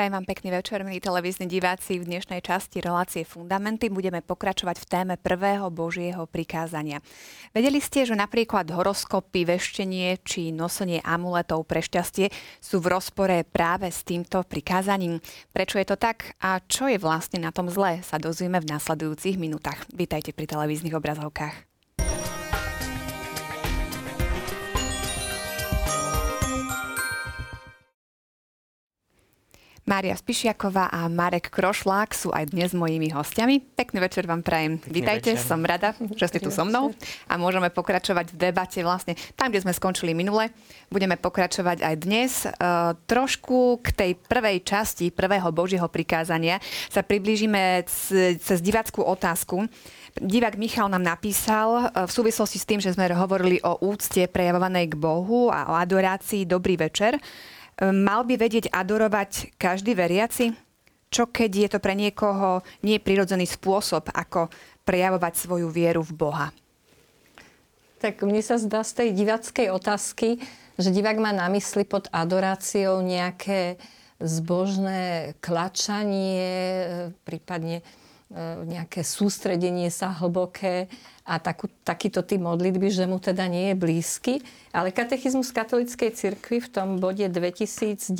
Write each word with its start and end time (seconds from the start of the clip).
Prajem 0.00 0.16
vám 0.16 0.32
pekný 0.32 0.48
večer, 0.56 0.80
milí 0.80 0.96
televízni 0.96 1.44
diváci. 1.44 2.00
V 2.00 2.08
dnešnej 2.08 2.40
časti 2.40 2.80
relácie 2.80 3.20
Fundamenty 3.20 3.92
budeme 3.92 4.24
pokračovať 4.24 4.80
v 4.80 4.88
téme 4.88 5.14
prvého 5.20 5.68
Božieho 5.68 6.24
prikázania. 6.24 7.04
Vedeli 7.52 7.84
ste, 7.84 8.08
že 8.08 8.16
napríklad 8.16 8.64
horoskopy, 8.72 9.44
veštenie 9.44 10.16
či 10.24 10.56
nosenie 10.56 11.04
amuletov 11.04 11.68
pre 11.68 11.84
šťastie 11.84 12.32
sú 12.64 12.80
v 12.80 12.96
rozpore 12.96 13.44
práve 13.44 13.92
s 13.92 14.00
týmto 14.00 14.40
prikázaním? 14.40 15.20
Prečo 15.52 15.76
je 15.76 15.92
to 15.92 16.00
tak 16.00 16.32
a 16.40 16.64
čo 16.64 16.88
je 16.88 16.96
vlastne 16.96 17.44
na 17.44 17.52
tom 17.52 17.68
zlé, 17.68 18.00
sa 18.00 18.16
dozvieme 18.16 18.56
v 18.56 18.72
nasledujúcich 18.72 19.36
minútach. 19.36 19.84
Vítajte 19.92 20.32
pri 20.32 20.48
televíznych 20.48 20.96
obrazovkách. 20.96 21.69
Mária 29.90 30.14
Spišiaková 30.14 30.86
a 30.86 31.10
Marek 31.10 31.50
Krošlák 31.50 32.14
sú 32.14 32.30
aj 32.30 32.54
dnes 32.54 32.70
mojimi 32.70 33.10
hostiami. 33.10 33.74
Pekný 33.74 33.98
večer 33.98 34.22
vám 34.22 34.46
prajem. 34.46 34.78
Pekný 34.78 35.02
Vítajte, 35.02 35.34
večer. 35.34 35.42
som 35.42 35.66
rada, 35.66 35.98
že 36.14 36.30
ste 36.30 36.38
tu 36.38 36.54
so 36.54 36.62
mnou 36.62 36.94
a 37.26 37.34
môžeme 37.34 37.74
pokračovať 37.74 38.30
v 38.30 38.36
debate 38.38 38.78
vlastne 38.86 39.18
tam, 39.34 39.50
kde 39.50 39.66
sme 39.66 39.74
skončili 39.74 40.14
minule. 40.14 40.54
Budeme 40.94 41.18
pokračovať 41.18 41.82
aj 41.82 41.94
dnes. 42.06 42.46
E, 42.46 42.54
trošku 43.10 43.82
k 43.82 43.90
tej 43.90 44.10
prvej 44.14 44.62
časti 44.62 45.10
prvého 45.10 45.50
Božieho 45.50 45.90
prikázania 45.90 46.62
sa 46.86 47.02
priblížime 47.02 47.82
cez 48.38 48.62
divackú 48.62 49.02
otázku. 49.02 49.66
Divák 50.22 50.54
Michal 50.54 50.86
nám 50.86 51.02
napísal 51.02 51.90
e, 51.90 52.06
v 52.06 52.10
súvislosti 52.14 52.62
s 52.62 52.68
tým, 52.70 52.78
že 52.78 52.94
sme 52.94 53.10
hovorili 53.10 53.58
o 53.66 53.82
úcte 53.82 54.22
prejavovanej 54.30 54.94
k 54.94 55.00
Bohu 55.02 55.50
a 55.50 55.66
o 55.66 55.74
adorácii 55.74 56.46
Dobrý 56.46 56.78
večer 56.78 57.18
mal 57.80 58.28
by 58.28 58.36
vedieť 58.36 58.68
adorovať 58.68 59.56
každý 59.56 59.96
veriaci? 59.96 60.52
Čo 61.10 61.26
keď 61.26 61.50
je 61.50 61.68
to 61.74 61.78
pre 61.82 61.96
niekoho 61.96 62.62
neprirodzený 62.86 63.48
spôsob, 63.48 64.12
ako 64.14 64.52
prejavovať 64.86 65.32
svoju 65.34 65.66
vieru 65.72 66.04
v 66.04 66.12
Boha? 66.14 66.46
Tak 68.00 68.22
mne 68.24 68.40
sa 68.40 68.56
zdá 68.56 68.80
z 68.80 68.92
tej 68.96 69.08
divackej 69.12 69.68
otázky, 69.74 70.40
že 70.80 70.88
divák 70.88 71.18
má 71.20 71.34
na 71.36 71.50
mysli 71.52 71.84
pod 71.84 72.08
adoráciou 72.08 73.04
nejaké 73.04 73.76
zbožné 74.20 75.34
klačanie, 75.40 77.12
prípadne 77.24 77.84
nejaké 78.64 79.02
sústredenie 79.02 79.90
sa 79.90 80.14
hlboké 80.14 80.86
a 81.26 81.42
takú, 81.42 81.66
takýto 81.82 82.22
typ 82.22 82.38
modlitby, 82.38 82.86
že 82.90 83.10
mu 83.10 83.18
teda 83.18 83.50
nie 83.50 83.74
je 83.74 83.76
blízky. 83.76 84.34
Ale 84.70 84.94
katechizmus 84.94 85.50
katolíckej 85.50 86.14
cirkvi 86.14 86.62
v 86.62 86.68
tom 86.70 86.88
bode 87.02 87.26
2096 87.26 88.14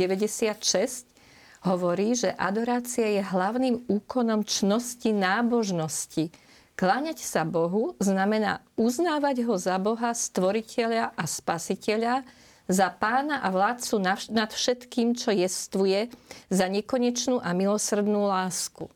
hovorí, 1.62 2.19
že 2.19 2.34
adorácia 2.34 3.06
je 3.06 3.22
hlavným 3.22 3.86
úkonom 3.86 4.42
čnosti 4.42 5.14
nábožnosti. 5.14 6.34
Kláňať 6.74 7.22
sa 7.22 7.47
Bohu 7.47 7.95
znamená 8.00 8.64
uznávať 8.74 9.45
ho 9.47 9.55
za 9.61 9.77
Boha, 9.78 10.17
stvoriteľa 10.17 11.12
a 11.14 11.24
spasiteľa, 11.28 12.24
za 12.70 12.89
pána 12.89 13.42
a 13.42 13.50
vládcu 13.50 13.95
nad 14.30 14.50
všetkým, 14.50 15.14
čo 15.19 15.34
jestvuje, 15.34 16.08
za 16.48 16.67
nekonečnú 16.70 17.42
a 17.42 17.50
milosrdnú 17.55 18.30
lásku. 18.30 18.89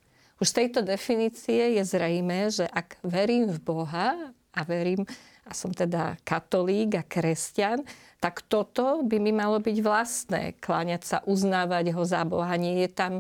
Už 0.44 0.53
z 0.53 0.69
tejto 0.69 0.84
definície 0.84 1.81
je 1.81 1.82
zrejme, 1.88 2.53
že 2.53 2.69
ak 2.69 3.00
verím 3.00 3.49
v 3.49 3.65
Boha 3.65 4.28
a 4.53 4.60
verím, 4.69 5.09
a 5.41 5.56
som 5.56 5.72
teda 5.72 6.21
katolík 6.21 7.00
a 7.00 7.03
kresťan, 7.09 7.81
tak 8.21 8.44
toto 8.44 9.00
by 9.09 9.16
mi 9.25 9.32
malo 9.32 9.56
byť 9.56 9.77
vlastné. 9.81 10.53
Kláňať 10.60 11.03
sa, 11.09 11.19
uznávať 11.25 11.97
ho 11.97 12.05
za 12.05 12.21
Boha. 12.28 12.60
Nie 12.60 12.84
je 12.84 12.91
tam, 12.93 13.12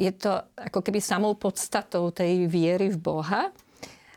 je 0.00 0.08
to 0.16 0.40
ako 0.56 0.80
keby 0.80 1.04
samou 1.04 1.36
podstatou 1.36 2.08
tej 2.08 2.48
viery 2.48 2.88
v 2.88 2.96
Boha. 2.96 3.52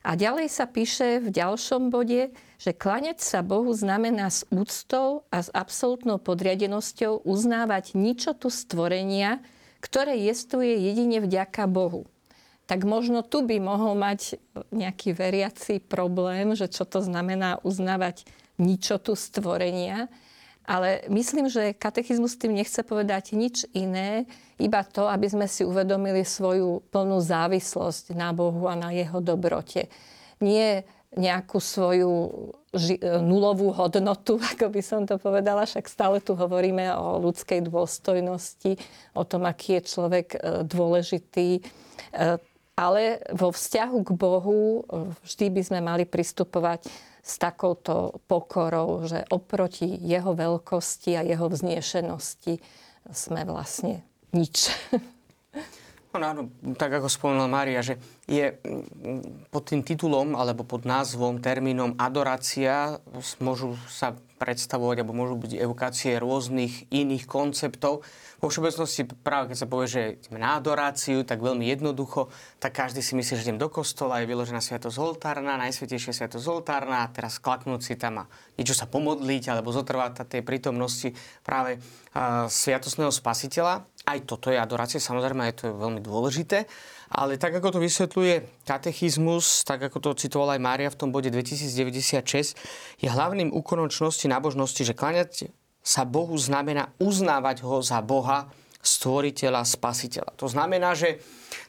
A 0.07 0.15
ďalej 0.15 0.47
sa 0.47 0.63
píše 0.63 1.19
v 1.19 1.35
ďalšom 1.35 1.91
bode, 1.91 2.31
že 2.55 2.71
kláňať 2.71 3.19
sa 3.19 3.43
Bohu 3.43 3.75
znamená 3.75 4.31
s 4.31 4.47
úctou 4.47 5.27
a 5.27 5.43
s 5.43 5.51
absolútnou 5.51 6.23
podriadenosťou 6.23 7.19
uznávať 7.27 7.99
ničotu 7.99 8.47
stvorenia, 8.47 9.43
ktoré 9.83 10.15
jestuje 10.23 10.79
jedine 10.79 11.19
vďaka 11.19 11.67
Bohu 11.67 12.07
tak 12.65 12.81
možno 12.81 13.21
tu 13.21 13.45
by 13.45 13.61
mohol 13.61 13.93
mať 13.93 14.41
nejaký 14.73 15.13
veriaci 15.13 15.77
problém, 15.81 16.57
že 16.57 16.65
čo 16.65 16.85
to 16.85 17.01
znamená 17.01 17.61
uznávať 17.61 18.25
ničotu 18.57 19.13
stvorenia. 19.13 20.09
Ale 20.65 21.05
myslím, 21.13 21.45
že 21.45 21.77
katechizmus 21.77 22.41
tým 22.41 22.57
nechce 22.57 22.81
povedať 22.81 23.37
nič 23.37 23.69
iné, 23.77 24.25
iba 24.57 24.81
to, 24.81 25.05
aby 25.05 25.29
sme 25.29 25.45
si 25.45 25.61
uvedomili 25.61 26.25
svoju 26.25 26.81
plnú 26.89 27.21
závislosť 27.21 28.17
na 28.17 28.33
Bohu 28.33 28.65
a 28.65 28.73
na 28.73 28.89
jeho 28.89 29.21
dobrote. 29.21 29.93
Nie 30.41 30.89
nejakú 31.15 31.63
svoju 31.63 32.11
ži- 32.75 32.99
nulovú 33.23 33.71
hodnotu, 33.71 34.41
ako 34.57 34.73
by 34.73 34.81
som 34.81 35.01
to 35.05 35.21
povedala, 35.21 35.69
však 35.69 35.85
stále 35.85 36.17
tu 36.19 36.33
hovoríme 36.33 36.91
o 36.97 37.21
ľudskej 37.23 37.61
dôstojnosti, 37.69 38.81
o 39.13 39.23
tom, 39.23 39.45
aký 39.45 39.79
je 39.79 39.81
človek 39.85 40.27
e, 40.33 40.37
dôležitý 40.67 41.49
e, 41.59 41.61
ale 42.75 43.23
vo 43.31 43.55
vzťahu 43.55 43.97
k 44.03 44.11
Bohu 44.15 44.83
vždy 45.23 45.45
by 45.51 45.61
sme 45.63 45.79
mali 45.79 46.03
pristupovať 46.03 46.91
s 47.25 47.41
takouto 47.41 48.21
pokorou, 48.29 49.07
že 49.07 49.25
oproti 49.33 49.97
jeho 49.97 50.35
veľkosti 50.35 51.17
a 51.17 51.25
jeho 51.25 51.49
vzniešenosti 51.49 52.61
sme 53.09 53.41
vlastne 53.47 54.03
nič. 54.35 54.69
No 56.15 56.31
áno, 56.31 56.47
tak 56.79 56.95
ako 56.95 57.11
spomenula 57.11 57.51
Mária, 57.51 57.83
že 57.83 57.99
je 58.23 58.55
pod 59.51 59.67
tým 59.67 59.83
titulom 59.83 60.39
alebo 60.39 60.63
pod 60.63 60.87
názvom, 60.87 61.43
termínom 61.43 61.91
adorácia 61.99 63.03
môžu 63.43 63.75
sa 63.91 64.15
predstavovať 64.35 65.01
alebo 65.01 65.15
môžu 65.15 65.39
byť 65.39 65.51
evokácie 65.63 66.19
rôznych 66.19 66.91
iných 66.91 67.23
konceptov. 67.23 68.03
Vo 68.43 68.47
všeobecnosti 68.51 69.07
práve 69.23 69.51
keď 69.51 69.57
sa 69.63 69.67
povie, 69.71 69.87
že 69.87 70.01
ideme 70.19 70.43
na 70.43 70.59
adoráciu, 70.59 71.23
tak 71.23 71.39
veľmi 71.39 71.63
jednoducho, 71.65 72.27
tak 72.59 72.75
každý 72.75 72.99
si 72.99 73.15
myslí, 73.15 73.33
že 73.39 73.45
idem 73.47 73.59
do 73.59 73.71
kostola, 73.71 74.19
je 74.19 74.29
vyložená 74.29 74.59
sviatosť 74.59 74.97
oltárna, 74.99 75.55
najsvetejšia 75.55 76.11
sviatosť 76.11 76.45
oltárna 76.51 77.07
a 77.07 77.11
teraz 77.11 77.39
klaknúť 77.39 77.81
si 77.81 77.93
tam 77.95 78.23
a 78.23 78.29
niečo 78.59 78.75
sa 78.75 78.85
pomodliť 78.85 79.55
alebo 79.55 79.71
zotrvať 79.71 80.27
tej 80.27 80.43
prítomnosti 80.43 81.15
práve 81.41 81.79
uh, 81.79 82.45
sviatosného 82.51 83.09
spasiteľa. 83.09 83.87
Aj 84.05 84.19
toto 84.21 84.53
je 84.53 84.59
adorácia, 84.59 85.01
samozrejme, 85.01 85.49
je 85.49 85.65
to 85.65 85.65
veľmi 85.73 86.03
dôležité. 86.03 86.69
Ale 87.09 87.37
tak, 87.37 87.53
ako 87.53 87.77
to 87.77 87.79
vysvetľuje 87.83 88.65
katechizmus, 88.65 89.61
tak 89.61 89.85
ako 89.85 89.97
to 90.01 90.09
citovala 90.25 90.57
aj 90.57 90.61
Mária 90.61 90.89
v 90.89 90.99
tom 90.99 91.09
bode 91.13 91.29
2096, 91.29 92.57
je 93.01 93.09
hlavným 93.09 93.53
úkonom 93.53 93.91
čnosti 93.91 94.25
nábožnosti, 94.25 94.81
že 94.81 94.97
kláňať 94.97 95.53
sa 95.85 96.01
Bohu 96.01 96.33
znamená 96.33 96.89
uznávať 96.97 97.61
ho 97.61 97.77
za 97.85 98.01
Boha, 98.01 98.49
stvoriteľa, 98.85 99.65
spasiteľa. 99.65 100.37
To 100.37 100.45
znamená, 100.45 100.93
že 100.93 101.17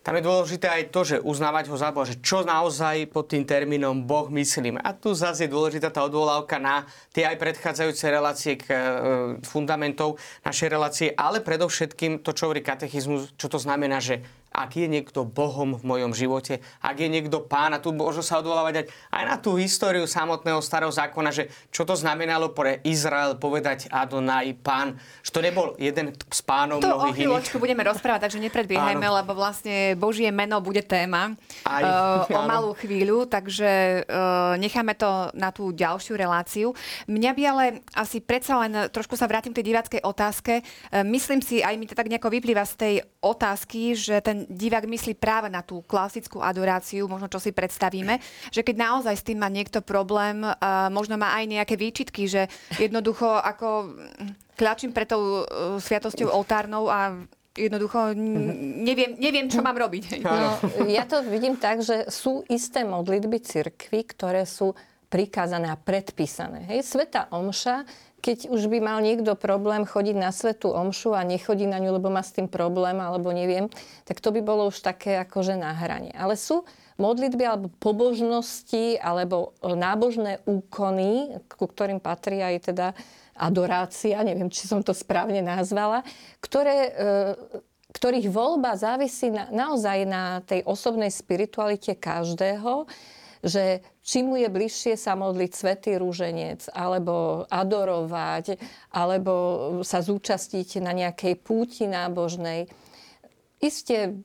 tam 0.05 0.21
je 0.21 0.23
dôležité 0.23 0.69
aj 0.69 0.83
to, 0.93 1.01
že 1.03 1.17
uznávať 1.25 1.73
ho 1.73 1.77
za 1.81 1.91
Boha, 1.91 2.05
že 2.05 2.21
čo 2.21 2.45
naozaj 2.45 3.09
pod 3.09 3.33
tým 3.33 3.49
termínom 3.49 4.05
Boh 4.05 4.29
myslíme. 4.29 4.79
A 4.85 4.93
tu 4.93 5.17
zase 5.17 5.49
je 5.49 5.55
dôležitá 5.57 5.89
tá 5.89 6.05
odvolávka 6.05 6.61
na 6.61 6.85
tie 7.11 7.25
aj 7.25 7.41
predchádzajúce 7.41 8.05
relácie 8.13 8.53
k 8.61 8.65
e, 8.69 8.77
fundamentov 9.43 10.21
našej 10.45 10.69
relácie, 10.69 11.09
ale 11.17 11.41
predovšetkým 11.41 12.21
to, 12.21 12.37
čo 12.37 12.53
hovorí 12.53 12.61
katechizmus, 12.61 13.35
čo 13.41 13.49
to 13.49 13.57
znamená, 13.57 13.99
že 13.99 14.21
ak 14.57 14.81
je 14.81 14.89
niekto 14.89 15.29
Bohom 15.29 15.77
v 15.77 15.85
mojom 15.85 16.17
živote, 16.17 16.65
ak 16.81 16.97
je 16.97 17.09
niekto 17.13 17.45
pán, 17.45 17.77
a 17.77 17.79
tu 17.79 17.93
možno 17.93 18.25
sa 18.25 18.41
odvolávať 18.41 18.89
aj 19.13 19.25
na 19.29 19.37
tú 19.37 19.61
históriu 19.61 20.09
samotného 20.09 20.65
starého 20.65 20.89
zákona, 20.89 21.29
že 21.29 21.53
čo 21.69 21.85
to 21.85 21.93
znamenalo 21.93 22.57
pre 22.57 22.81
Izrael 22.89 23.37
povedať 23.37 23.93
Adonai, 23.93 24.57
pán, 24.57 24.97
že 25.21 25.31
to 25.37 25.45
nebol 25.45 25.77
jeden 25.77 26.17
z 26.17 26.41
pánov 26.41 26.81
to 26.81 26.89
mnohých 26.89 27.29
o 27.29 27.61
budeme 27.61 27.85
rozprávať, 27.85 28.31
takže 28.31 28.41
nepredbiehajme, 28.41 29.05
Áno. 29.05 29.17
lebo 29.21 29.37
vlastne 29.37 29.93
Božie 29.99 30.33
meno 30.33 30.57
bude 30.65 30.81
téma 30.81 31.37
aj, 31.69 31.83
uh, 31.85 32.33
o 32.33 32.41
malú 32.53 32.73
chvíľu, 32.79 33.29
takže 33.29 34.03
uh, 34.07 34.55
necháme 34.57 34.97
to 34.97 35.35
na 35.37 35.53
tú 35.53 35.75
ďalšiu 35.75 36.17
reláciu. 36.17 36.73
Mňa 37.11 37.31
by 37.37 37.43
ale 37.45 37.65
asi 37.93 38.23
predsa 38.23 38.57
len 38.63 38.89
trošku 38.89 39.19
sa 39.19 39.29
vrátim 39.29 39.53
k 39.53 39.61
tej 39.61 39.75
diváckej 39.75 40.01
otázke. 40.07 40.63
Uh, 40.63 41.03
myslím 41.05 41.43
si, 41.43 41.61
aj 41.61 41.75
mi 41.77 41.85
to 41.91 41.99
tak 41.99 42.09
nejako 42.09 42.33
vyplýva 42.33 42.65
z 42.65 42.75
tej 42.79 42.95
otázky, 43.27 43.99
že 43.99 44.23
ten 44.23 44.47
divák 44.47 44.87
myslí 44.87 45.19
práve 45.19 45.51
na 45.51 45.67
tú 45.67 45.83
klasickú 45.83 46.39
adoráciu, 46.39 47.11
možno 47.11 47.27
čo 47.27 47.43
si 47.43 47.51
predstavíme, 47.51 48.23
že 48.55 48.63
keď 48.63 48.77
naozaj 48.79 49.15
s 49.19 49.27
tým 49.27 49.43
má 49.43 49.51
niekto 49.51 49.83
problém, 49.83 50.47
uh, 50.47 50.87
možno 50.95 51.19
má 51.19 51.35
aj 51.35 51.45
nejaké 51.51 51.75
výčitky, 51.75 52.31
že 52.31 52.47
jednoducho 52.79 53.27
ako 53.27 53.99
kľačím 54.55 54.95
pre 54.95 55.05
tou 55.05 55.43
uh, 55.43 55.77
sviatosťou 55.83 56.31
oltárnou 56.31 56.87
a 56.87 57.19
jednoducho 57.57 58.13
neviem, 58.85 59.17
neviem, 59.17 59.49
čo 59.49 59.65
mám 59.65 59.75
robiť. 59.75 60.21
No, 60.21 60.61
ja 60.87 61.09
to 61.09 61.25
vidím 61.25 61.57
tak, 61.57 61.81
že 61.81 62.07
sú 62.13 62.45
isté 62.53 62.85
modlitby 62.85 63.41
cirkvy, 63.41 64.05
ktoré 64.13 64.45
sú 64.45 64.77
prikázané 65.09 65.73
a 65.73 65.81
predpísané. 65.81 66.69
Hej, 66.69 66.85
Sveta 66.85 67.33
Omša 67.33 67.89
keď 68.27 68.51
už 68.51 68.67
by 68.67 68.83
mal 68.83 68.99
niekto 68.99 69.39
problém 69.39 69.87
chodiť 69.87 70.17
na 70.19 70.35
svetú 70.35 70.75
omšu 70.75 71.15
a 71.15 71.23
nechodí 71.23 71.63
na 71.71 71.79
ňu, 71.79 71.95
lebo 71.95 72.11
má 72.11 72.27
s 72.27 72.35
tým 72.35 72.51
problém, 72.51 72.99
alebo 72.99 73.31
neviem, 73.31 73.71
tak 74.03 74.19
to 74.19 74.35
by 74.35 74.43
bolo 74.43 74.67
už 74.67 74.83
také 74.83 75.15
akože 75.23 75.55
na 75.55 75.71
hrane. 75.71 76.11
Ale 76.11 76.35
sú 76.35 76.67
modlitby 76.99 77.47
alebo 77.47 77.71
pobožnosti 77.79 78.99
alebo 78.99 79.55
nábožné 79.63 80.43
úkony, 80.43 81.39
ku 81.47 81.71
ktorým 81.71 82.03
patrí 82.03 82.43
aj 82.43 82.75
teda 82.75 82.99
adorácia, 83.39 84.19
neviem, 84.27 84.51
či 84.51 84.67
som 84.67 84.83
to 84.83 84.91
správne 84.91 85.39
nazvala, 85.45 86.03
ktoré, 86.43 86.79
e, 86.83 86.93
ktorých 87.95 88.27
voľba 88.27 88.75
závisí 88.75 89.31
na, 89.31 89.47
naozaj 89.55 89.99
na 90.03 90.43
tej 90.43 90.67
osobnej 90.67 91.15
spiritualite 91.15 91.95
každého, 91.95 92.91
že 93.47 93.87
či 94.03 94.27
mu 94.27 94.35
je 94.35 94.51
bližšie 94.51 94.99
sa 94.99 95.15
modliť 95.15 95.51
svetý 95.55 95.95
rúženec, 96.03 96.67
alebo 96.75 97.47
adorovať, 97.47 98.59
alebo 98.91 99.33
sa 99.87 100.03
zúčastiť 100.03 100.83
na 100.83 100.91
nejakej 100.91 101.39
púti 101.39 101.87
nábožnej. 101.87 102.67
Isté 103.63 104.19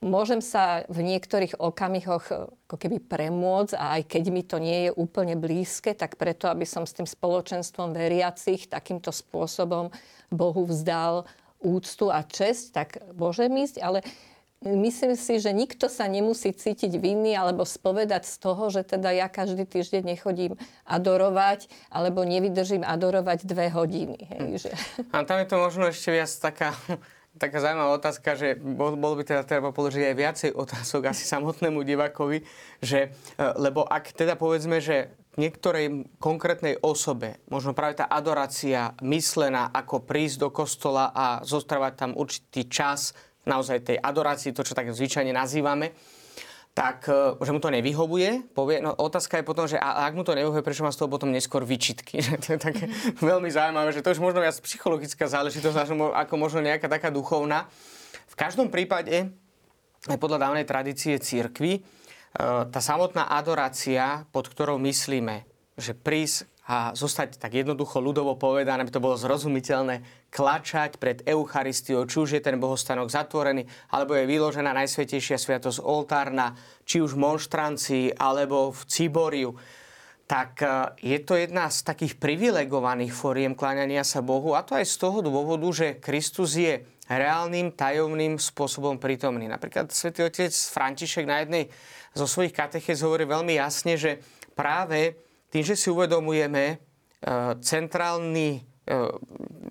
môžem 0.00 0.40
sa 0.40 0.86
v 0.86 1.02
niektorých 1.02 1.60
okamihoch 1.60 2.54
ako 2.70 2.76
keby 2.78 3.02
premôcť 3.04 3.74
a 3.76 4.00
aj 4.00 4.02
keď 4.06 4.24
mi 4.30 4.42
to 4.46 4.56
nie 4.56 4.88
je 4.88 4.90
úplne 4.96 5.36
blízke, 5.36 5.92
tak 5.92 6.16
preto, 6.16 6.48
aby 6.48 6.64
som 6.64 6.86
s 6.86 6.96
tým 6.96 7.04
spoločenstvom 7.04 7.92
veriacich 7.92 8.70
takýmto 8.70 9.12
spôsobom 9.12 9.92
Bohu 10.32 10.62
vzdal 10.64 11.28
úctu 11.60 12.08
a 12.08 12.24
česť, 12.24 12.64
tak 12.72 12.88
môžem 13.12 13.52
ísť, 13.52 13.84
ale 13.84 14.00
Myslím 14.60 15.16
si, 15.16 15.40
že 15.40 15.56
nikto 15.56 15.88
sa 15.88 16.04
nemusí 16.04 16.52
cítiť 16.52 17.00
vinný 17.00 17.32
alebo 17.32 17.64
spovedať 17.64 18.28
z 18.28 18.36
toho, 18.44 18.68
že 18.68 18.84
teda 18.84 19.08
ja 19.08 19.24
každý 19.32 19.64
týždeň 19.64 20.04
nechodím 20.04 20.60
adorovať 20.84 21.72
alebo 21.88 22.28
nevydržím 22.28 22.84
adorovať 22.84 23.48
dve 23.48 23.72
hodiny. 23.72 24.20
Hej, 24.20 24.68
že... 24.68 24.70
A 25.16 25.24
tam 25.24 25.40
je 25.40 25.48
to 25.48 25.56
možno 25.56 25.88
ešte 25.88 26.12
viac 26.12 26.28
taká, 26.28 26.76
taká 27.40 27.56
zaujímavá 27.56 27.96
otázka, 27.96 28.36
že 28.36 28.52
bol, 28.60 29.00
bol 29.00 29.16
by 29.16 29.24
teda 29.24 29.48
treba 29.48 29.72
položiť 29.72 30.12
aj 30.12 30.14
viacej 30.20 30.50
otázok 30.52 31.08
asi 31.08 31.24
samotnému 31.24 31.80
divakovi, 31.80 32.44
že, 32.84 33.16
e, 33.40 33.44
lebo 33.56 33.80
ak 33.88 34.12
teda 34.12 34.36
povedzme, 34.36 34.76
že 34.84 35.08
niektorej 35.40 36.10
konkrétnej 36.20 36.76
osobe, 36.84 37.40
možno 37.48 37.72
práve 37.72 37.96
tá 37.96 38.04
adorácia 38.04 38.92
myslená 39.00 39.72
ako 39.72 40.04
prísť 40.04 40.36
do 40.36 40.48
kostola 40.52 41.08
a 41.16 41.40
zostrávať 41.48 41.92
tam 41.96 42.12
určitý 42.12 42.68
čas, 42.68 43.16
naozaj 43.50 43.82
tej 43.82 43.98
adorácii, 43.98 44.54
to, 44.54 44.62
čo 44.62 44.78
tak 44.78 44.94
zvyčajne 44.94 45.34
nazývame, 45.34 45.90
tak 46.70 47.10
e, 47.10 47.34
že 47.42 47.50
mu 47.50 47.58
to 47.58 47.74
nevyhovuje. 47.74 48.54
Povie, 48.54 48.78
no, 48.78 48.94
otázka 48.94 49.42
je 49.42 49.44
potom, 49.44 49.66
že 49.66 49.76
a, 49.76 50.06
ak 50.06 50.14
mu 50.14 50.22
to 50.22 50.38
nevyhovuje, 50.38 50.62
prečo 50.62 50.86
má 50.86 50.94
z 50.94 51.02
toho 51.02 51.10
potom 51.10 51.34
neskôr 51.34 51.66
vyčitky. 51.66 52.22
to 52.46 52.54
je 52.54 52.58
také 52.62 52.86
veľmi 53.30 53.50
zaujímavé, 53.50 53.90
že 53.90 54.02
to 54.06 54.14
už 54.14 54.22
možno 54.22 54.38
viac 54.38 54.54
psychologická 54.62 55.26
záležitosť, 55.26 55.98
ako 56.14 56.34
možno 56.38 56.62
nejaká 56.62 56.86
taká 56.86 57.10
duchovná. 57.10 57.66
V 58.30 58.34
každom 58.38 58.70
prípade, 58.70 59.34
aj 60.06 60.18
podľa 60.22 60.46
dávnej 60.48 60.64
tradície 60.64 61.18
církvy, 61.18 61.72
e, 61.76 61.80
tá 62.70 62.80
samotná 62.80 63.26
adorácia, 63.26 64.24
pod 64.30 64.46
ktorou 64.46 64.78
myslíme, 64.78 65.42
že 65.74 65.92
prísť 65.98 66.46
a 66.70 66.94
zostať 66.94 67.42
tak 67.42 67.58
jednoducho 67.58 67.98
ľudovo 67.98 68.38
povedané, 68.38 68.86
aby 68.86 68.94
to 68.94 69.02
bolo 69.02 69.18
zrozumiteľné, 69.18 70.30
klačať 70.30 71.02
pred 71.02 71.18
Eucharistiou, 71.26 72.06
či 72.06 72.16
už 72.22 72.38
je 72.38 72.42
ten 72.46 72.62
bohostanok 72.62 73.10
zatvorený, 73.10 73.66
alebo 73.90 74.14
je 74.14 74.30
vyložená 74.30 74.70
Najsvetejšia 74.78 75.34
sviatosť 75.34 75.82
oltárna, 75.82 76.54
či 76.86 77.02
už 77.02 77.18
v 77.18 77.22
monštrancii, 77.26 78.06
alebo 78.14 78.70
v 78.70 78.80
Ciboriu, 78.86 79.50
tak 80.30 80.62
e, 80.62 80.94
je 81.10 81.18
to 81.26 81.34
jedna 81.34 81.66
z 81.66 81.82
takých 81.82 82.14
privilegovaných 82.22 83.10
foriem 83.10 83.58
kláňania 83.58 84.06
sa 84.06 84.22
Bohu 84.22 84.54
a 84.54 84.62
to 84.62 84.78
aj 84.78 84.86
z 84.86 84.94
toho 84.94 85.26
dôvodu, 85.26 85.66
že 85.74 85.98
Kristus 85.98 86.54
je 86.54 86.86
reálnym, 87.10 87.74
tajomným 87.74 88.38
spôsobom 88.38 89.02
prítomný. 89.02 89.50
Napríklad 89.50 89.90
svätý 89.90 90.22
otec 90.22 90.54
František 90.54 91.26
na 91.26 91.42
jednej 91.42 91.66
zo 92.14 92.30
svojich 92.30 92.54
katechéz 92.54 93.02
hovorí 93.02 93.26
veľmi 93.26 93.58
jasne, 93.58 93.98
že 93.98 94.22
práve 94.54 95.29
tým, 95.50 95.62
že 95.66 95.74
si 95.74 95.90
uvedomujeme 95.90 96.64
e, 96.70 96.76
centrálny, 97.58 98.62
e, 98.86 98.96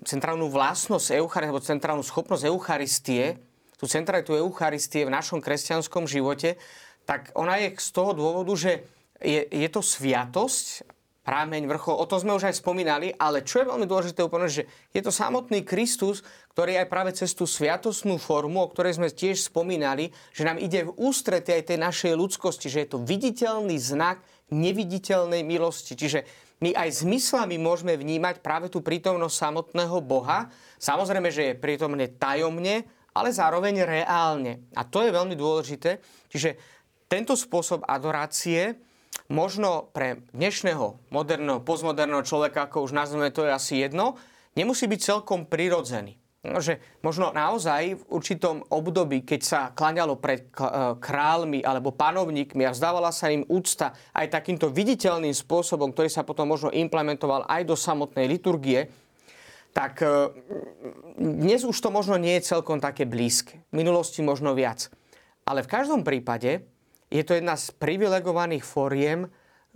centrálnu 0.04 0.52
vlastnosť 0.52 1.16
Eucharistie, 1.16 1.48
alebo 1.50 1.64
centrálnu 1.64 2.04
schopnosť 2.04 2.44
Eucharistie, 2.46 3.40
tú 3.80 3.88
centralitu 3.88 4.36
Eucharistie 4.36 5.08
v 5.08 5.14
našom 5.16 5.40
kresťanskom 5.40 6.04
živote, 6.04 6.60
tak 7.08 7.32
ona 7.32 7.56
je 7.56 7.72
z 7.80 7.88
toho 7.96 8.12
dôvodu, 8.12 8.52
že 8.52 8.84
je, 9.24 9.40
je 9.48 9.68
to 9.72 9.80
sviatosť, 9.80 10.84
prámeň, 11.20 11.68
vrchol, 11.68 12.00
o 12.00 12.08
tom 12.08 12.18
sme 12.18 12.32
už 12.34 12.48
aj 12.48 12.58
spomínali, 12.58 13.12
ale 13.14 13.44
čo 13.44 13.60
je 13.60 13.68
veľmi 13.68 13.84
dôležité 13.84 14.24
úplne, 14.24 14.48
že 14.48 14.64
je 14.90 15.02
to 15.04 15.12
samotný 15.12 15.62
Kristus, 15.62 16.24
ktorý 16.56 16.80
aj 16.80 16.90
práve 16.90 17.10
cez 17.12 17.36
tú 17.36 17.44
sviatostnú 17.44 18.16
formu, 18.16 18.64
o 18.64 18.70
ktorej 18.72 18.98
sme 18.98 19.12
tiež 19.12 19.46
spomínali, 19.46 20.10
že 20.32 20.48
nám 20.48 20.58
ide 20.58 20.88
v 20.88 20.94
ústrety 20.96 21.54
aj 21.54 21.70
tej 21.70 21.78
našej 21.78 22.12
ľudskosti, 22.16 22.72
že 22.72 22.82
je 22.82 22.88
to 22.96 22.98
viditeľný 23.04 23.76
znak 23.76 24.24
neviditeľnej 24.52 25.42
milosti. 25.42 25.96
Čiže 25.96 26.26
my 26.60 26.76
aj 26.76 27.02
zmyslami 27.02 27.56
môžeme 27.56 27.96
vnímať 27.96 28.44
práve 28.44 28.68
tú 28.68 28.84
prítomnosť 28.84 29.32
samotného 29.32 29.96
Boha. 30.04 30.52
Samozrejme, 30.76 31.32
že 31.32 31.42
je 31.50 31.60
prítomne 31.60 32.04
tajomne, 32.20 32.84
ale 33.16 33.32
zároveň 33.32 33.82
reálne. 33.88 34.68
A 34.76 34.84
to 34.84 35.00
je 35.00 35.10
veľmi 35.10 35.34
dôležité. 35.34 36.04
Čiže 36.28 36.60
tento 37.08 37.32
spôsob 37.34 37.82
adorácie 37.88 38.76
možno 39.32 39.88
pre 39.90 40.20
dnešného 40.36 41.00
moderného, 41.08 41.64
postmoderného 41.64 42.22
človeka, 42.22 42.68
ako 42.68 42.84
už 42.84 42.92
nazveme, 42.92 43.32
to 43.32 43.48
je 43.48 43.56
asi 43.56 43.74
jedno, 43.80 44.20
nemusí 44.52 44.84
byť 44.84 45.00
celkom 45.00 45.48
prirodzený. 45.48 46.19
No, 46.40 46.56
že 46.56 46.80
možno 47.04 47.36
naozaj 47.36 48.00
v 48.00 48.02
určitom 48.08 48.64
období, 48.72 49.28
keď 49.28 49.40
sa 49.44 49.60
klaňalo 49.76 50.16
pred 50.16 50.48
e, 50.48 50.96
kráľmi 50.96 51.60
alebo 51.60 51.92
panovníkmi 51.92 52.64
a 52.64 52.72
vzdávala 52.72 53.12
sa 53.12 53.28
im 53.28 53.44
úcta 53.44 53.92
aj 54.16 54.40
takýmto 54.40 54.72
viditeľným 54.72 55.36
spôsobom, 55.36 55.92
ktorý 55.92 56.08
sa 56.08 56.24
potom 56.24 56.48
možno 56.48 56.72
implementoval 56.72 57.44
aj 57.44 57.68
do 57.68 57.76
samotnej 57.76 58.24
liturgie, 58.24 58.88
tak 59.76 60.00
e, 60.00 60.32
dnes 61.20 61.60
už 61.60 61.76
to 61.76 61.92
možno 61.92 62.16
nie 62.16 62.40
je 62.40 62.56
celkom 62.56 62.80
také 62.80 63.04
blízke. 63.04 63.60
V 63.68 63.84
minulosti 63.84 64.24
možno 64.24 64.56
viac. 64.56 64.88
Ale 65.44 65.60
v 65.60 65.68
každom 65.76 66.08
prípade 66.08 66.64
je 67.12 67.20
to 67.20 67.36
jedna 67.36 67.60
z 67.60 67.68
privilegovaných 67.76 68.64
fóriem 68.64 69.28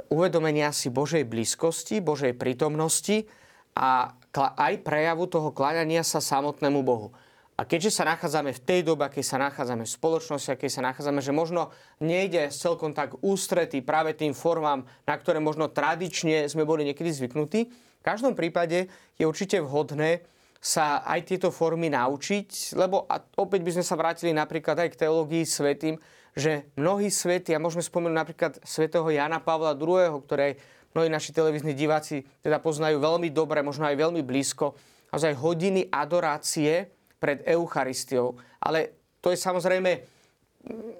uvedomenia 0.09 0.73
si 0.73 0.88
Božej 0.88 1.28
blízkosti, 1.28 2.00
Božej 2.00 2.33
prítomnosti 2.40 3.28
a 3.76 4.16
aj 4.43 4.83
prejavu 4.83 5.31
toho 5.31 5.55
kláňania 5.55 6.03
sa 6.03 6.19
samotnému 6.19 6.83
Bohu. 6.83 7.14
A 7.55 7.62
keďže 7.62 8.03
sa 8.03 8.11
nachádzame 8.11 8.50
v 8.50 8.64
tej 8.67 8.81
dobe, 8.83 9.07
keď 9.07 9.23
sa 9.23 9.38
nachádzame 9.38 9.87
v 9.87 9.95
spoločnosti, 9.95 10.59
keď 10.59 10.71
sa 10.75 10.83
nachádzame, 10.91 11.23
že 11.23 11.31
možno 11.31 11.71
nejde 12.03 12.50
celkom 12.50 12.91
tak 12.91 13.14
ústretý 13.23 13.79
práve 13.79 14.11
tým 14.19 14.35
formám, 14.35 14.83
na 15.07 15.14
ktoré 15.14 15.38
možno 15.38 15.71
tradične 15.71 16.50
sme 16.50 16.67
boli 16.67 16.83
niekedy 16.83 17.14
zvyknutí, 17.14 17.71
v 17.71 18.03
každom 18.03 18.35
prípade 18.35 18.91
je 19.14 19.25
určite 19.25 19.62
vhodné 19.62 20.26
sa 20.59 21.07
aj 21.07 21.31
tieto 21.31 21.55
formy 21.55 21.93
naučiť, 21.93 22.75
lebo 22.75 23.07
a 23.07 23.23
opäť 23.38 23.61
by 23.62 23.71
sme 23.79 23.85
sa 23.87 24.00
vrátili 24.00 24.33
napríklad 24.35 24.81
aj 24.81 24.97
k 24.97 25.00
teológii 25.07 25.45
svetým, 25.47 25.95
že 26.35 26.67
mnohí 26.75 27.07
svety, 27.12 27.55
a 27.55 27.62
môžeme 27.62 27.87
spomenúť 27.87 28.17
napríklad 28.19 28.53
svätého 28.67 29.07
Jana 29.07 29.38
Pavla 29.38 29.79
II., 29.79 30.25
ktoré 30.26 30.59
mnohí 30.94 31.10
naši 31.10 31.34
televízni 31.34 31.74
diváci 31.74 32.22
teda 32.40 32.62
poznajú 32.62 33.02
veľmi 33.02 33.28
dobre, 33.34 33.60
možno 33.66 33.84
aj 33.90 33.98
veľmi 33.98 34.22
blízko, 34.22 34.78
naozaj 35.10 35.34
hodiny 35.34 35.90
adorácie 35.90 36.88
pred 37.18 37.42
Eucharistiou. 37.42 38.38
Ale 38.62 38.94
to 39.18 39.34
je 39.34 39.38
samozrejme, 39.38 39.90
mm, 39.98 40.92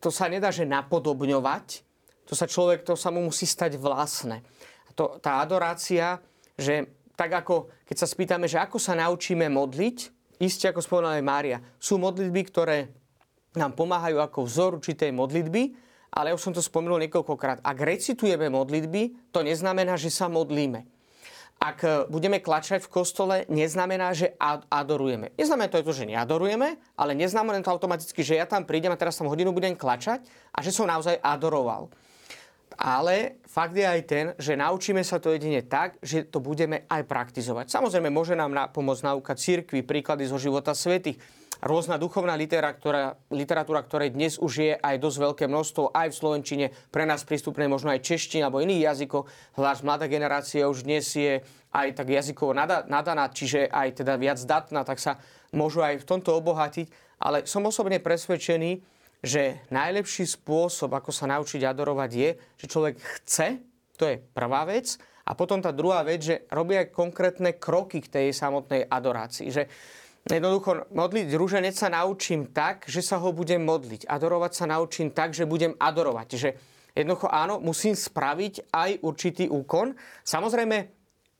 to 0.00 0.08
sa 0.08 0.26
nedá, 0.32 0.48
že 0.48 0.64
napodobňovať, 0.64 1.84
to 2.24 2.34
sa 2.36 2.48
človek, 2.48 2.84
to 2.84 2.96
sa 2.96 3.08
mu 3.12 3.24
musí 3.24 3.44
stať 3.44 3.76
vlastné. 3.80 4.44
To, 4.96 5.20
tá 5.20 5.40
adorácia, 5.40 6.20
že 6.58 6.88
tak 7.16 7.32
ako, 7.32 7.72
keď 7.88 7.96
sa 7.96 8.08
spýtame, 8.08 8.46
že 8.46 8.60
ako 8.60 8.76
sa 8.76 8.94
naučíme 8.94 9.48
modliť, 9.48 9.96
iste 10.38 10.68
ako 10.70 10.84
spomenula 10.84 11.18
aj 11.18 11.24
Mária, 11.24 11.58
sú 11.80 11.98
modlitby, 11.98 12.42
ktoré 12.46 12.92
nám 13.58 13.74
pomáhajú 13.74 14.22
ako 14.22 14.46
vzor 14.46 14.70
určitej 14.78 15.10
modlitby, 15.10 15.87
ale 16.12 16.32
už 16.32 16.40
som 16.40 16.52
to 16.54 16.64
spomenul 16.64 17.00
niekoľkokrát. 17.04 17.60
Ak 17.62 17.78
recitujeme 17.78 18.48
modlitby, 18.48 19.32
to 19.32 19.44
neznamená, 19.44 19.96
že 20.00 20.08
sa 20.08 20.26
modlíme. 20.26 20.84
Ak 21.58 21.82
e, 21.82 22.06
budeme 22.06 22.38
klačať 22.38 22.86
v 22.86 22.92
kostole, 23.02 23.36
neznamená, 23.50 24.14
že 24.14 24.38
adorujeme. 24.70 25.34
Neznamená 25.34 25.66
to, 25.66 25.82
že 25.90 26.06
neadorujeme, 26.06 26.78
ale 26.94 27.12
neznamená 27.18 27.58
to 27.66 27.74
automaticky, 27.74 28.22
že 28.22 28.38
ja 28.38 28.46
tam 28.46 28.62
prídem 28.62 28.94
a 28.94 29.00
teraz 29.00 29.18
tam 29.18 29.26
hodinu 29.26 29.50
budem 29.50 29.74
klačať 29.74 30.22
a 30.54 30.62
že 30.62 30.70
som 30.70 30.86
naozaj 30.86 31.18
adoroval. 31.18 31.90
Ale 32.78 33.42
fakt 33.42 33.74
je 33.74 33.82
aj 33.82 34.00
ten, 34.06 34.24
že 34.38 34.54
naučíme 34.54 35.02
sa 35.02 35.18
to 35.18 35.34
jedine 35.34 35.66
tak, 35.66 35.98
že 35.98 36.22
to 36.30 36.38
budeme 36.38 36.86
aj 36.86 37.02
praktizovať. 37.10 37.74
Samozrejme, 37.74 38.06
môže 38.06 38.38
nám 38.38 38.70
pomôcť 38.70 39.02
nauka 39.02 39.34
církvy, 39.34 39.82
príklady 39.82 40.30
zo 40.30 40.38
života 40.38 40.78
svetých, 40.78 41.18
rôzna 41.62 41.98
duchovná 41.98 42.38
literatúra, 42.38 43.18
literatúra, 43.30 43.82
ktorej 43.82 44.14
dnes 44.14 44.38
už 44.38 44.52
je 44.62 44.72
aj 44.78 44.96
dosť 45.02 45.18
veľké 45.18 45.44
množstvo, 45.50 45.90
aj 45.90 46.08
v 46.10 46.18
Slovenčine, 46.18 46.66
pre 46.90 47.02
nás 47.02 47.26
prístupné 47.26 47.66
možno 47.66 47.90
aj 47.90 48.04
češtine 48.04 48.46
alebo 48.46 48.62
iných 48.62 48.86
jazykov. 48.86 49.26
Zvlášť 49.58 49.82
mladá 49.82 50.06
generácia 50.06 50.70
už 50.70 50.86
dnes 50.86 51.06
je 51.14 51.42
aj 51.74 51.88
tak 51.98 52.08
jazykovo 52.08 52.54
nadaná, 52.86 53.24
čiže 53.28 53.68
aj 53.68 54.02
teda 54.02 54.14
viac 54.16 54.38
datná, 54.46 54.86
tak 54.86 55.02
sa 55.02 55.18
môžu 55.52 55.82
aj 55.82 56.00
v 56.00 56.08
tomto 56.08 56.32
obohatiť. 56.38 56.86
Ale 57.18 57.44
som 57.50 57.66
osobne 57.66 57.98
presvedčený, 57.98 58.78
že 59.18 59.66
najlepší 59.74 60.30
spôsob, 60.30 60.94
ako 60.94 61.10
sa 61.10 61.26
naučiť 61.26 61.66
adorovať, 61.66 62.10
je, 62.14 62.30
že 62.54 62.66
človek 62.70 62.96
chce, 63.02 63.58
to 63.98 64.06
je 64.06 64.22
prvá 64.30 64.62
vec, 64.62 64.94
a 65.28 65.36
potom 65.36 65.60
tá 65.60 65.76
druhá 65.76 66.00
vec, 66.00 66.24
že 66.24 66.48
robí 66.48 66.72
aj 66.72 66.88
konkrétne 66.88 67.60
kroky 67.60 68.00
k 68.00 68.08
tej 68.08 68.26
samotnej 68.32 68.88
adorácii. 68.88 69.52
Že 69.52 69.68
Jednoducho, 70.26 70.90
modliť 70.90 71.28
rúženec 71.38 71.78
sa 71.78 71.88
naučím 71.88 72.50
tak, 72.50 72.84
že 72.90 73.00
sa 73.00 73.22
ho 73.22 73.30
budem 73.30 73.62
modliť. 73.62 74.10
Adorovať 74.10 74.52
sa 74.52 74.66
naučím 74.66 75.14
tak, 75.14 75.32
že 75.32 75.46
budem 75.46 75.78
adorovať. 75.78 76.28
Že 76.34 76.48
jednoducho 76.98 77.30
áno, 77.30 77.62
musím 77.62 77.94
spraviť 77.94 78.74
aj 78.74 78.90
určitý 79.06 79.46
úkon. 79.46 79.94
Samozrejme, 80.26 80.98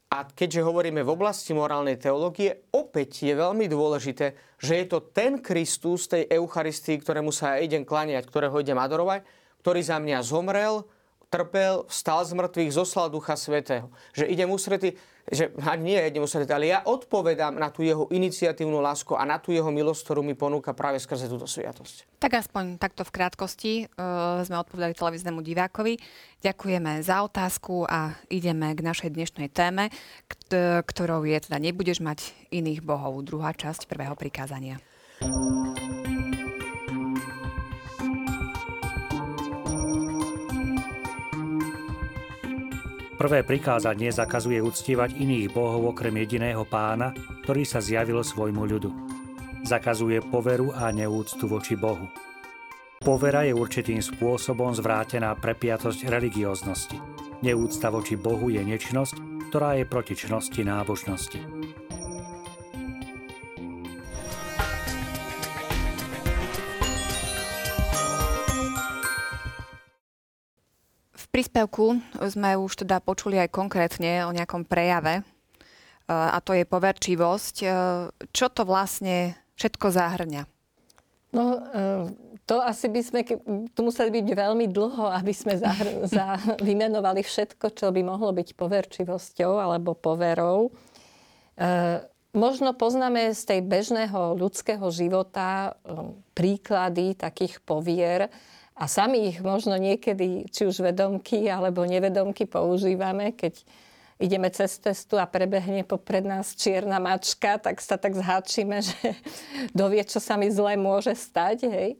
a 0.08 0.24
keďže 0.24 0.64
hovoríme 0.64 1.04
v 1.04 1.12
oblasti 1.12 1.52
morálnej 1.52 2.00
teológie, 2.00 2.64
opäť 2.72 3.28
je 3.28 3.34
veľmi 3.36 3.68
dôležité, 3.68 4.56
že 4.56 4.80
je 4.80 4.86
to 4.88 5.04
ten 5.04 5.36
Kristus 5.44 6.08
tej 6.08 6.24
Eucharistii, 6.32 6.96
ktorému 6.96 7.28
sa 7.28 7.60
ja 7.60 7.68
idem 7.68 7.84
klaniať, 7.84 8.24
ktorého 8.24 8.56
idem 8.56 8.80
adorovať, 8.80 9.28
ktorý 9.60 9.80
za 9.84 10.00
mňa 10.00 10.24
zomrel, 10.24 10.88
trpel, 11.28 11.84
vstal 11.92 12.24
z 12.24 12.32
mŕtvych, 12.40 12.72
zoslal 12.72 13.12
Ducha 13.12 13.36
Svetého. 13.36 13.92
Že 14.16 14.32
idem 14.32 14.48
ústrety, 14.48 14.96
že 15.28 15.52
nie 15.78 16.00
idem 16.00 16.24
ústrety, 16.24 16.48
ale 16.48 16.72
ja 16.72 16.80
odpovedám 16.84 17.56
na 17.60 17.68
tú 17.68 17.84
jeho 17.84 18.08
iniciatívnu 18.08 18.80
lásku 18.80 19.12
a 19.12 19.28
na 19.28 19.36
tú 19.36 19.52
jeho 19.52 19.68
milosť, 19.68 20.00
ktorú 20.04 20.20
mi 20.24 20.32
ponúka 20.32 20.72
práve 20.72 20.96
skrze 20.96 21.28
túto 21.28 21.44
sviatosť. 21.44 22.18
Tak 22.18 22.32
aspoň 22.40 22.80
takto 22.80 23.04
v 23.04 23.14
krátkosti 23.14 23.72
uh, 23.84 24.40
sme 24.42 24.56
odpovedali 24.58 24.96
televíznemu 24.96 25.40
divákovi. 25.44 26.00
Ďakujeme 26.40 27.04
za 27.04 27.22
otázku 27.22 27.84
a 27.84 28.16
ideme 28.32 28.72
k 28.72 28.80
našej 28.80 29.12
dnešnej 29.12 29.52
téme, 29.52 29.92
ktorou 30.84 31.28
je 31.28 31.38
teda 31.44 31.60
nebudeš 31.60 32.00
mať 32.00 32.32
iných 32.48 32.80
bohov. 32.80 33.20
Druhá 33.22 33.52
časť 33.52 33.84
prvého 33.84 34.16
prikázania. 34.16 34.80
Prvé 43.18 43.42
prikázanie 43.42 44.14
zakazuje 44.14 44.62
uctievať 44.62 45.18
iných 45.18 45.50
bohov 45.50 45.90
okrem 45.90 46.22
jediného 46.22 46.62
pána, 46.62 47.10
ktorý 47.42 47.66
sa 47.66 47.82
zjavil 47.82 48.22
svojmu 48.22 48.62
ľudu. 48.62 48.90
Zakazuje 49.66 50.22
poveru 50.22 50.70
a 50.70 50.94
neúctu 50.94 51.50
voči 51.50 51.74
Bohu. 51.74 52.06
Povera 53.02 53.42
je 53.42 53.58
určitým 53.58 53.98
spôsobom 53.98 54.70
zvrátená 54.70 55.34
prepiatosť 55.34 56.06
religióznosti. 56.06 56.94
Neúcta 57.42 57.90
voči 57.90 58.14
Bohu 58.14 58.54
je 58.54 58.62
nečnosť, 58.62 59.50
ktorá 59.50 59.74
je 59.74 59.84
proti 59.90 60.14
čnosti 60.14 60.62
nábožnosti. 60.62 61.57
Príspevku 71.38 72.02
sme 72.34 72.58
už 72.58 72.82
teda 72.82 72.98
počuli 72.98 73.38
aj 73.38 73.54
konkrétne 73.54 74.26
o 74.26 74.34
nejakom 74.34 74.66
prejave 74.66 75.22
e, 75.22 75.24
a 76.10 76.34
to 76.42 76.50
je 76.50 76.66
poverčivosť. 76.66 77.56
E, 77.62 77.66
čo 78.34 78.50
to 78.50 78.66
vlastne 78.66 79.38
všetko 79.54 79.86
zahrňa? 79.86 80.42
No, 81.30 81.44
e, 81.54 81.58
to 82.42 82.58
asi 82.58 82.90
by 82.90 83.00
sme 83.06 83.20
tu 83.70 83.80
museli 83.86 84.10
byť 84.18 84.26
veľmi 84.34 84.66
dlho, 84.66 85.14
aby 85.14 85.30
sme 85.30 85.54
zahr- 85.54 86.02
za, 86.10 86.42
vymenovali 86.58 87.22
všetko, 87.22 87.70
čo 87.70 87.94
by 87.94 88.02
mohlo 88.02 88.34
byť 88.34 88.58
poverčivosťou 88.58 89.62
alebo 89.62 89.94
poverou. 89.94 90.74
Možno 92.34 92.70
poznáme 92.74 93.34
z 93.34 93.42
tej 93.46 93.60
bežného 93.66 94.38
ľudského 94.38 94.86
života 94.94 95.74
príklady 96.38 97.18
takých 97.18 97.58
povier, 97.66 98.30
a 98.78 98.86
sami 98.86 99.34
ich 99.34 99.42
možno 99.42 99.74
niekedy, 99.74 100.46
či 100.54 100.70
už 100.70 100.86
vedomky 100.86 101.50
alebo 101.50 101.82
nevedomky 101.82 102.46
používame, 102.46 103.34
keď 103.34 103.58
ideme 104.22 104.50
cez 104.54 104.78
cestu 104.78 105.18
a 105.18 105.26
prebehne 105.26 105.82
popred 105.82 106.22
nás 106.22 106.54
čierna 106.54 107.02
mačka, 107.02 107.58
tak 107.58 107.82
sa 107.82 107.98
tak 107.98 108.14
zháčime, 108.14 108.82
že 108.86 109.18
dovie, 109.74 110.06
čo 110.06 110.22
sa 110.22 110.38
mi 110.38 110.46
zle 110.50 110.78
môže 110.78 111.14
stať, 111.14 111.66
hej? 111.66 111.90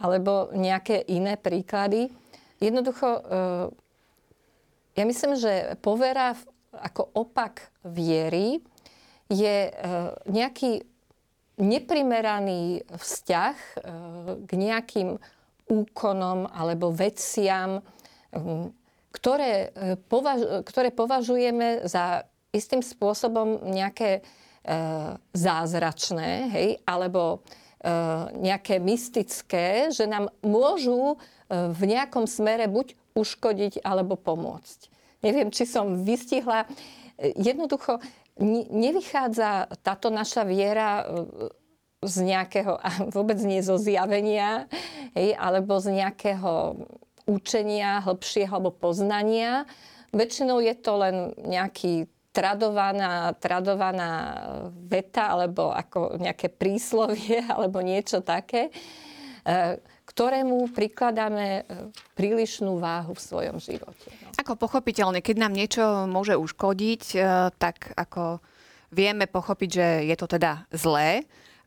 Alebo 0.00 0.48
nejaké 0.56 1.04
iné 1.12 1.36
príklady. 1.36 2.08
Jednoducho, 2.56 3.08
eh, 3.20 3.66
ja 4.96 5.04
myslím, 5.04 5.36
že 5.36 5.76
povera 5.84 6.32
ako 6.72 7.12
opak 7.14 7.68
viery 7.84 8.64
je 9.28 9.68
eh, 9.68 9.76
nejaký 10.24 10.88
neprimeraný 11.60 12.82
vzťah 12.88 13.56
eh, 13.56 13.80
k 14.40 14.50
nejakým 14.56 15.20
úkonom 15.68 16.48
alebo 16.50 16.92
veciam, 16.92 17.80
um, 18.32 18.72
ktoré, 19.14 19.70
e, 19.70 19.94
považ- 20.10 20.66
ktoré 20.66 20.90
považujeme 20.90 21.86
za 21.86 22.26
istým 22.50 22.82
spôsobom 22.82 23.62
nejaké 23.70 24.20
e, 24.20 24.22
zázračné, 25.36 26.30
hej, 26.50 26.68
alebo 26.82 27.46
e, 27.84 27.90
nejaké 28.42 28.82
mystické, 28.82 29.92
že 29.94 30.10
nám 30.10 30.32
môžu 30.42 31.14
e, 31.14 31.16
v 31.70 31.82
nejakom 31.84 32.26
smere 32.26 32.66
buď 32.66 32.98
uškodiť 33.14 33.86
alebo 33.86 34.18
pomôcť. 34.18 34.90
Neviem, 35.22 35.54
či 35.54 35.64
som 35.64 36.02
vystihla. 36.02 36.66
E, 37.16 37.34
jednoducho 37.38 38.02
nevychádza 38.74 39.70
táto 39.86 40.10
naša 40.10 40.42
viera 40.42 41.06
z 42.04 42.16
nejakého, 42.24 42.76
a 42.78 43.08
vôbec 43.10 43.40
nie 43.42 43.60
zo 43.64 43.80
zjavenia, 43.80 44.68
hej, 45.16 45.34
alebo 45.36 45.80
z 45.80 46.04
nejakého 46.04 46.78
učenia 47.24 48.04
hĺbšieho 48.04 48.52
alebo 48.52 48.72
poznania. 48.72 49.64
Väčšinou 50.12 50.60
je 50.60 50.74
to 50.76 50.92
len 51.00 51.16
nejaký 51.40 52.06
tradovaná, 52.34 53.32
tradovaná 53.38 54.10
veta 54.74 55.30
alebo 55.30 55.70
ako 55.70 56.18
nejaké 56.18 56.50
príslovie 56.50 57.40
alebo 57.54 57.78
niečo 57.80 58.20
také, 58.20 58.68
e, 58.68 59.78
ktorému 60.04 60.74
prikladáme 60.74 61.46
e, 61.46 61.62
prílišnú 62.18 62.76
váhu 62.82 63.14
v 63.14 63.22
svojom 63.22 63.56
živote. 63.62 64.10
No. 64.20 64.34
Ako 64.34 64.58
pochopiteľne, 64.58 65.22
keď 65.22 65.36
nám 65.38 65.54
niečo 65.54 66.10
môže 66.10 66.34
uškodiť, 66.34 67.02
e, 67.14 67.18
tak 67.54 67.94
ako 67.94 68.42
vieme 68.90 69.30
pochopiť, 69.30 69.70
že 69.70 69.86
je 70.10 70.16
to 70.18 70.26
teda 70.26 70.66
zlé, 70.74 71.24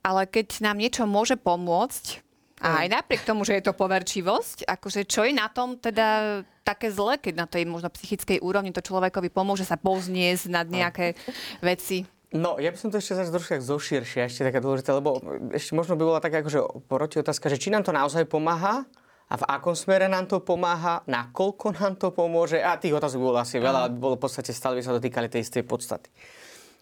ale 0.08 0.24
keď 0.24 0.64
nám 0.64 0.80
niečo 0.80 1.04
môže 1.04 1.36
pomôcť, 1.36 2.24
a 2.58 2.82
aj 2.82 2.88
napriek 2.90 3.22
tomu, 3.22 3.46
že 3.46 3.62
je 3.62 3.70
to 3.70 3.78
poverčivosť, 3.78 4.66
akože 4.66 5.06
čo 5.06 5.22
je 5.30 5.34
na 5.36 5.46
tom 5.46 5.78
teda 5.78 6.42
také 6.66 6.90
zle, 6.90 7.22
keď 7.22 7.34
na 7.38 7.46
tej 7.46 7.70
možno 7.70 7.94
psychickej 7.94 8.42
úrovni 8.42 8.74
to 8.74 8.82
človekovi 8.82 9.30
pomôže 9.30 9.62
sa 9.62 9.78
povzniesť 9.78 10.50
nad 10.50 10.66
nejaké 10.66 11.14
veci? 11.62 12.10
No, 12.34 12.58
ja 12.58 12.74
by 12.74 12.78
som 12.82 12.90
to 12.90 12.98
ešte 12.98 13.14
zase 13.14 13.30
trošku 13.30 13.62
zoširšia, 13.62 14.26
ešte 14.26 14.42
taká 14.42 14.58
dôležitá, 14.58 14.98
lebo 14.98 15.22
ešte 15.54 15.78
možno 15.78 15.94
by 15.96 16.04
bola 16.04 16.20
taká 16.20 16.42
akože 16.42 16.90
proti 16.90 17.22
otázka, 17.22 17.46
že 17.54 17.62
či 17.62 17.70
nám 17.70 17.86
to 17.86 17.94
naozaj 17.94 18.26
pomáha, 18.26 18.90
a 19.28 19.36
v 19.36 19.44
akom 19.44 19.76
smere 19.76 20.08
nám 20.08 20.24
to 20.24 20.40
pomáha, 20.40 21.04
nakoľko 21.04 21.76
nám 21.76 22.00
to 22.00 22.16
pomôže. 22.16 22.64
A 22.64 22.80
tých 22.80 22.96
otázok 22.96 23.20
bolo 23.20 23.36
asi 23.36 23.60
veľa, 23.60 23.92
bolo 23.92 24.16
v 24.16 24.24
podstate 24.24 24.56
stále 24.56 24.80
by 24.80 24.84
sa 24.88 24.96
dotýkali 24.96 25.28
tej 25.28 25.44
istej 25.44 25.68
podstaty. 25.68 26.08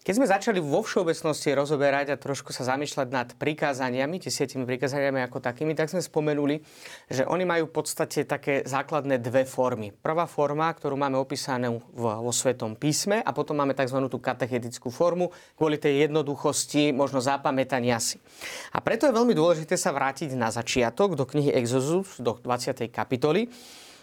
Keď 0.06 0.22
sme 0.22 0.30
začali 0.30 0.62
vo 0.62 0.86
všeobecnosti 0.86 1.50
rozoberať 1.50 2.14
a 2.14 2.20
trošku 2.22 2.54
sa 2.54 2.62
zamýšľať 2.62 3.08
nad 3.10 3.28
prikázaniami, 3.34 4.22
sietimi 4.22 4.62
prikázaniami 4.62 5.18
ako 5.26 5.42
takými, 5.42 5.74
tak 5.74 5.90
sme 5.90 5.98
spomenuli, 5.98 6.62
že 7.10 7.26
oni 7.26 7.42
majú 7.42 7.66
v 7.66 7.74
podstate 7.74 8.22
také 8.22 8.62
základné 8.62 9.18
dve 9.18 9.42
formy. 9.42 9.90
Prvá 9.90 10.30
forma, 10.30 10.70
ktorú 10.70 10.94
máme 10.94 11.18
opísanú 11.18 11.82
vo 11.90 12.30
Svetom 12.30 12.78
písme 12.78 13.18
a 13.18 13.34
potom 13.34 13.58
máme 13.58 13.74
tzv. 13.74 13.98
tú 14.06 14.22
katechetickú 14.22 14.94
formu 14.94 15.34
kvôli 15.58 15.74
tej 15.74 16.06
jednoduchosti, 16.06 16.94
možno 16.94 17.18
zapamätania 17.18 17.98
si. 17.98 18.22
A 18.70 18.78
preto 18.78 19.10
je 19.10 19.16
veľmi 19.18 19.34
dôležité 19.34 19.74
sa 19.74 19.90
vrátiť 19.90 20.38
na 20.38 20.54
začiatok 20.54 21.18
do 21.18 21.26
knihy 21.26 21.50
Exodus, 21.50 22.22
do 22.22 22.38
20. 22.38 22.94
kapitoly, 22.94 23.50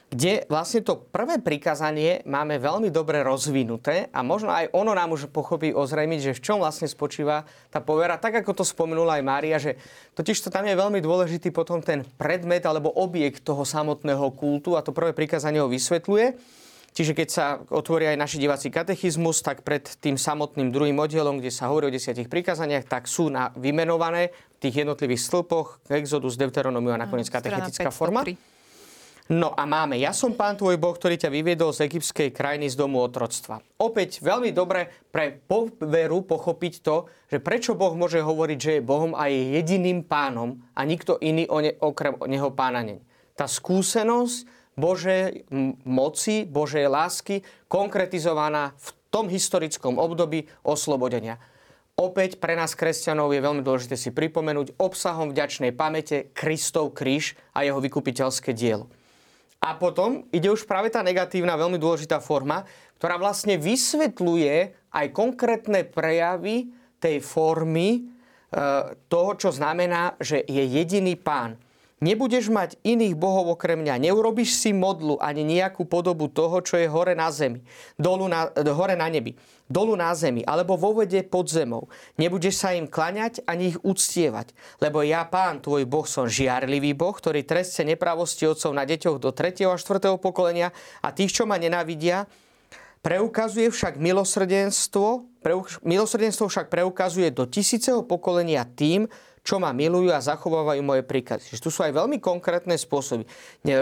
kde 0.10 0.46
vlastne 0.46 0.86
to 0.86 1.00
prvé 1.00 1.42
prikázanie 1.42 2.22
máme 2.28 2.62
veľmi 2.62 2.94
dobre 2.94 3.26
rozvinuté 3.26 4.14
a 4.14 4.22
možno 4.22 4.54
aj 4.54 4.70
ono 4.76 4.94
nám 4.94 5.16
už 5.16 5.30
pochopí 5.34 5.74
ozrejmiť, 5.74 6.20
že 6.20 6.38
v 6.38 6.44
čom 6.44 6.58
vlastne 6.62 6.86
spočíva 6.86 7.48
tá 7.74 7.82
povera, 7.82 8.22
tak 8.22 8.44
ako 8.44 8.62
to 8.62 8.64
spomenula 8.68 9.18
aj 9.18 9.24
Mária, 9.26 9.58
že 9.58 9.80
totiž 10.14 10.38
to 10.44 10.50
tam 10.54 10.70
je 10.70 10.78
veľmi 10.78 11.02
dôležitý 11.02 11.50
potom 11.50 11.82
ten 11.82 12.06
predmet 12.18 12.62
alebo 12.68 12.94
objekt 12.94 13.42
toho 13.42 13.66
samotného 13.66 14.30
kultu 14.38 14.78
a 14.78 14.86
to 14.86 14.94
prvé 14.94 15.18
prikázanie 15.18 15.64
ho 15.64 15.72
vysvetľuje. 15.72 16.62
Čiže 16.94 17.18
keď 17.18 17.28
sa 17.34 17.46
otvorí 17.74 18.06
aj 18.06 18.22
naši 18.22 18.38
diváci 18.38 18.70
katechizmus, 18.70 19.42
tak 19.42 19.66
pred 19.66 19.82
tým 19.82 20.14
samotným 20.14 20.70
druhým 20.70 20.94
oddielom, 21.02 21.42
kde 21.42 21.50
sa 21.50 21.74
hovorí 21.74 21.90
o 21.90 21.94
desiatich 21.94 22.30
prikázaniach, 22.30 22.86
tak 22.86 23.10
sú 23.10 23.34
na, 23.34 23.50
vymenované 23.58 24.30
v 24.30 24.70
tých 24.70 24.86
jednotlivých 24.86 25.26
stĺpoch 25.26 25.82
Exodus, 25.90 26.38
Deuteronomium 26.38 26.94
a 26.94 27.10
nakoniec 27.10 27.34
katechetická 27.34 27.90
forma. 27.90 28.22
No 29.32 29.56
a 29.56 29.64
máme, 29.64 29.96
ja 29.96 30.12
som 30.12 30.36
pán 30.36 30.60
tvoj 30.60 30.76
Boh, 30.76 30.92
ktorý 30.92 31.16
ťa 31.16 31.32
vyviedol 31.32 31.72
z 31.72 31.88
egyptskej 31.88 32.36
krajiny 32.36 32.68
z 32.68 32.76
domu 32.76 33.00
otroctva. 33.00 33.64
Opäť 33.80 34.20
veľmi 34.20 34.52
dobre 34.52 34.92
pre 35.16 35.40
poveru 35.40 36.28
pochopiť 36.28 36.74
to, 36.84 37.08
že 37.32 37.40
prečo 37.40 37.72
Boh 37.72 37.96
môže 37.96 38.20
hovoriť, 38.20 38.58
že 38.60 38.72
je 38.78 38.84
Bohom 38.84 39.16
a 39.16 39.32
je 39.32 39.56
jediným 39.56 40.04
pánom 40.04 40.60
a 40.76 40.84
nikto 40.84 41.16
iný 41.24 41.48
o 41.48 41.64
ne, 41.64 41.72
okrem 41.72 42.20
neho 42.28 42.52
pána 42.52 42.84
není. 42.84 43.00
Tá 43.40 43.48
skúsenosť 43.48 44.44
Božej 44.76 45.48
moci, 45.88 46.44
Božej 46.44 46.92
lásky, 46.92 47.48
konkretizovaná 47.72 48.76
v 48.76 48.88
tom 49.08 49.32
historickom 49.32 50.04
období 50.04 50.52
oslobodenia. 50.68 51.40
Opäť 51.96 52.44
pre 52.44 52.60
nás 52.60 52.76
kresťanov 52.76 53.32
je 53.32 53.46
veľmi 53.46 53.64
dôležité 53.64 53.96
si 53.96 54.12
pripomenúť 54.12 54.76
obsahom 54.82 55.32
vďačnej 55.32 55.72
pamäte 55.72 56.28
Kristov 56.36 56.92
kríž 56.92 57.38
a 57.54 57.64
jeho 57.64 57.80
vykupiteľské 57.80 58.52
dielo. 58.52 58.92
A 59.64 59.80
potom 59.80 60.28
ide 60.36 60.52
už 60.52 60.68
práve 60.68 60.92
tá 60.92 61.00
negatívna, 61.00 61.56
veľmi 61.56 61.80
dôležitá 61.80 62.20
forma, 62.20 62.68
ktorá 63.00 63.16
vlastne 63.16 63.56
vysvetľuje 63.56 64.56
aj 64.92 65.06
konkrétne 65.16 65.88
prejavy 65.88 66.76
tej 67.00 67.24
formy 67.24 67.90
e, 67.96 68.02
toho, 69.08 69.32
čo 69.40 69.56
znamená, 69.56 70.20
že 70.20 70.44
je 70.44 70.64
jediný 70.68 71.16
pán. 71.16 71.56
Nebudeš 72.04 72.52
mať 72.52 72.76
iných 72.84 73.16
bohov 73.16 73.56
okrem 73.56 73.80
mňa. 73.80 73.96
Neurobiš 73.96 74.60
si 74.60 74.76
modlu 74.76 75.16
ani 75.24 75.48
nejakú 75.48 75.88
podobu 75.88 76.28
toho, 76.28 76.60
čo 76.60 76.76
je 76.76 76.92
hore 76.92 77.16
na 77.16 77.32
zemi, 77.32 77.64
dolu 77.96 78.28
na, 78.28 78.52
hore 78.76 79.00
na 79.00 79.08
nebi, 79.08 79.40
dolu 79.72 79.96
na 79.96 80.12
zemi, 80.12 80.44
alebo 80.44 80.76
vo 80.76 81.00
vede 81.00 81.24
pod 81.24 81.48
zemou. 81.48 81.88
Nebudeš 82.20 82.60
sa 82.60 82.76
im 82.76 82.92
klaňať 82.92 83.48
ani 83.48 83.72
ich 83.72 83.80
uctievať. 83.80 84.52
Lebo 84.84 85.00
ja, 85.00 85.24
pán, 85.24 85.64
tvoj 85.64 85.88
boh, 85.88 86.04
som 86.04 86.28
žiarlivý 86.28 86.92
boh, 86.92 87.16
ktorý 87.16 87.48
trestce 87.48 87.88
nepravosti 87.88 88.52
otcov 88.52 88.76
na 88.76 88.84
deťoch 88.84 89.24
do 89.24 89.32
3. 89.32 89.64
a 89.72 89.80
4. 89.80 90.20
pokolenia 90.20 90.76
a 91.00 91.08
tých, 91.16 91.32
čo 91.32 91.48
ma 91.48 91.56
nenávidia, 91.56 92.28
Preukazuje 93.04 93.68
však 93.68 94.00
milosrdenstvo, 94.00 95.28
preuk, 95.44 95.68
milosrdenstvo 95.84 96.48
však 96.48 96.72
preukazuje 96.72 97.36
do 97.36 97.44
tisíceho 97.44 98.00
pokolenia 98.08 98.64
tým, 98.64 99.12
čo 99.44 99.60
ma 99.60 99.76
milujú 99.76 100.10
a 100.16 100.24
zachovávajú 100.24 100.80
moje 100.80 101.04
príkazy. 101.04 101.52
Čiže 101.52 101.64
tu 101.64 101.70
sú 101.70 101.84
aj 101.84 101.92
veľmi 101.92 102.24
konkrétne 102.24 102.80
spôsoby, 102.80 103.28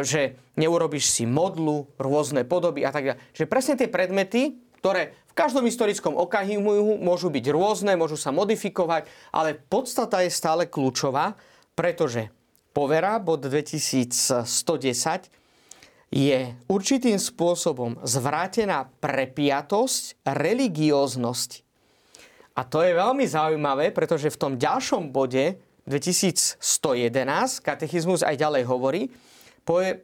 že 0.01 0.41
neurobiš 0.57 1.05
si 1.05 1.23
modlu, 1.29 1.85
rôzne 2.01 2.41
podoby 2.43 2.81
a 2.81 2.89
tak 2.89 3.05
ďalej. 3.05 3.21
Že 3.37 3.45
presne 3.45 3.77
tie 3.77 3.85
predmety, 3.85 4.57
ktoré 4.81 5.13
v 5.29 5.33
každom 5.37 5.63
historickom 5.69 6.17
okahimu 6.17 6.99
môžu 6.99 7.29
byť 7.29 7.45
rôzne, 7.53 7.93
môžu 7.93 8.17
sa 8.17 8.33
modifikovať, 8.33 9.05
ale 9.29 9.55
podstata 9.55 10.25
je 10.25 10.33
stále 10.33 10.65
kľúčová, 10.65 11.37
pretože 11.77 12.33
povera, 12.73 13.21
bod 13.21 13.45
2110, 13.45 14.43
je 16.11 16.39
určitým 16.67 17.15
spôsobom 17.15 18.03
zvrátená 18.03 18.91
prepiatosť 18.99 20.19
religióznosti. 20.27 21.63
A 22.61 22.69
to 22.69 22.85
je 22.85 22.93
veľmi 22.93 23.25
zaujímavé, 23.25 23.89
pretože 23.89 24.29
v 24.29 24.37
tom 24.37 24.53
ďalšom 24.53 25.09
bode 25.09 25.57
2111 25.89 26.61
katechizmus 27.65 28.21
aj 28.21 28.37
ďalej 28.37 28.69
hovorí, 28.69 29.09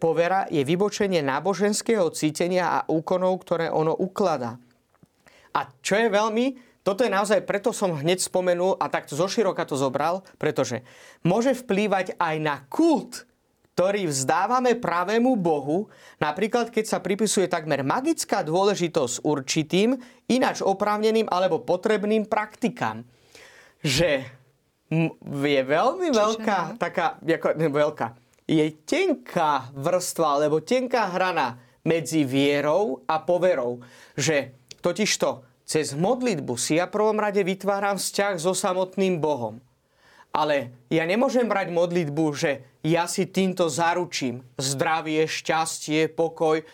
povera 0.01 0.49
je 0.49 0.65
vybočenie 0.65 1.21
náboženského 1.21 2.09
cítenia 2.17 2.81
a 2.81 2.89
úkonov, 2.89 3.45
ktoré 3.45 3.69
ono 3.69 3.93
ukladá. 3.93 4.57
A 5.53 5.69
čo 5.85 6.01
je 6.01 6.09
veľmi, 6.09 6.57
toto 6.81 7.05
je 7.05 7.13
naozaj, 7.13 7.45
preto 7.45 7.69
som 7.69 7.93
hneď 7.93 8.25
spomenul 8.25 8.73
a 8.81 8.89
takto 8.89 9.13
zoširoka 9.13 9.61
to 9.69 9.77
zobral, 9.77 10.25
pretože 10.41 10.81
môže 11.21 11.53
vplývať 11.53 12.17
aj 12.17 12.35
na 12.41 12.65
kult 12.73 13.26
ktorý 13.77 14.09
vzdávame 14.09 14.73
pravému 14.73 15.37
Bohu, 15.37 15.85
napríklad 16.17 16.73
keď 16.73 16.89
sa 16.89 16.97
pripisuje 16.97 17.45
takmer 17.45 17.85
magická 17.85 18.41
dôležitosť 18.41 19.21
určitým, 19.21 20.01
ináč 20.25 20.65
oprávneným 20.65 21.29
alebo 21.29 21.61
potrebným 21.61 22.25
praktikám. 22.25 23.05
Že 23.85 24.25
je 25.21 25.61
veľmi 25.61 26.09
veľká, 26.09 26.73
Čiže, 26.73 26.81
taká, 26.81 27.21
ako, 27.21 27.47
ne, 27.53 27.69
veľká, 27.69 28.07
je 28.49 28.65
tenká 28.81 29.69
vrstva 29.77 30.41
alebo 30.41 30.57
tenká 30.65 31.13
hrana 31.13 31.61
medzi 31.85 32.25
vierou 32.25 33.05
a 33.05 33.21
poverou. 33.21 33.85
Že 34.17 34.57
totižto 34.81 35.45
cez 35.69 35.93
modlitbu 35.93 36.57
si 36.57 36.81
ja 36.81 36.89
prvom 36.89 37.21
rade 37.21 37.45
vytváram 37.45 38.01
vzťah 38.01 38.41
so 38.41 38.57
samotným 38.57 39.21
Bohom. 39.21 39.61
Ale 40.37 40.85
ja 40.93 41.01
nemôžem 41.09 41.49
brať 41.49 41.73
modlitbu, 41.73 42.25
že 42.37 42.61
ja 42.85 43.09
si 43.09 43.25
týmto 43.25 43.65
zaručím 43.73 44.45
zdravie, 44.61 45.25
šťastie, 45.25 46.13
pokoj, 46.13 46.61
eh, 46.61 46.65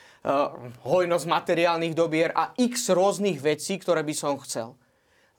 hojnosť 0.83 1.25
materiálnych 1.31 1.95
dobier 1.95 2.35
a 2.35 2.51
x 2.59 2.91
rôznych 2.91 3.39
vecí, 3.39 3.79
ktoré 3.79 4.03
by 4.03 4.11
som 4.11 4.35
chcel. 4.43 4.75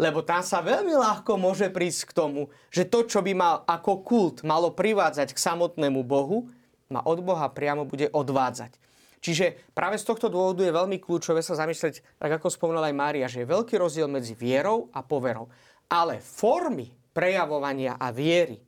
Lebo 0.01 0.25
tam 0.25 0.41
sa 0.41 0.65
veľmi 0.65 0.97
ľahko 0.97 1.37
môže 1.37 1.69
prísť 1.69 2.11
k 2.11 2.17
tomu, 2.17 2.41
že 2.73 2.89
to, 2.89 3.05
čo 3.05 3.21
by 3.21 3.31
mal 3.37 3.57
ako 3.69 4.01
kult 4.01 4.41
malo 4.41 4.73
privádzať 4.73 5.37
k 5.37 5.39
samotnému 5.45 6.01
Bohu, 6.03 6.49
ma 6.91 7.05
od 7.05 7.21
Boha 7.21 7.47
priamo 7.53 7.85
bude 7.85 8.09
odvádzať. 8.09 8.75
Čiže 9.21 9.73
práve 9.77 10.01
z 10.01 10.05
tohto 10.09 10.33
dôvodu 10.33 10.65
je 10.65 10.75
veľmi 10.75 10.97
kľúčové 10.99 11.45
sa 11.45 11.57
zamyslieť, 11.57 12.03
tak 12.19 12.41
ako 12.41 12.51
spomínala 12.51 12.89
aj 12.89 12.97
Mária, 12.97 13.27
že 13.31 13.45
je 13.45 13.53
veľký 13.53 13.79
rozdiel 13.79 14.09
medzi 14.09 14.33
vierou 14.35 14.89
a 14.91 15.01
poverou. 15.01 15.49
Ale 15.89 16.19
formy 16.21 17.04
prejavovania 17.15 17.97
a 17.97 18.11
viery 18.11 18.59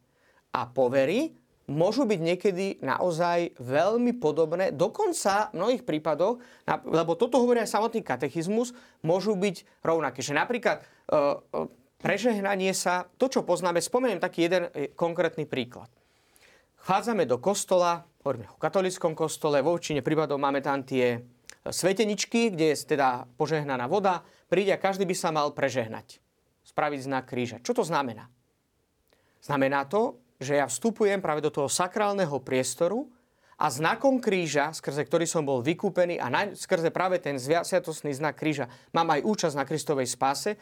a 0.54 0.64
povery 0.70 1.34
môžu 1.66 2.06
byť 2.06 2.20
niekedy 2.22 2.66
naozaj 2.78 3.58
veľmi 3.58 4.14
podobné, 4.22 4.70
dokonca 4.70 5.50
v 5.50 5.58
mnohých 5.58 5.82
prípadoch, 5.82 6.38
lebo 6.86 7.18
toto 7.18 7.42
hovorí 7.42 7.62
aj 7.66 7.74
samotný 7.74 8.06
katechizmus, 8.06 8.70
môžu 9.02 9.34
byť 9.34 9.82
rovnaké. 9.82 10.22
Že 10.22 10.38
napríklad 10.38 10.78
e, 10.78 10.82
e, 10.82 11.26
prežehnanie 11.98 12.70
sa, 12.70 13.10
to 13.18 13.26
čo 13.26 13.42
poznáme, 13.42 13.82
spomeniem 13.82 14.22
taký 14.22 14.46
jeden 14.46 14.70
e, 14.70 14.94
konkrétny 14.94 15.44
príklad. 15.44 15.90
Chádzame 16.86 17.26
do 17.26 17.42
kostola, 17.42 18.06
hovoríme 18.22 18.46
o 18.46 18.62
katolickom 18.62 19.18
kostole, 19.18 19.58
vo 19.58 19.74
väčšine 19.74 20.06
prípadov 20.06 20.38
máme 20.38 20.62
tam 20.62 20.86
tie 20.86 21.18
sveteničky, 21.66 22.54
kde 22.54 22.70
je 22.70 22.94
teda 22.94 23.26
požehnaná 23.34 23.90
voda, 23.90 24.22
príde 24.46 24.70
a 24.70 24.78
každý 24.78 25.02
by 25.02 25.16
sa 25.18 25.34
mal 25.34 25.50
prežehnať. 25.50 26.22
Spraviť 26.62 27.00
znak 27.10 27.26
kríža. 27.26 27.58
Čo 27.58 27.82
to 27.82 27.84
znamená? 27.86 28.30
Znamená 29.46 29.86
to, 29.86 30.18
že 30.42 30.58
ja 30.58 30.66
vstupujem 30.66 31.22
práve 31.22 31.38
do 31.38 31.54
toho 31.54 31.70
sakrálneho 31.70 32.42
priestoru 32.42 33.06
a 33.54 33.70
znakom 33.70 34.18
kríža, 34.18 34.74
skrze 34.74 35.06
ktorý 35.06 35.22
som 35.22 35.46
bol 35.46 35.62
vykúpený 35.62 36.18
a 36.18 36.26
na, 36.26 36.50
skrze 36.50 36.90
práve 36.90 37.22
ten 37.22 37.38
sviatostný 37.38 38.10
znak 38.10 38.34
kríža 38.34 38.66
mám 38.90 39.06
aj 39.14 39.22
účasť 39.22 39.54
na 39.54 39.62
Kristovej 39.62 40.10
spáse, 40.10 40.58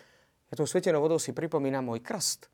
ja 0.53 0.55
tou 0.55 0.69
svetenou 0.69 1.01
vodou 1.01 1.17
si 1.17 1.33
pripomínam 1.33 1.89
môj 1.89 2.05
krst. 2.05 2.53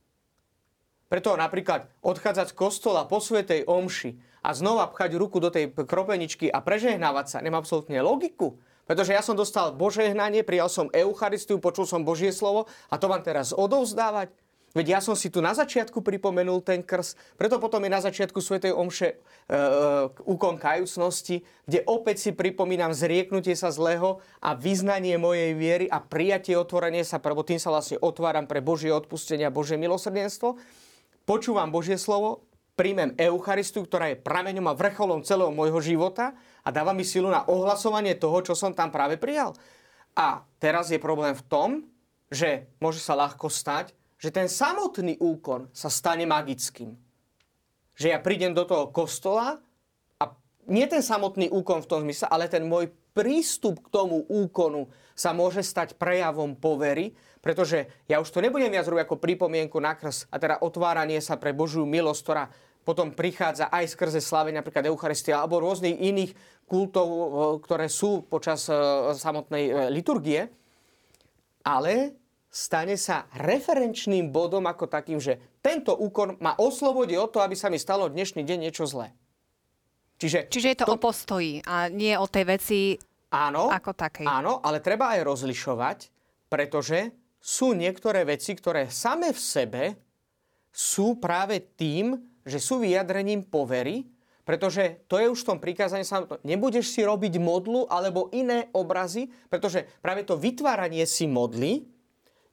Preto 1.10 1.34
napríklad 1.34 1.90
odchádzať 2.06 2.54
z 2.54 2.56
kostola 2.56 3.10
po 3.10 3.18
svetej 3.18 3.66
omši 3.66 4.14
a 4.46 4.54
znova 4.54 4.86
pchať 4.86 5.18
ruku 5.18 5.42
do 5.42 5.50
tej 5.50 5.74
kropeničky 5.74 6.46
a 6.46 6.62
prežehnávať 6.62 7.26
sa 7.26 7.38
nemá 7.42 7.58
absolútne 7.58 7.98
logiku. 7.98 8.62
Pretože 8.86 9.18
ja 9.18 9.22
som 9.22 9.34
dostal 9.34 9.74
Božie 9.74 10.14
hnanie, 10.14 10.46
prijal 10.46 10.70
som 10.70 10.86
Eucharistiu, 10.94 11.58
počul 11.58 11.90
som 11.90 12.06
Božie 12.06 12.30
slovo 12.30 12.70
a 12.86 12.94
to 12.94 13.10
mám 13.10 13.26
teraz 13.26 13.50
odovzdávať. 13.50 14.30
Veď 14.70 14.86
ja 14.86 15.00
som 15.02 15.18
si 15.18 15.34
tu 15.34 15.42
na 15.42 15.50
začiatku 15.50 15.98
pripomenul 15.98 16.62
ten 16.62 16.86
krs, 16.86 17.18
preto 17.34 17.58
potom 17.58 17.82
je 17.82 17.90
na 17.90 17.98
začiatku 17.98 18.38
Svetej 18.38 18.70
Omše 18.70 19.08
e, 19.10 19.16
e, 20.30 20.56
kajúcnosti, 20.62 21.42
kde 21.66 21.82
opäť 21.90 22.22
si 22.22 22.30
pripomínam 22.30 22.94
zrieknutie 22.94 23.58
sa 23.58 23.74
zlého 23.74 24.22
a 24.38 24.54
vyznanie 24.54 25.18
mojej 25.18 25.58
viery 25.58 25.86
a 25.90 25.98
prijatie 25.98 26.54
otvorenie 26.54 27.02
sa, 27.02 27.18
lebo 27.18 27.42
tým 27.42 27.58
sa 27.58 27.74
vlastne 27.74 27.98
otváram 27.98 28.46
pre 28.46 28.62
Božie 28.62 28.94
odpustenie 28.94 29.42
a 29.42 29.50
Božie 29.50 29.74
milosrdenstvo. 29.74 30.54
Počúvam 31.26 31.74
Božie 31.74 31.98
slovo, 31.98 32.46
príjmem 32.78 33.18
Eucharistiu, 33.18 33.82
ktorá 33.82 34.14
je 34.14 34.22
prameňom 34.22 34.70
a 34.70 34.78
vrcholom 34.78 35.26
celého 35.26 35.50
môjho 35.50 35.82
života 35.82 36.38
a 36.62 36.70
dáva 36.70 36.94
mi 36.94 37.02
silu 37.02 37.26
na 37.26 37.42
ohlasovanie 37.50 38.14
toho, 38.14 38.38
čo 38.46 38.54
som 38.54 38.70
tam 38.70 38.94
práve 38.94 39.18
prijal. 39.18 39.58
A 40.14 40.46
teraz 40.62 40.94
je 40.94 41.02
problém 41.02 41.34
v 41.34 41.42
tom, 41.50 41.68
že 42.30 42.70
môže 42.78 43.02
sa 43.02 43.18
ľahko 43.18 43.50
stať, 43.50 43.90
že 44.20 44.28
ten 44.28 44.52
samotný 44.52 45.16
úkon 45.16 45.72
sa 45.72 45.88
stane 45.88 46.28
magickým. 46.28 46.92
Že 47.96 48.06
ja 48.12 48.18
prídem 48.20 48.52
do 48.52 48.68
toho 48.68 48.92
kostola 48.92 49.56
a 50.20 50.24
nie 50.68 50.84
ten 50.84 51.00
samotný 51.00 51.48
úkon 51.48 51.80
v 51.80 51.88
tom 51.88 52.00
zmysle, 52.04 52.28
ale 52.28 52.52
ten 52.52 52.68
môj 52.68 52.92
prístup 53.16 53.80
k 53.80 53.88
tomu 53.88 54.28
úkonu 54.28 54.92
sa 55.16 55.32
môže 55.32 55.64
stať 55.64 55.96
prejavom 55.96 56.52
povery, 56.52 57.16
pretože 57.40 57.88
ja 58.06 58.20
už 58.20 58.28
to 58.28 58.44
nebudem 58.44 58.68
viac 58.70 58.84
robiť 58.84 59.08
ako 59.08 59.16
pripomienku 59.18 59.80
na 59.80 59.96
krs 59.96 60.28
a 60.28 60.36
teda 60.36 60.60
otváranie 60.60 61.18
sa 61.24 61.40
pre 61.40 61.56
Božiu 61.56 61.88
milosť, 61.88 62.20
ktorá 62.20 62.44
potom 62.84 63.12
prichádza 63.12 63.68
aj 63.72 63.92
skrze 63.92 64.20
slávenia 64.20 64.60
napríklad 64.60 64.88
Eucharistia 64.88 65.40
alebo 65.40 65.60
rôznych 65.60 65.96
iných 66.00 66.32
kultov, 66.68 67.08
e, 67.08 67.18
ktoré 67.64 67.88
sú 67.88 68.24
počas 68.24 68.68
e, 68.68 68.74
samotnej 69.16 69.64
e, 69.68 69.72
liturgie, 69.92 70.48
ale 71.64 72.19
stane 72.50 72.98
sa 72.98 73.30
referenčným 73.38 74.34
bodom 74.34 74.66
ako 74.66 74.90
takým, 74.90 75.22
že 75.22 75.38
tento 75.62 75.94
úkon 75.94 76.36
ma 76.42 76.58
oslobodí 76.58 77.14
od 77.14 77.30
toho, 77.30 77.46
aby 77.46 77.54
sa 77.54 77.70
mi 77.70 77.78
stalo 77.78 78.10
dnešný 78.10 78.42
deň 78.42 78.58
niečo 78.58 78.84
zlé. 78.90 79.14
Čiže, 80.20 80.52
Čiže 80.52 80.68
je 80.74 80.78
to, 80.82 80.84
to 80.84 80.98
o 80.98 81.00
postoji 81.00 81.64
a 81.64 81.88
nie 81.88 82.12
o 82.12 82.28
tej 82.28 82.44
veci 82.44 82.78
áno, 83.32 83.72
ako 83.72 83.96
takej. 83.96 84.26
Áno, 84.28 84.60
ale 84.60 84.84
treba 84.84 85.16
aj 85.16 85.24
rozlišovať, 85.24 85.98
pretože 86.52 87.14
sú 87.40 87.72
niektoré 87.72 88.28
veci, 88.28 88.52
ktoré 88.52 88.92
same 88.92 89.32
v 89.32 89.40
sebe 89.40 89.82
sú 90.68 91.16
práve 91.16 91.64
tým, 91.72 92.20
že 92.44 92.60
sú 92.60 92.84
vyjadrením 92.84 93.48
povery, 93.48 94.04
pretože 94.44 95.06
to 95.08 95.16
je 95.16 95.30
už 95.30 95.40
v 95.40 95.48
tom 95.54 95.58
prikázaní 95.62 96.04
samotnom. 96.04 96.42
Nebudeš 96.44 96.90
si 96.92 97.00
robiť 97.00 97.40
modlu 97.40 97.86
alebo 97.88 98.28
iné 98.34 98.68
obrazy, 98.76 99.30
pretože 99.48 99.86
práve 100.04 100.26
to 100.26 100.36
vytváranie 100.36 101.06
si 101.08 101.24
modly 101.30 101.86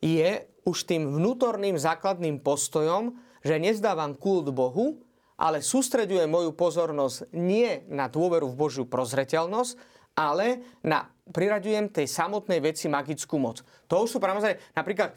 je 0.02 0.46
už 0.68 0.78
tým 0.84 1.08
vnútorným 1.08 1.80
základným 1.80 2.44
postojom, 2.44 3.16
že 3.42 3.62
nezdávam 3.62 4.18
kult 4.20 4.52
Bohu, 4.52 5.00
ale 5.38 5.62
sústreďujem 5.62 6.28
moju 6.28 6.52
pozornosť 6.52 7.32
nie 7.38 7.86
na 7.88 8.10
dôveru 8.10 8.50
v 8.50 8.60
Božiu 8.60 8.84
prozreteľnosť, 8.90 9.78
ale 10.18 10.66
na, 10.82 11.06
priraďujem 11.30 11.94
tej 11.94 12.10
samotnej 12.10 12.58
veci 12.60 12.90
magickú 12.90 13.38
moc. 13.38 13.62
To 13.86 14.04
už 14.04 14.18
sú 14.18 14.18
práve, 14.18 14.58
napríklad 14.74 15.14
e, 15.14 15.16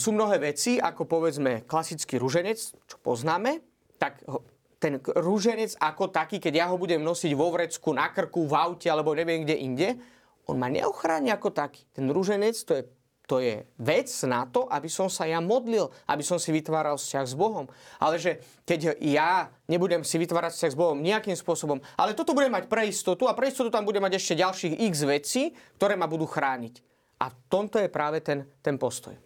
sú 0.00 0.16
mnohé 0.16 0.40
veci, 0.40 0.80
ako 0.80 1.04
povedzme 1.04 1.68
klasický 1.68 2.16
ruženec, 2.16 2.56
čo 2.56 2.96
poznáme, 3.04 3.60
tak 4.00 4.24
ten 4.80 5.00
rúženec 5.00 5.76
ako 5.76 6.08
taký, 6.08 6.40
keď 6.40 6.52
ja 6.52 6.66
ho 6.72 6.80
budem 6.80 7.04
nosiť 7.04 7.32
vo 7.36 7.52
vrecku, 7.52 7.92
na 7.92 8.08
krku, 8.12 8.48
v 8.48 8.56
aute 8.56 8.88
alebo 8.88 9.12
neviem 9.12 9.44
kde 9.44 9.56
inde, 9.60 9.88
on 10.48 10.60
ma 10.60 10.68
neochráni 10.68 11.32
ako 11.32 11.52
taký. 11.52 11.84
Ten 11.92 12.08
rúženec 12.12 12.56
to 12.64 12.72
je, 12.80 12.82
to 13.24 13.40
je 13.40 13.64
vec 13.80 14.08
na 14.28 14.44
to, 14.44 14.68
aby 14.68 14.88
som 14.88 15.08
sa 15.08 15.24
ja 15.24 15.40
modlil, 15.40 15.88
aby 16.04 16.20
som 16.20 16.36
si 16.36 16.52
vytváral 16.52 17.00
vzťah 17.00 17.24
s 17.24 17.34
Bohom. 17.34 17.64
Ale 17.96 18.20
že 18.20 18.44
keď 18.68 19.00
ja 19.00 19.48
nebudem 19.64 20.04
si 20.04 20.20
vytvárať 20.20 20.52
vzťah 20.52 20.72
s 20.72 20.78
Bohom 20.78 21.00
nejakým 21.00 21.32
spôsobom, 21.32 21.80
ale 21.96 22.12
toto 22.12 22.36
budem 22.36 22.52
mať 22.52 22.68
pre 22.68 22.84
istotu 22.84 23.24
a 23.24 23.32
pre 23.32 23.48
istotu 23.48 23.72
tam 23.72 23.88
budem 23.88 24.04
mať 24.04 24.20
ešte 24.20 24.40
ďalších 24.44 24.74
x 24.76 24.94
vecí, 25.08 25.42
ktoré 25.80 25.96
ma 25.96 26.04
budú 26.04 26.28
chrániť. 26.28 26.84
A 27.24 27.32
tomto 27.48 27.80
je 27.80 27.88
práve 27.88 28.20
ten, 28.20 28.44
ten 28.60 28.76
postoj. 28.76 29.16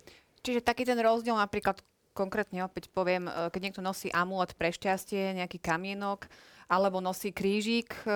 Čiže 0.47 0.63
taký 0.63 0.87
ten 0.87 0.99
rozdiel 1.03 1.35
napríklad 1.35 1.83
konkrétne 2.15 2.67
opäť 2.67 2.91
poviem, 2.91 3.27
e, 3.27 3.51
keď 3.51 3.61
niekto 3.63 3.83
nosí 3.83 4.11
amulet 4.15 4.55
pre 4.55 4.71
šťastie, 4.71 5.39
nejaký 5.39 5.59
kamienok, 5.59 6.27
alebo 6.67 6.99
nosí 6.99 7.31
krížik, 7.31 7.95
e, 8.03 8.11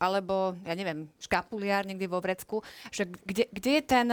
alebo, 0.00 0.56
ja 0.64 0.72
neviem, 0.76 1.08
škapuliár 1.20 1.84
niekde 1.84 2.08
vo 2.08 2.24
vrecku, 2.24 2.60
že 2.88 3.08
kde, 3.08 3.48
kde 3.52 3.70
je 3.80 3.82
ten 3.84 4.08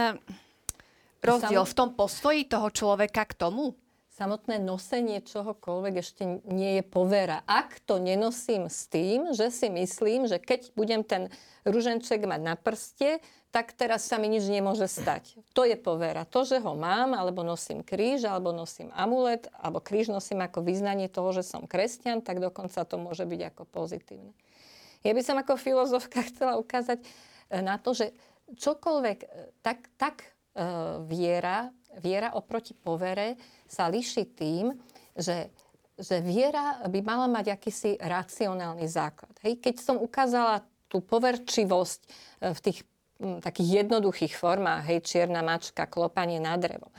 rozdiel 1.22 1.64
v 1.64 1.74
tom 1.78 1.94
postoji 1.94 2.44
toho 2.44 2.68
človeka 2.68 3.24
k 3.24 3.38
tomu? 3.38 3.78
samotné 4.12 4.60
nosenie 4.62 5.24
čohokoľvek 5.24 5.94
ešte 5.98 6.22
nie 6.46 6.78
je 6.78 6.84
povera. 6.84 7.42
Ak 7.48 7.80
to 7.82 7.98
nenosím 7.98 8.68
s 8.68 8.86
tým, 8.86 9.32
že 9.32 9.48
si 9.50 9.72
myslím, 9.72 10.30
že 10.30 10.38
keď 10.38 10.70
budem 10.78 11.02
ten 11.02 11.32
ruženček 11.64 12.28
mať 12.28 12.40
na 12.44 12.54
prste, 12.54 13.18
tak 13.52 13.76
teraz 13.76 14.08
sa 14.08 14.16
mi 14.16 14.32
nič 14.32 14.48
nemôže 14.48 14.88
stať. 14.88 15.36
To 15.52 15.66
je 15.66 15.76
povera. 15.76 16.24
To, 16.28 16.46
že 16.46 16.62
ho 16.62 16.72
mám, 16.72 17.12
alebo 17.12 17.44
nosím 17.44 17.84
kríž, 17.84 18.24
alebo 18.24 18.54
nosím 18.54 18.88
amulet, 18.96 19.50
alebo 19.58 19.82
kríž 19.82 20.08
nosím 20.08 20.40
ako 20.40 20.64
vyznanie 20.64 21.10
toho, 21.10 21.36
že 21.36 21.44
som 21.44 21.68
kresťan, 21.68 22.24
tak 22.24 22.40
dokonca 22.40 22.80
to 22.86 22.96
môže 22.96 23.26
byť 23.28 23.40
ako 23.52 23.62
pozitívne. 23.68 24.32
Ja 25.02 25.12
by 25.12 25.22
som 25.24 25.36
ako 25.36 25.58
filozofka 25.58 26.24
chcela 26.32 26.56
ukázať 26.60 27.02
eh, 27.02 27.60
na 27.60 27.76
to, 27.76 27.92
že 27.92 28.14
čokoľvek, 28.56 29.18
eh, 29.24 29.28
tak, 29.60 29.84
tak 30.00 30.32
viera 31.08 31.72
viera 32.00 32.32
oproti 32.38 32.72
povere 32.72 33.36
sa 33.68 33.90
líši 33.90 34.24
tým, 34.32 34.72
že, 35.12 35.52
že 35.98 36.24
viera 36.24 36.80
by 36.88 37.00
mala 37.04 37.28
mať 37.28 37.52
akýsi 37.52 38.00
racionálny 38.00 38.86
základ. 38.88 39.32
Hej? 39.44 39.60
Keď 39.60 39.74
som 39.82 39.96
ukázala 40.00 40.64
tú 40.88 41.04
poverčivosť 41.04 42.00
e, 42.00 42.08
v 42.56 42.60
tých 42.62 42.78
takých 43.22 43.86
jednoduchých 43.86 44.34
formách, 44.34 44.82
hej, 44.90 44.98
čierna 45.06 45.46
mačka, 45.46 45.86
klopanie 45.86 46.42
na 46.42 46.58
drevo, 46.58 46.90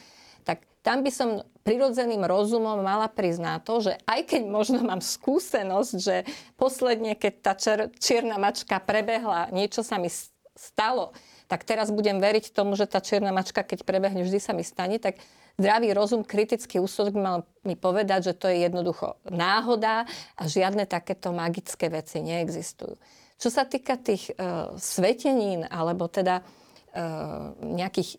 tak 0.47 0.63
tam 0.79 1.03
by 1.03 1.11
som 1.11 1.43
prirodzeným 1.67 2.23
rozumom 2.23 2.79
mala 2.79 3.11
priznať 3.11 3.59
to, 3.67 3.75
že 3.91 3.93
aj 4.07 4.31
keď 4.31 4.41
možno 4.47 4.79
mám 4.87 5.03
skúsenosť, 5.03 5.93
že 5.99 6.23
posledne, 6.55 7.19
keď 7.19 7.33
tá 7.43 7.53
čer, 7.59 7.79
čierna 7.99 8.39
mačka 8.39 8.79
prebehla, 8.79 9.51
niečo 9.51 9.83
sa 9.83 9.99
mi 9.99 10.07
stalo, 10.55 11.11
tak 11.53 11.69
teraz 11.69 11.93
budem 11.93 12.17
veriť 12.17 12.49
tomu, 12.49 12.73
že 12.73 12.89
tá 12.89 12.97
čierna 12.97 13.29
mačka, 13.29 13.61
keď 13.61 13.85
prebehne, 13.85 14.25
vždy 14.25 14.41
sa 14.41 14.57
mi 14.57 14.65
stane, 14.65 14.97
tak 14.97 15.21
zdravý 15.61 15.93
rozum, 15.93 16.25
kritický 16.25 16.81
úsudok 16.81 17.13
mal 17.13 17.45
mi 17.61 17.77
povedať, 17.77 18.33
že 18.33 18.33
to 18.33 18.49
je 18.49 18.65
jednoducho 18.65 19.21
náhoda 19.29 20.09
a 20.33 20.43
žiadne 20.49 20.89
takéto 20.89 21.29
magické 21.29 21.93
veci 21.93 22.25
neexistujú. 22.25 22.97
Čo 23.37 23.49
sa 23.53 23.69
týka 23.69 24.01
tých 24.01 24.33
uh, 24.33 24.73
svetenín, 24.81 25.69
alebo 25.69 26.09
teda 26.09 26.41
uh, 26.41 27.53
nejakých 27.61 28.17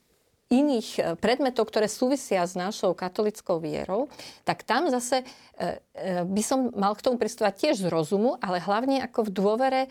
iných 0.53 0.89
e, 0.97 1.01
predmetov, 1.17 1.69
ktoré 1.69 1.89
súvisia 1.89 2.45
s 2.45 2.57
našou 2.59 2.93
katolickou 2.93 3.61
vierou, 3.63 4.09
tak 4.45 4.65
tam 4.67 4.89
zase 4.91 5.25
by 6.27 6.43
som 6.43 6.75
mal 6.75 6.99
k 6.99 7.05
tomu 7.07 7.15
pristúvať 7.15 7.55
tiež 7.55 7.87
z 7.87 7.87
rozumu, 7.87 8.35
ale 8.43 8.59
hlavne 8.59 8.99
ako 9.07 9.31
v 9.31 9.35
dôvere 9.39 9.83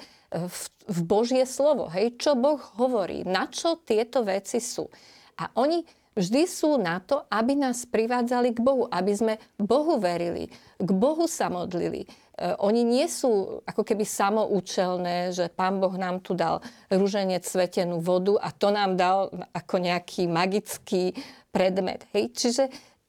v 0.92 1.00
Božie 1.08 1.48
slovo. 1.48 1.88
Hej, 1.88 2.20
čo 2.20 2.36
Boh 2.36 2.60
hovorí, 2.76 3.24
na 3.24 3.48
čo 3.48 3.80
tieto 3.80 4.28
veci 4.28 4.60
sú. 4.60 4.92
A 5.40 5.48
oni 5.56 5.88
vždy 6.20 6.44
sú 6.46 6.76
na 6.76 7.00
to, 7.00 7.24
aby 7.32 7.56
nás 7.56 7.88
privádzali 7.88 8.52
k 8.52 8.60
Bohu, 8.60 8.92
aby 8.92 9.14
sme 9.16 9.34
Bohu 9.56 9.98
verili, 10.04 10.52
k 10.78 10.90
Bohu 10.92 11.32
sa 11.32 11.48
modlili. 11.48 12.06
E, 12.34 12.58
oni 12.58 12.82
nie 12.82 13.06
sú 13.06 13.62
ako 13.66 13.86
keby 13.86 14.06
samoučelné, 14.06 15.30
že 15.34 15.54
Pán 15.54 15.78
Boh 15.78 15.94
nám 15.94 16.26
tu 16.26 16.34
dal 16.34 16.66
rúženec, 16.90 17.46
svetenú 17.46 18.02
vodu 18.02 18.42
a 18.42 18.50
to 18.50 18.74
nám 18.74 18.98
dal 18.98 19.30
ako 19.54 19.78
nejaký 19.78 20.26
magický 20.26 21.14
predmet. 21.54 22.10
Hej? 22.18 22.34
Čiže 22.34 22.64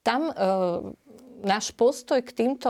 tam 0.05 0.29
e, 0.29 0.33
náš 1.41 1.73
postoj 1.73 2.21
k 2.21 2.31
týmto 2.31 2.69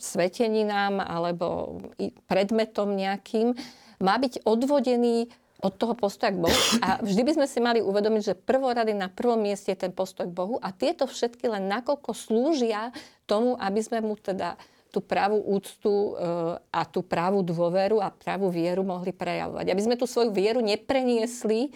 sveteninám 0.00 1.00
alebo 1.00 1.80
predmetom 2.24 2.96
nejakým, 2.96 3.52
má 4.00 4.16
byť 4.16 4.48
odvodený 4.48 5.28
od 5.60 5.76
toho 5.76 5.92
postoja 5.92 6.32
k 6.32 6.40
Bohu. 6.40 6.60
A 6.80 7.04
vždy 7.04 7.20
by 7.20 7.32
sme 7.36 7.46
si 7.46 7.60
mali 7.60 7.80
uvedomiť, 7.84 8.22
že 8.32 8.40
prvorady 8.40 8.96
na 8.96 9.12
prvom 9.12 9.36
mieste 9.44 9.76
je 9.76 9.84
ten 9.84 9.92
postoj 9.92 10.24
k 10.24 10.32
Bohu 10.32 10.56
a 10.56 10.72
tieto 10.72 11.04
všetky 11.04 11.52
len 11.52 11.68
nakoľko 11.68 12.16
slúžia 12.16 12.96
tomu, 13.28 13.60
aby 13.60 13.80
sme 13.84 14.00
mu 14.00 14.16
teda 14.16 14.56
tú 14.90 15.00
pravú 15.00 15.38
úctu 15.38 15.90
e, 15.90 16.12
a 16.58 16.82
tú 16.84 17.06
pravú 17.06 17.46
dôveru 17.46 18.02
a 18.02 18.10
pravú 18.10 18.50
vieru 18.50 18.82
mohli 18.82 19.14
prejavovať. 19.14 19.66
Aby 19.70 19.82
sme 19.86 19.96
tú 19.96 20.10
svoju 20.10 20.34
vieru 20.34 20.58
nepreniesli 20.58 21.70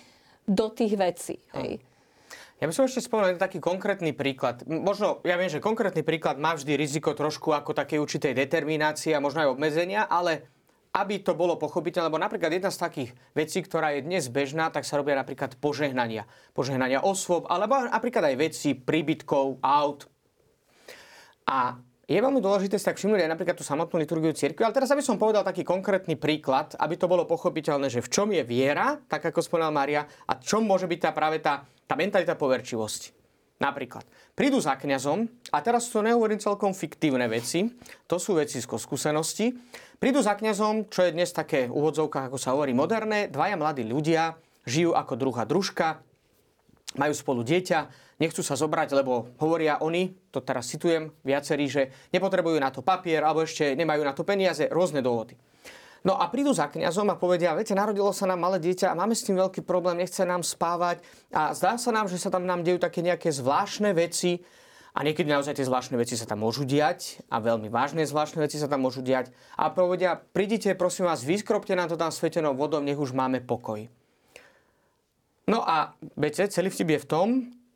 do 0.44 0.68
tých 0.68 0.98
vecí. 0.98 1.38
Hej. 1.57 1.81
Ja 2.62 2.70
by 2.70 2.74
som 2.74 2.87
ešte 2.87 3.07
spomenul 3.07 3.38
taký 3.38 3.59
konkrétny 3.59 4.14
príklad. 4.14 4.62
Možno, 4.66 5.18
ja 5.27 5.35
viem, 5.35 5.50
že 5.50 5.62
konkrétny 5.62 6.07
príklad 6.07 6.38
má 6.38 6.55
vždy 6.55 6.79
riziko 6.79 7.14
trošku 7.14 7.50
ako 7.50 7.74
takej 7.74 7.98
určitej 7.98 8.33
determinácie 8.35 9.11
a 9.14 9.22
možno 9.22 9.42
aj 9.42 9.53
obmedzenia, 9.59 10.07
ale 10.07 10.48
aby 10.94 11.18
to 11.27 11.35
bolo 11.35 11.59
pochopiteľné, 11.59 12.07
lebo 12.07 12.22
napríklad 12.22 12.55
jedna 12.55 12.70
z 12.70 12.79
takých 12.79 13.11
vecí, 13.35 13.59
ktorá 13.66 13.98
je 13.98 14.07
dnes 14.07 14.31
bežná, 14.31 14.70
tak 14.70 14.87
sa 14.87 14.94
robia 14.94 15.18
napríklad 15.18 15.59
požehnania. 15.59 16.31
Požehnania 16.55 17.03
osôb, 17.03 17.50
alebo 17.50 17.74
napríklad 17.90 18.31
aj 18.31 18.37
veci 18.38 18.79
príbytkov, 18.79 19.59
aut. 19.59 20.07
A 21.50 21.74
je 22.04 22.20
veľmi 22.20 22.40
dôležité 22.40 22.76
si 22.76 22.84
tak 22.84 23.00
všimnúť 23.00 23.24
aj 23.24 23.32
napríklad 23.32 23.56
tú 23.56 23.64
samotnú 23.64 23.96
liturgiu 24.00 24.36
cirkvi, 24.36 24.64
ale 24.64 24.76
teraz 24.76 24.92
aby 24.92 25.00
som 25.00 25.16
povedal 25.16 25.40
taký 25.40 25.64
konkrétny 25.64 26.20
príklad, 26.20 26.76
aby 26.76 27.00
to 27.00 27.08
bolo 27.08 27.24
pochopiteľné, 27.24 27.88
že 27.88 28.04
v 28.04 28.12
čom 28.12 28.28
je 28.32 28.44
viera, 28.44 29.00
tak 29.08 29.24
ako 29.24 29.40
spomínal 29.40 29.72
Maria, 29.72 30.04
a 30.28 30.36
čom 30.36 30.64
môže 30.64 30.84
byť 30.84 31.00
tá 31.00 31.10
práve 31.16 31.40
tá 31.40 31.64
tá 31.84 31.94
mentalita 31.96 32.34
poverčivosti. 32.36 33.12
Napríklad, 33.54 34.02
prídu 34.34 34.58
za 34.58 34.74
kňazom, 34.74 35.30
a 35.54 35.62
teraz 35.62 35.86
to 35.86 36.02
nehovorím 36.02 36.42
celkom 36.42 36.74
fiktívne 36.74 37.30
veci, 37.30 37.70
to 38.10 38.18
sú 38.18 38.34
veci 38.34 38.58
z 38.58 38.66
skúsenosti, 38.66 39.54
prídu 40.02 40.18
za 40.20 40.34
kňazom, 40.34 40.90
čo 40.90 41.06
je 41.06 41.14
dnes 41.14 41.30
také 41.30 41.70
úvodzovka, 41.70 42.26
ako 42.28 42.36
sa 42.36 42.50
hovorí, 42.50 42.74
moderné, 42.74 43.30
dvaja 43.30 43.54
mladí 43.54 43.86
ľudia, 43.86 44.34
žijú 44.66 44.98
ako 44.98 45.14
druhá 45.14 45.46
družka, 45.46 46.02
majú 46.98 47.14
spolu 47.14 47.46
dieťa, 47.46 48.03
nechcú 48.18 48.42
sa 48.42 48.55
zobrať, 48.55 48.94
lebo 48.94 49.35
hovoria 49.42 49.83
oni, 49.83 50.14
to 50.31 50.42
teraz 50.42 50.70
citujem 50.70 51.14
viacerí, 51.22 51.66
že 51.66 51.83
nepotrebujú 52.14 52.59
na 52.59 52.70
to 52.70 52.83
papier, 52.85 53.22
alebo 53.22 53.42
ešte 53.42 53.74
nemajú 53.74 54.03
na 54.05 54.14
to 54.14 54.22
peniaze, 54.22 54.66
rôzne 54.70 55.03
dôvody. 55.03 55.35
No 56.05 56.20
a 56.20 56.29
prídu 56.29 56.53
za 56.53 56.68
kňazom 56.68 57.09
a 57.09 57.16
povedia, 57.16 57.57
viete, 57.57 57.72
narodilo 57.72 58.12
sa 58.12 58.29
nám 58.29 58.37
malé 58.37 58.61
dieťa 58.61 58.92
a 58.92 58.98
máme 58.98 59.16
s 59.16 59.24
tým 59.24 59.40
veľký 59.40 59.64
problém, 59.64 60.05
nechce 60.05 60.20
nám 60.29 60.44
spávať 60.44 61.00
a 61.33 61.57
zdá 61.57 61.81
sa 61.81 61.90
nám, 61.96 62.12
že 62.12 62.20
sa 62.20 62.29
tam 62.29 62.44
nám 62.44 62.61
dejú 62.61 62.77
také 62.77 63.00
nejaké 63.00 63.33
zvláštne 63.33 63.96
veci 63.96 64.44
A 64.94 65.03
niekedy 65.03 65.27
naozaj 65.27 65.59
tie 65.59 65.66
zvláštne 65.66 65.98
veci 65.98 66.14
sa 66.14 66.22
tam 66.22 66.46
môžu 66.46 66.62
diať 66.62 67.18
a 67.27 67.42
veľmi 67.42 67.66
vážne 67.66 68.07
zvláštne 68.07 68.46
veci 68.46 68.62
sa 68.62 68.70
tam 68.70 68.87
môžu 68.87 69.03
diať. 69.03 69.35
A 69.59 69.66
povedia, 69.74 70.14
prídite, 70.14 70.70
prosím 70.79 71.11
vás, 71.11 71.27
vyskropte 71.27 71.74
nám 71.74 71.90
to 71.90 71.98
tam 71.98 72.14
svetenou 72.14 72.55
vodou, 72.55 72.79
nech 72.79 72.94
už 72.94 73.11
máme 73.11 73.42
pokoj. 73.42 73.90
No 75.50 75.66
a 75.66 75.98
viete, 76.14 76.46
celý 76.46 76.70
vtip 76.70 76.94
je 76.94 77.03
v 77.03 77.11
tom, 77.11 77.29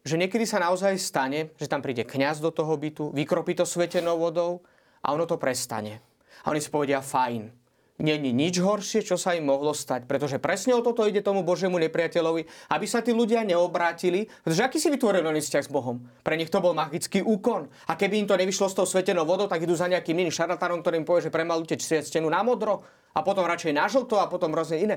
že 0.08 0.16
niekedy 0.16 0.48
sa 0.48 0.64
naozaj 0.64 0.96
stane, 0.96 1.52
že 1.60 1.68
tam 1.68 1.84
príde 1.84 2.08
kňaz 2.08 2.40
do 2.40 2.48
toho 2.48 2.72
bytu, 2.80 3.12
vykropí 3.12 3.52
to 3.52 3.68
svetenou 3.68 4.16
vodou 4.16 4.64
a 5.04 5.12
ono 5.12 5.28
to 5.28 5.36
prestane. 5.36 6.00
A 6.42 6.50
oni 6.50 6.64
si 6.64 6.72
povedia, 6.72 7.04
fajn, 7.04 7.52
není 7.98 8.30
nič 8.30 8.62
horšie, 8.62 9.02
čo 9.02 9.18
sa 9.18 9.34
im 9.34 9.50
mohlo 9.50 9.74
stať. 9.74 10.06
Pretože 10.06 10.38
presne 10.38 10.72
o 10.72 10.80
toto 10.80 11.04
ide 11.04 11.18
tomu 11.18 11.42
Božiemu 11.42 11.76
nepriateľovi, 11.82 12.70
aby 12.70 12.86
sa 12.86 13.02
tí 13.02 13.10
ľudia 13.10 13.42
neobrátili. 13.42 14.30
Pretože 14.46 14.64
aký 14.64 14.78
si 14.78 14.88
vytvoril 14.88 15.26
oni 15.26 15.42
vzťah 15.42 15.64
s 15.66 15.70
Bohom? 15.70 15.98
Pre 16.22 16.34
nich 16.38 16.48
to 16.48 16.62
bol 16.62 16.72
magický 16.78 17.20
úkon. 17.26 17.66
A 17.90 17.98
keby 17.98 18.22
im 18.22 18.28
to 18.30 18.38
nevyšlo 18.38 18.70
s 18.70 18.78
tou 18.78 18.86
svetenou 18.86 19.26
vodou, 19.26 19.50
tak 19.50 19.66
idú 19.66 19.74
za 19.74 19.90
nejakým 19.90 20.14
iným 20.14 20.34
šarlatánom, 20.34 20.80
ktorým 20.80 21.02
povie, 21.02 21.26
že 21.26 21.34
premalujte 21.34 21.74
stenu 21.82 22.30
na 22.30 22.40
modro 22.46 22.86
a 23.12 23.20
potom 23.26 23.42
radšej 23.44 23.74
na 23.74 23.90
žlto 23.90 24.22
a 24.22 24.30
potom 24.30 24.54
rôzne 24.54 24.78
iné. 24.78 24.96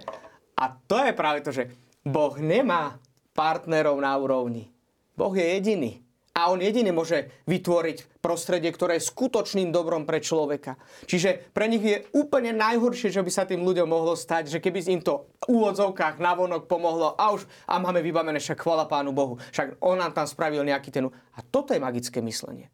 A 0.62 0.70
to 0.70 1.02
je 1.02 1.12
práve 1.18 1.42
to, 1.42 1.50
že 1.50 1.74
Boh 2.06 2.38
nemá 2.38 3.02
partnerov 3.34 3.98
na 3.98 4.14
úrovni. 4.14 4.70
Boh 5.16 5.34
je 5.36 5.46
jediný. 5.46 6.04
A 6.32 6.48
on 6.48 6.64
jediný 6.64 6.96
môže 6.96 7.28
vytvoriť 7.44 8.24
prostredie, 8.24 8.72
ktoré 8.72 8.96
je 8.96 9.10
skutočným 9.12 9.68
dobrom 9.76 10.08
pre 10.08 10.24
človeka. 10.24 10.80
Čiže 11.04 11.52
pre 11.52 11.68
nich 11.68 11.84
je 11.84 12.08
úplne 12.16 12.56
najhoršie, 12.56 13.12
že 13.12 13.20
by 13.20 13.32
sa 13.32 13.44
tým 13.44 13.68
ľuďom 13.68 13.84
mohlo 13.84 14.16
stať, 14.16 14.48
že 14.48 14.64
keby 14.64 14.80
im 14.96 15.04
to 15.04 15.28
v 15.44 15.60
úvodzovkách 15.60 16.24
navonok 16.24 16.72
pomohlo 16.72 17.20
a 17.20 17.36
už 17.36 17.44
a 17.68 17.84
máme 17.84 18.00
vybavené 18.00 18.40
však 18.40 18.64
chvala 18.64 18.88
Pánu 18.88 19.12
Bohu. 19.12 19.44
Však 19.52 19.84
on 19.84 20.00
nám 20.00 20.16
tam 20.16 20.24
spravil 20.24 20.64
nejaký 20.64 20.88
ten... 20.88 21.12
A 21.12 21.40
toto 21.44 21.76
je 21.76 21.84
magické 21.84 22.24
myslenie. 22.24 22.72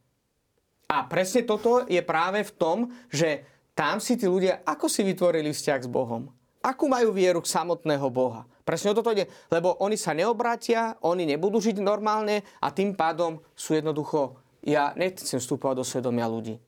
A 0.85 1.09
presne 1.09 1.41
toto 1.41 1.81
je 1.89 1.99
práve 2.05 2.45
v 2.45 2.51
tom, 2.61 2.77
že 3.09 3.41
tam 3.73 3.97
si 3.97 4.21
tí 4.21 4.29
ľudia, 4.29 4.61
ako 4.69 4.85
si 4.85 5.01
vytvorili 5.01 5.49
vzťah 5.49 5.81
s 5.81 5.89
Bohom? 5.89 6.29
Akú 6.61 6.85
majú 6.85 7.09
vieru 7.09 7.41
k 7.41 7.49
samotného 7.49 8.05
Boha? 8.13 8.45
Presne 8.67 8.91
o 8.91 8.97
toto 8.99 9.15
ide, 9.15 9.31
lebo 9.47 9.79
oni 9.79 9.95
sa 9.95 10.11
neobrátia, 10.11 10.99
oni 10.99 11.23
nebudú 11.23 11.63
žiť 11.63 11.79
normálne 11.79 12.43
a 12.59 12.67
tým 12.67 12.99
pádom 12.99 13.39
sú 13.55 13.79
jednoducho, 13.79 14.35
ja 14.67 14.91
nechcem 14.99 15.39
vstúpovať 15.39 15.75
do 15.79 15.87
svedomia 15.87 16.27
ľudí. 16.27 16.59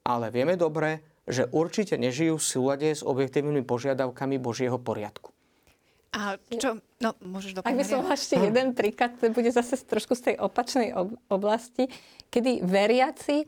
Ale 0.00 0.32
vieme 0.32 0.56
dobre, 0.56 1.04
že 1.28 1.44
určite 1.52 2.00
nežijú 2.00 2.40
v 2.40 2.48
súlade 2.48 2.88
s 2.88 3.04
objektívnymi 3.04 3.68
požiadavkami 3.68 4.40
Božieho 4.40 4.80
poriadku. 4.80 5.36
A 6.16 6.40
čo? 6.48 6.80
No, 6.96 7.12
môžeš 7.20 7.60
doplniť. 7.60 7.68
Ak 7.68 7.76
by 7.76 7.84
som 7.84 7.98
mala 8.00 8.16
ešte 8.16 8.40
jeden 8.40 8.72
príklad, 8.72 9.20
to 9.20 9.28
bude 9.28 9.52
zase 9.52 9.76
trošku 9.84 10.16
z 10.16 10.32
tej 10.32 10.36
opačnej 10.40 10.96
oblasti, 11.28 11.92
kedy 12.32 12.64
veriaci 12.64 13.44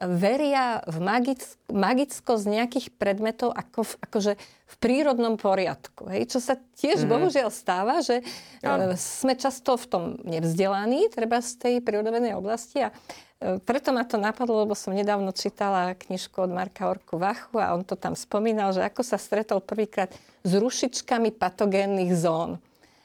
veria 0.00 0.80
v 0.88 0.98
magick, 0.98 1.40
magicko 1.70 2.34
z 2.34 2.44
nejakých 2.58 2.90
predmetov 2.96 3.54
ako 3.54 3.86
v, 3.86 3.92
akože 4.02 4.32
v 4.42 4.74
prírodnom 4.80 5.38
poriadku. 5.38 6.10
Hej? 6.10 6.32
Čo 6.32 6.38
sa 6.42 6.54
tiež 6.56 7.04
mm-hmm. 7.04 7.12
bohužiaľ 7.12 7.48
stáva, 7.52 8.00
že 8.00 8.24
ja. 8.64 8.90
E, 8.90 8.98
sme 8.98 9.38
často 9.38 9.76
v 9.78 9.86
tom 9.86 10.04
nevzdelaní, 10.24 11.12
treba 11.12 11.38
z 11.38 11.60
tej 11.60 11.74
prírodovednej 11.84 12.34
oblasti 12.34 12.82
a 12.82 12.90
e, 12.90 13.60
preto 13.62 13.94
ma 13.94 14.02
to 14.02 14.18
napadlo, 14.18 14.66
lebo 14.66 14.74
som 14.74 14.96
nedávno 14.96 15.30
čítala 15.30 15.94
knižku 15.94 16.34
od 16.40 16.50
Marka 16.50 16.88
Orku 16.88 17.20
Vachu 17.20 17.62
a 17.62 17.76
on 17.76 17.86
to 17.86 17.94
tam 17.94 18.18
spomínal, 18.18 18.74
že 18.74 18.82
ako 18.82 19.06
sa 19.06 19.20
stretol 19.20 19.62
prvýkrát 19.62 20.10
s 20.42 20.52
rušičkami 20.56 21.30
patogénnych 21.36 22.10
zón. 22.16 22.58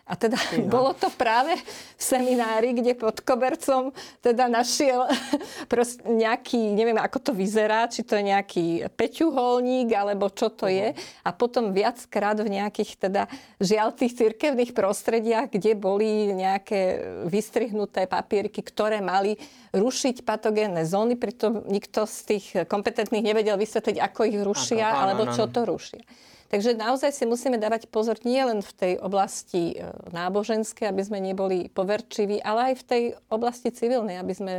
A 0.08 0.16
teda 0.16 0.40
ja. 0.40 0.64
bolo 0.64 0.96
to 0.96 1.12
práve 1.12 1.52
v 2.00 2.02
seminári, 2.02 2.72
kde 2.72 2.96
pod 2.96 3.20
kobercom 3.20 3.92
teda 4.24 4.48
našiel 4.48 5.04
prost 5.72 6.00
nejaký, 6.08 6.72
neviem 6.72 6.96
ako 6.96 7.20
to 7.20 7.32
vyzerá, 7.36 7.92
či 7.92 8.08
to 8.08 8.16
je 8.16 8.32
nejaký 8.32 8.66
peťuholník, 8.96 9.92
alebo 9.92 10.32
čo 10.32 10.48
to 10.48 10.72
uh-huh. 10.72 10.96
je. 10.96 10.98
A 11.28 11.30
potom 11.36 11.76
viackrát 11.76 12.40
v 12.40 12.56
nejakých 12.56 12.92
teda 12.96 13.28
žiaľ 13.60 13.92
tých 13.92 14.16
cirkevných 14.16 14.72
prostrediach, 14.72 15.52
kde 15.52 15.76
boli 15.76 16.32
nejaké 16.32 17.04
vystrihnuté 17.28 18.08
papierky, 18.08 18.64
ktoré 18.64 19.04
mali 19.04 19.36
rušiť 19.76 20.24
patogénne 20.24 20.88
zóny, 20.88 21.20
pritom 21.20 21.68
nikto 21.68 22.08
z 22.08 22.18
tých 22.24 22.46
kompetentných 22.72 23.28
nevedel 23.28 23.60
vysvetliť, 23.60 23.98
ako 24.00 24.20
ich 24.24 24.40
rušia, 24.40 24.88
ano, 24.88 25.00
alebo 25.04 25.24
čo 25.36 25.52
to 25.52 25.68
rušia. 25.68 26.00
Takže 26.48 26.80
naozaj 26.80 27.12
si 27.12 27.28
musíme 27.28 27.60
dávať 27.60 27.92
pozor 27.92 28.16
nie 28.24 28.40
len 28.40 28.64
v 28.64 28.72
tej 28.72 28.94
oblasti 29.04 29.76
e, 29.76 29.92
náboženskej, 30.16 30.88
aby 30.88 31.02
sme 31.04 31.20
neboli 31.20 31.68
poverčiví, 31.68 32.40
ale 32.40 32.72
aj 32.72 32.74
v 32.80 32.84
tej 32.88 33.04
oblasti 33.28 33.68
civilnej, 33.76 34.16
aby 34.16 34.32
sme 34.32 34.54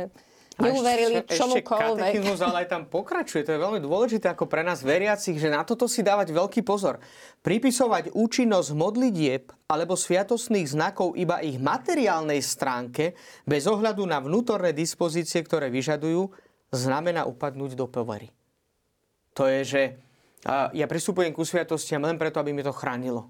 neuverili 0.59 1.23
ešte, 1.23 1.39
čomukoľvek. 1.39 2.11
Ešte 2.19 2.43
ale 2.45 2.57
aj 2.65 2.69
tam 2.69 2.83
pokračuje. 2.85 3.41
To 3.47 3.55
je 3.55 3.59
veľmi 3.59 3.81
dôležité 3.81 4.29
ako 4.29 4.45
pre 4.45 4.61
nás 4.61 4.83
veriacich, 4.83 5.39
že 5.39 5.49
na 5.49 5.63
toto 5.63 5.87
si 5.87 6.03
dávať 6.03 6.35
veľký 6.35 6.61
pozor. 6.61 6.99
Pripisovať 7.41 8.13
účinnosť 8.13 8.69
modlitieb 8.75 9.49
alebo 9.71 9.95
sviatosných 9.95 10.67
znakov 10.69 11.15
iba 11.15 11.39
ich 11.39 11.57
materiálnej 11.57 12.43
stránke 12.43 13.15
bez 13.47 13.65
ohľadu 13.65 14.03
na 14.03 14.19
vnútorné 14.19 14.75
dispozície, 14.75 15.39
ktoré 15.41 15.71
vyžadujú, 15.71 16.29
znamená 16.69 17.25
upadnúť 17.25 17.73
do 17.73 17.89
povery. 17.89 18.29
To 19.33 19.47
je, 19.47 19.61
že 19.63 19.81
a 20.47 20.71
ja 20.71 20.85
pristupujem 20.87 21.35
ku 21.35 21.43
sviatostiam 21.43 22.03
len 22.03 22.15
preto, 22.15 22.39
aby 22.39 22.55
mi 22.55 22.63
to 22.63 22.71
chránilo. 22.71 23.27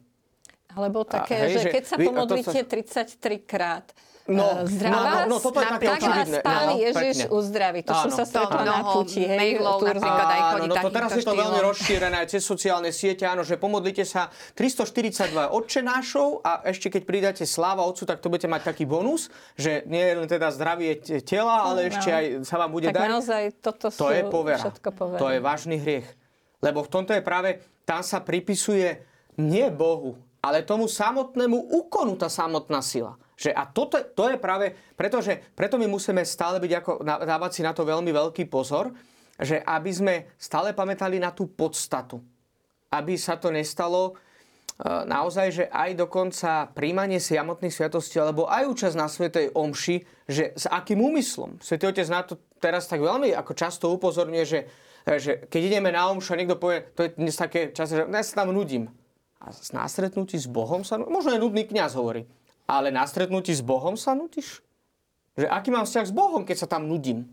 Alebo 0.70 1.02
také, 1.02 1.34
a, 1.34 1.42
hej, 1.50 1.58
že, 1.58 1.62
že 1.66 1.70
keď 1.74 1.84
sa 1.90 1.96
pomodlíte 1.98 2.62
sa... 2.62 2.70
33 3.18 3.50
krát, 3.50 3.90
No, 4.30 4.62
e, 4.62 4.70
zdravá 4.70 5.26
no, 5.26 5.26
no, 5.26 5.30
no, 5.34 5.36
toto 5.42 5.58
je 5.58 5.66
také 5.66 5.88
očividné. 5.90 6.38
Pán 6.46 6.78
Ježiš 6.78 7.18
pekne. 7.26 7.34
uzdraví. 7.34 7.80
To 7.82 7.94
som 7.98 8.12
sa 8.14 8.24
stretla 8.30 8.62
na 8.62 8.86
puti. 8.86 9.26
Hej, 9.26 9.58
mailov 9.58 9.82
napríklad 9.82 10.28
aj 10.30 10.42
chodí 10.54 10.68
no, 10.70 10.76
to 10.78 10.90
teraz 10.94 11.12
je 11.18 11.26
to 11.26 11.34
veľmi 11.34 11.60
rozšírené 11.66 12.16
aj 12.22 12.28
cez 12.30 12.42
sociálne 12.46 12.92
siete. 12.94 13.26
Áno, 13.26 13.42
že 13.42 13.58
pomodlite 13.58 14.06
sa 14.06 14.30
342 14.54 15.34
odčenášov 15.50 16.46
a 16.46 16.62
ešte 16.70 16.94
keď 16.94 17.02
pridáte 17.10 17.44
sláva 17.50 17.82
Otcu, 17.90 18.06
tak 18.06 18.22
to 18.22 18.30
budete 18.30 18.46
mať 18.46 18.70
taký 18.70 18.86
bonus, 18.86 19.34
že 19.58 19.82
nie 19.90 20.06
je 20.06 20.14
len 20.22 20.28
teda 20.30 20.54
zdravie 20.54 21.02
tela, 21.26 21.66
ale 21.66 21.90
no. 21.90 21.98
ešte 21.98 22.10
aj 22.14 22.26
sa 22.46 22.62
vám 22.62 22.70
bude 22.70 22.88
tak 22.94 23.02
dať. 23.02 23.10
naozaj 23.10 23.44
toto 23.66 23.90
to 23.90 24.14
je 24.14 24.22
povera. 24.30 24.62
všetko 24.62 24.90
povera. 24.94 25.20
To 25.20 25.28
je 25.34 25.40
vážny 25.42 25.82
hriech. 25.82 26.19
Lebo 26.60 26.84
v 26.84 26.92
tomto 26.92 27.16
je 27.16 27.24
práve, 27.24 27.64
tam 27.88 28.04
sa 28.04 28.20
pripisuje 28.20 29.00
nie 29.40 29.68
Bohu, 29.72 30.20
ale 30.44 30.68
tomu 30.68 30.88
samotnému 30.88 31.72
úkonu 31.72 32.20
tá 32.20 32.28
samotná 32.28 32.84
sila. 32.84 33.16
Že 33.40 33.56
a 33.56 33.64
toto, 33.72 33.96
to 34.04 34.28
je 34.28 34.36
práve, 34.36 34.76
pretože, 35.00 35.40
preto 35.56 35.80
my 35.80 35.88
musíme 35.88 36.20
stále 36.28 36.60
byť 36.60 36.72
ako, 36.84 36.92
dávať 37.04 37.52
si 37.56 37.62
na 37.64 37.72
to 37.72 37.88
veľmi 37.88 38.12
veľký 38.12 38.52
pozor, 38.52 38.92
že 39.40 39.64
aby 39.64 39.92
sme 39.96 40.16
stále 40.36 40.76
pamätali 40.76 41.16
na 41.16 41.32
tú 41.32 41.48
podstatu. 41.48 42.20
Aby 42.92 43.16
sa 43.16 43.40
to 43.40 43.48
nestalo 43.48 44.12
e, 44.12 44.14
naozaj, 44.84 45.48
že 45.56 45.66
aj 45.72 45.96
dokonca 45.96 46.68
príjmanie 46.76 47.24
samotných 47.24 47.72
sviatostí, 47.72 48.20
alebo 48.20 48.52
aj 48.52 48.68
účasť 48.68 48.96
na 49.00 49.08
Svetej 49.08 49.56
Omši, 49.56 50.28
že 50.28 50.52
s 50.60 50.68
akým 50.68 51.00
úmyslom. 51.00 51.64
Svetý 51.64 51.88
Otec 51.88 52.12
na 52.12 52.28
to 52.28 52.36
teraz 52.60 52.92
tak 52.92 53.00
veľmi 53.00 53.32
ako 53.32 53.56
často 53.56 53.88
upozorňuje, 53.96 54.44
že 54.44 54.60
že 55.06 55.32
keď 55.48 55.62
ideme 55.72 55.90
na 55.94 56.10
omšu 56.10 56.36
a 56.36 56.40
niekto 56.40 56.60
povie, 56.60 56.84
to 56.96 57.08
je 57.08 57.10
dnes 57.16 57.36
také 57.36 57.72
čas, 57.76 57.92
že 57.92 58.04
ja 58.04 58.24
sa 58.24 58.44
tam 58.44 58.52
nudím. 58.52 58.92
A 59.40 59.56
na 59.72 59.88
stretnutí 59.88 60.36
s 60.36 60.52
Bohom 60.52 60.84
sa 60.84 61.00
možno 61.00 61.32
aj 61.32 61.40
nudný 61.40 61.64
kňaz 61.64 61.96
hovorí, 61.96 62.28
ale 62.68 62.92
na 62.92 63.08
s 63.08 63.64
Bohom 63.64 63.96
sa 63.96 64.12
nudíš? 64.12 64.60
Že 65.40 65.48
aký 65.48 65.70
mám 65.72 65.88
vzťah 65.88 66.06
s 66.06 66.14
Bohom, 66.14 66.44
keď 66.44 66.58
sa 66.60 66.68
tam 66.68 66.92
nudím? 66.92 67.32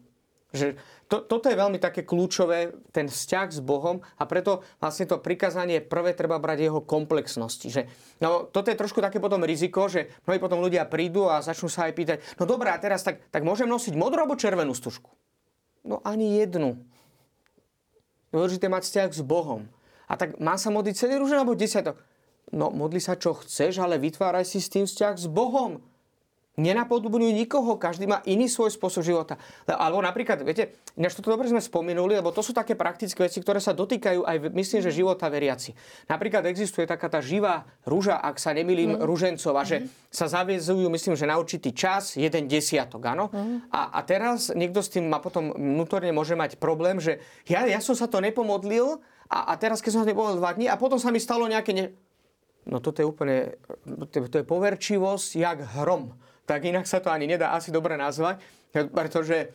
Že 0.55 0.79
to, 1.11 1.27
toto 1.27 1.51
je 1.51 1.59
veľmi 1.59 1.83
také 1.83 2.07
kľúčové, 2.07 2.71
ten 2.95 3.11
vzťah 3.11 3.59
s 3.59 3.61
Bohom 3.63 3.99
a 4.15 4.23
preto 4.31 4.63
vlastne 4.79 5.11
to 5.11 5.19
prikázanie 5.19 5.83
prvé 5.83 6.15
treba 6.15 6.39
brať 6.39 6.71
jeho 6.71 6.81
komplexnosti. 6.83 7.67
Že, 7.67 7.83
no, 8.23 8.47
toto 8.47 8.71
je 8.71 8.79
trošku 8.79 9.03
také 9.03 9.19
potom 9.19 9.43
riziko, 9.43 9.91
že 9.91 10.15
mnohí 10.27 10.39
potom 10.39 10.63
ľudia 10.63 10.87
prídu 10.87 11.27
a 11.27 11.43
začnú 11.43 11.67
sa 11.67 11.91
aj 11.91 11.93
pýtať, 11.99 12.17
no 12.39 12.47
dobré, 12.47 12.71
a 12.71 12.79
teraz 12.79 13.03
tak, 13.03 13.27
tak 13.35 13.43
môžem 13.43 13.67
nosiť 13.67 13.99
modrú 13.99 14.23
alebo 14.23 14.39
červenú 14.39 14.71
stužku? 14.75 15.11
No 15.87 16.03
ani 16.03 16.39
jednu. 16.39 16.79
Dôležité 18.37 18.69
mať 18.69 18.85
vzťah 18.85 19.11
s 19.17 19.23
Bohom. 19.25 19.65
A 20.13 20.21
tak 20.21 20.37
má 20.37 20.61
sa 20.61 20.69
modliť 20.69 20.93
celý 20.93 21.17
rúžen 21.17 21.41
alebo 21.41 21.57
desiatok? 21.57 21.97
No 22.53 22.69
modli 22.69 23.01
sa 23.01 23.17
čo 23.17 23.33
chceš, 23.41 23.81
ale 23.81 23.97
vytváraj 23.97 24.45
si 24.45 24.61
s 24.61 24.69
tým 24.69 24.85
vzťah 24.85 25.15
s 25.17 25.27
Bohom 25.33 25.81
nenapodobňujú 26.57 27.33
nikoho, 27.37 27.77
každý 27.77 28.09
má 28.09 28.25
iný 28.25 28.49
svoj 28.49 28.73
spôsob 28.73 29.05
života. 29.05 29.37
Alebo 29.69 30.01
napríklad, 30.01 30.41
viete, 30.41 30.81
než 30.97 31.13
toto 31.13 31.29
dobre 31.29 31.53
sme 31.53 31.61
spomenuli, 31.61 32.17
lebo 32.17 32.33
to 32.33 32.41
sú 32.41 32.57
také 32.57 32.73
praktické 32.73 33.29
veci, 33.29 33.45
ktoré 33.45 33.61
sa 33.61 33.77
dotýkajú 33.77 34.25
aj, 34.25 34.37
myslím, 34.57 34.81
že 34.81 34.91
života 34.91 35.29
veriaci. 35.29 35.77
Napríklad 36.09 36.49
existuje 36.49 36.89
taká 36.89 37.13
tá 37.13 37.21
živá 37.21 37.69
rúža, 37.85 38.17
ak 38.17 38.41
sa 38.41 38.57
nemýlim, 38.57 38.97
mm. 38.97 39.05
rúžencová, 39.05 39.69
že 39.69 39.85
mm. 39.85 39.87
sa 40.09 40.27
zaviezujú, 40.33 40.89
myslím, 40.89 41.15
že 41.15 41.29
na 41.29 41.37
určitý 41.37 41.77
čas, 41.77 42.17
jeden 42.17 42.49
desiatok, 42.49 43.05
áno. 43.05 43.29
Mm. 43.29 43.69
A, 43.69 43.93
a 43.93 44.01
teraz 44.09 44.49
niekto 44.57 44.81
s 44.81 44.89
tým 44.89 45.13
má 45.13 45.21
potom 45.21 45.53
vnútorne 45.53 46.09
môže 46.17 46.33
mať 46.33 46.57
problém, 46.57 46.97
že 46.97 47.21
ja, 47.45 47.69
ja 47.69 47.85
som 47.85 47.93
sa 47.93 48.09
to 48.09 48.17
nepomodlil 48.25 49.05
a, 49.29 49.53
a 49.53 49.61
teraz, 49.61 49.85
keď 49.85 49.91
som 49.93 50.01
sa 50.03 50.09
nepomodlil 50.09 50.41
dva 50.41 50.57
dní 50.57 50.73
a 50.73 50.81
potom 50.81 50.97
sa 50.97 51.13
mi 51.13 51.21
stalo 51.21 51.45
nejaké... 51.45 51.77
Ne... 51.77 51.85
No 52.67 52.83
toto 52.83 52.99
je 52.99 53.07
úplne, 53.07 53.61
to 54.11 54.43
je 54.43 54.45
poverčivosť 54.47 55.29
jak 55.39 55.59
hrom 55.79 56.17
tak 56.47 56.65
inak 56.65 56.87
sa 56.87 57.03
to 57.03 57.11
ani 57.11 57.27
nedá 57.27 57.53
asi 57.53 57.75
dobre 57.75 57.99
nazvať, 57.99 58.41
pretože 58.73 59.53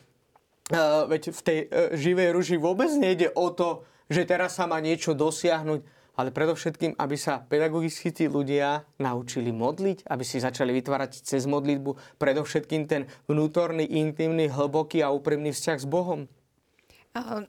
Uh, 0.70 1.10
veď 1.10 1.34
v 1.34 1.40
tej 1.42 1.58
uh, 1.66 1.90
živej 1.92 2.30
ruži 2.32 2.54
vôbec 2.54 2.86
nejde 2.94 3.34
o 3.34 3.50
to, 3.50 3.82
že 4.06 4.22
teraz 4.24 4.56
sa 4.56 4.70
má 4.70 4.78
niečo 4.78 5.10
dosiahnuť, 5.10 5.82
ale 6.14 6.30
predovšetkým, 6.30 6.96
aby 6.96 7.16
sa 7.18 7.42
pedagogicky 7.42 8.14
tí 8.14 8.30
ľudia 8.30 8.86
naučili 9.02 9.50
modliť, 9.50 10.06
aby 10.06 10.22
si 10.22 10.38
začali 10.38 10.70
vytvárať 10.78 11.18
cez 11.26 11.50
modlitbu 11.50 12.16
predovšetkým 12.16 12.86
ten 12.86 13.10
vnútorný, 13.26 13.84
intimný, 13.84 14.48
hlboký 14.54 15.02
a 15.02 15.10
úprimný 15.10 15.50
vzťah 15.50 15.78
s 15.82 15.86
Bohom. 15.90 16.30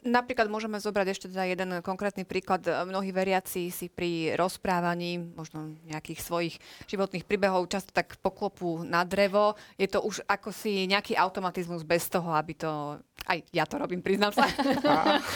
Napríklad 0.04 0.52
môžeme 0.52 0.76
zobrať 0.76 1.15
ešte 1.15 1.32
teda 1.32 1.47
jeden 1.47 1.80
konkrétny 1.80 2.28
príklad. 2.28 2.67
Mnohí 2.67 3.15
veriaci 3.15 3.71
si 3.71 3.88
pri 3.88 4.36
rozprávaní 4.36 5.23
možno 5.23 5.71
nejakých 5.88 6.19
svojich 6.19 6.56
životných 6.91 7.23
príbehov 7.23 7.71
často 7.71 7.95
tak 7.95 8.19
poklopú 8.19 8.84
na 8.84 9.08
drevo. 9.08 9.56
Je 9.80 9.88
to 9.88 10.04
už 10.04 10.19
ako 10.28 10.52
si 10.52 10.84
nejaký 10.84 11.15
automatizmus 11.15 11.88
bez 11.88 12.12
toho, 12.12 12.36
aby 12.36 12.60
to... 12.60 12.99
Aj 13.23 13.39
ja 13.56 13.63
to 13.63 13.80
robím, 13.80 14.04
priznám 14.04 14.36
sa. 14.36 14.43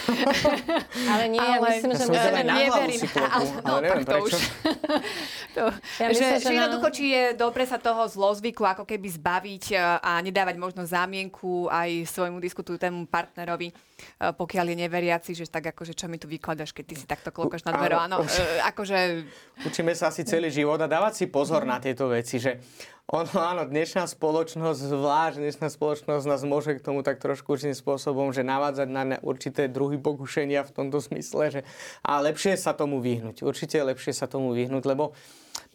ale 1.15 1.31
nie, 1.31 1.39
ja 1.39 1.63
ale, 1.63 1.79
myslím, 1.79 1.95
že... 1.95 2.03
Ja 2.03 2.03
som 2.03 2.35
neverím. 2.35 2.99
Ale, 3.15 3.45
no, 3.63 3.73
neviem 3.79 4.03
to. 4.03 4.15
Už, 4.27 4.35
to, 5.55 5.63
ja 6.03 6.05
myslím, 6.11 6.27
že, 6.27 6.35
že, 6.35 6.43
že 6.43 6.51
jednoducho, 6.51 6.87
či 6.91 7.03
je 7.15 7.23
dobre 7.39 7.63
sa 7.63 7.79
toho 7.79 8.03
zlozvyku 8.11 8.67
ako 8.67 8.83
keby 8.83 9.07
zbaviť 9.07 9.65
a 10.03 10.19
nedávať 10.19 10.59
možno 10.59 10.83
zámienku 10.83 11.71
aj 11.71 12.11
svojmu 12.11 12.43
diskutujúcemu 12.43 13.07
partnerovi 13.07 13.71
pokiaľ 14.17 14.65
je 14.73 14.77
neveriaci, 14.81 15.31
že 15.37 15.45
tak 15.45 15.69
akože 15.69 15.93
čo 15.93 16.09
mi 16.09 16.17
tu 16.17 16.25
vykladaš, 16.25 16.73
keď 16.73 16.85
ty 16.89 16.95
si 16.97 17.05
takto 17.05 17.29
klokaš 17.29 17.61
na 17.69 17.77
dvero. 17.77 18.01
Áno, 18.01 18.25
e, 18.25 18.57
akože... 18.65 18.97
Učíme 19.61 19.93
sa 19.93 20.09
asi 20.09 20.25
celý 20.25 20.49
život 20.49 20.81
a 20.81 20.89
dávať 20.89 21.13
si 21.21 21.25
pozor 21.29 21.69
na 21.69 21.77
tieto 21.77 22.09
veci, 22.09 22.41
že 22.41 22.57
ono, 23.07 23.29
áno, 23.37 23.63
dnešná 23.69 24.09
spoločnosť, 24.09 24.79
zvlášť 24.89 25.37
dnešná 25.37 25.67
spoločnosť 25.69 26.25
nás 26.25 26.41
môže 26.43 26.75
k 26.75 26.81
tomu 26.81 27.05
tak 27.05 27.21
trošku 27.21 27.55
určitým 27.55 27.77
spôsobom, 27.77 28.33
že 28.33 28.41
navádzať 28.41 28.87
na 28.89 29.21
určité 29.21 29.69
druhy 29.69 30.01
pokušenia 30.01 30.65
v 30.65 30.71
tomto 30.73 30.97
smysle, 30.97 31.53
že 31.53 31.61
a 32.01 32.17
lepšie 32.19 32.57
sa 32.57 32.73
tomu 32.73 32.97
vyhnúť. 32.99 33.45
Určite 33.45 33.79
lepšie 33.85 34.17
sa 34.17 34.25
tomu 34.25 34.51
vyhnúť, 34.57 34.83
lebo 34.89 35.13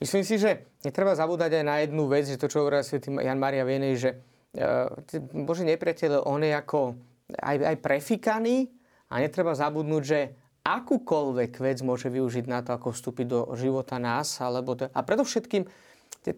myslím 0.02 0.26
si, 0.26 0.36
že 0.36 0.66
netreba 0.82 1.14
zabúdať 1.14 1.62
aj 1.62 1.64
na 1.64 1.76
jednu 1.80 2.10
vec, 2.10 2.26
že 2.26 2.36
to, 2.36 2.50
čo 2.50 2.66
svätý 2.82 3.08
Jan 3.08 3.38
Maria 3.38 3.62
Vienej, 3.62 3.94
že 3.96 4.10
uh, 4.58 4.92
Bože 5.32 5.62
nepriateľ, 5.62 6.26
on 6.26 6.42
je 6.42 6.52
ako 6.52 6.98
aj, 7.38 7.56
aj 7.74 7.76
prefikaný 7.80 8.68
a 9.08 9.20
netreba 9.20 9.52
zabudnúť, 9.56 10.02
že 10.04 10.20
akúkoľvek 10.62 11.52
vec 11.58 11.78
môže 11.82 12.08
využiť 12.08 12.46
na 12.46 12.62
to, 12.62 12.74
ako 12.74 12.94
vstúpiť 12.94 13.26
do 13.26 13.40
života 13.58 13.98
nás. 13.98 14.38
Alebo 14.38 14.78
to, 14.78 14.86
a 14.88 15.00
predovšetkým, 15.02 15.66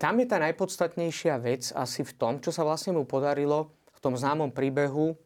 tam 0.00 0.14
je 0.16 0.26
tá 0.26 0.40
najpodstatnejšia 0.40 1.34
vec 1.44 1.70
asi 1.76 2.02
v 2.02 2.12
tom, 2.16 2.32
čo 2.40 2.48
sa 2.48 2.64
vlastne 2.64 2.96
mu 2.96 3.04
podarilo 3.04 3.68
v 3.92 3.98
tom 4.00 4.16
známom 4.16 4.50
príbehu 4.50 5.12
e, 5.12 5.16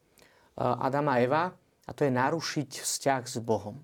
Adama 0.59 1.18
a 1.18 1.22
Eva, 1.22 1.44
a 1.88 1.90
to 1.96 2.04
je 2.04 2.12
narušiť 2.12 2.85
vzťah 2.85 3.22
s 3.24 3.38
Bohom. 3.40 3.81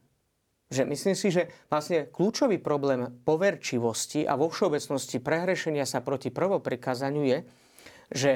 Že 0.68 0.82
myslím 0.90 1.16
si, 1.16 1.30
že 1.32 1.48
vlastne 1.70 2.10
kľúčový 2.10 2.60
problém 2.60 3.06
poverčivosti 3.22 4.26
a 4.28 4.36
vo 4.36 4.50
všeobecnosti 4.50 5.22
prehrešenia 5.22 5.88
sa 5.88 6.04
proti 6.04 6.28
prvoprikázaniu 6.28 7.24
je, 7.24 7.38
že 8.12 8.32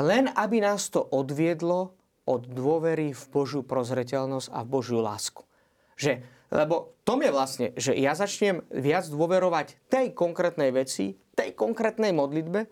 len 0.00 0.32
aby 0.32 0.64
nás 0.64 0.88
to 0.88 1.00
odviedlo 1.00 1.95
od 2.26 2.42
dôvery 2.50 3.14
v 3.14 3.24
Božiu 3.30 3.62
prozreteľnosť 3.62 4.50
a 4.50 4.66
v 4.66 4.68
Božiu 4.68 4.98
lásku. 4.98 5.46
Že, 5.94 6.26
lebo 6.50 6.98
to 7.06 7.16
je 7.22 7.30
vlastne, 7.30 7.66
že 7.78 7.94
ja 7.94 8.12
začnem 8.18 8.66
viac 8.74 9.06
dôverovať 9.06 9.86
tej 9.86 10.12
konkrétnej 10.12 10.74
veci, 10.74 11.14
tej 11.38 11.54
konkrétnej 11.54 12.10
modlitbe, 12.10 12.66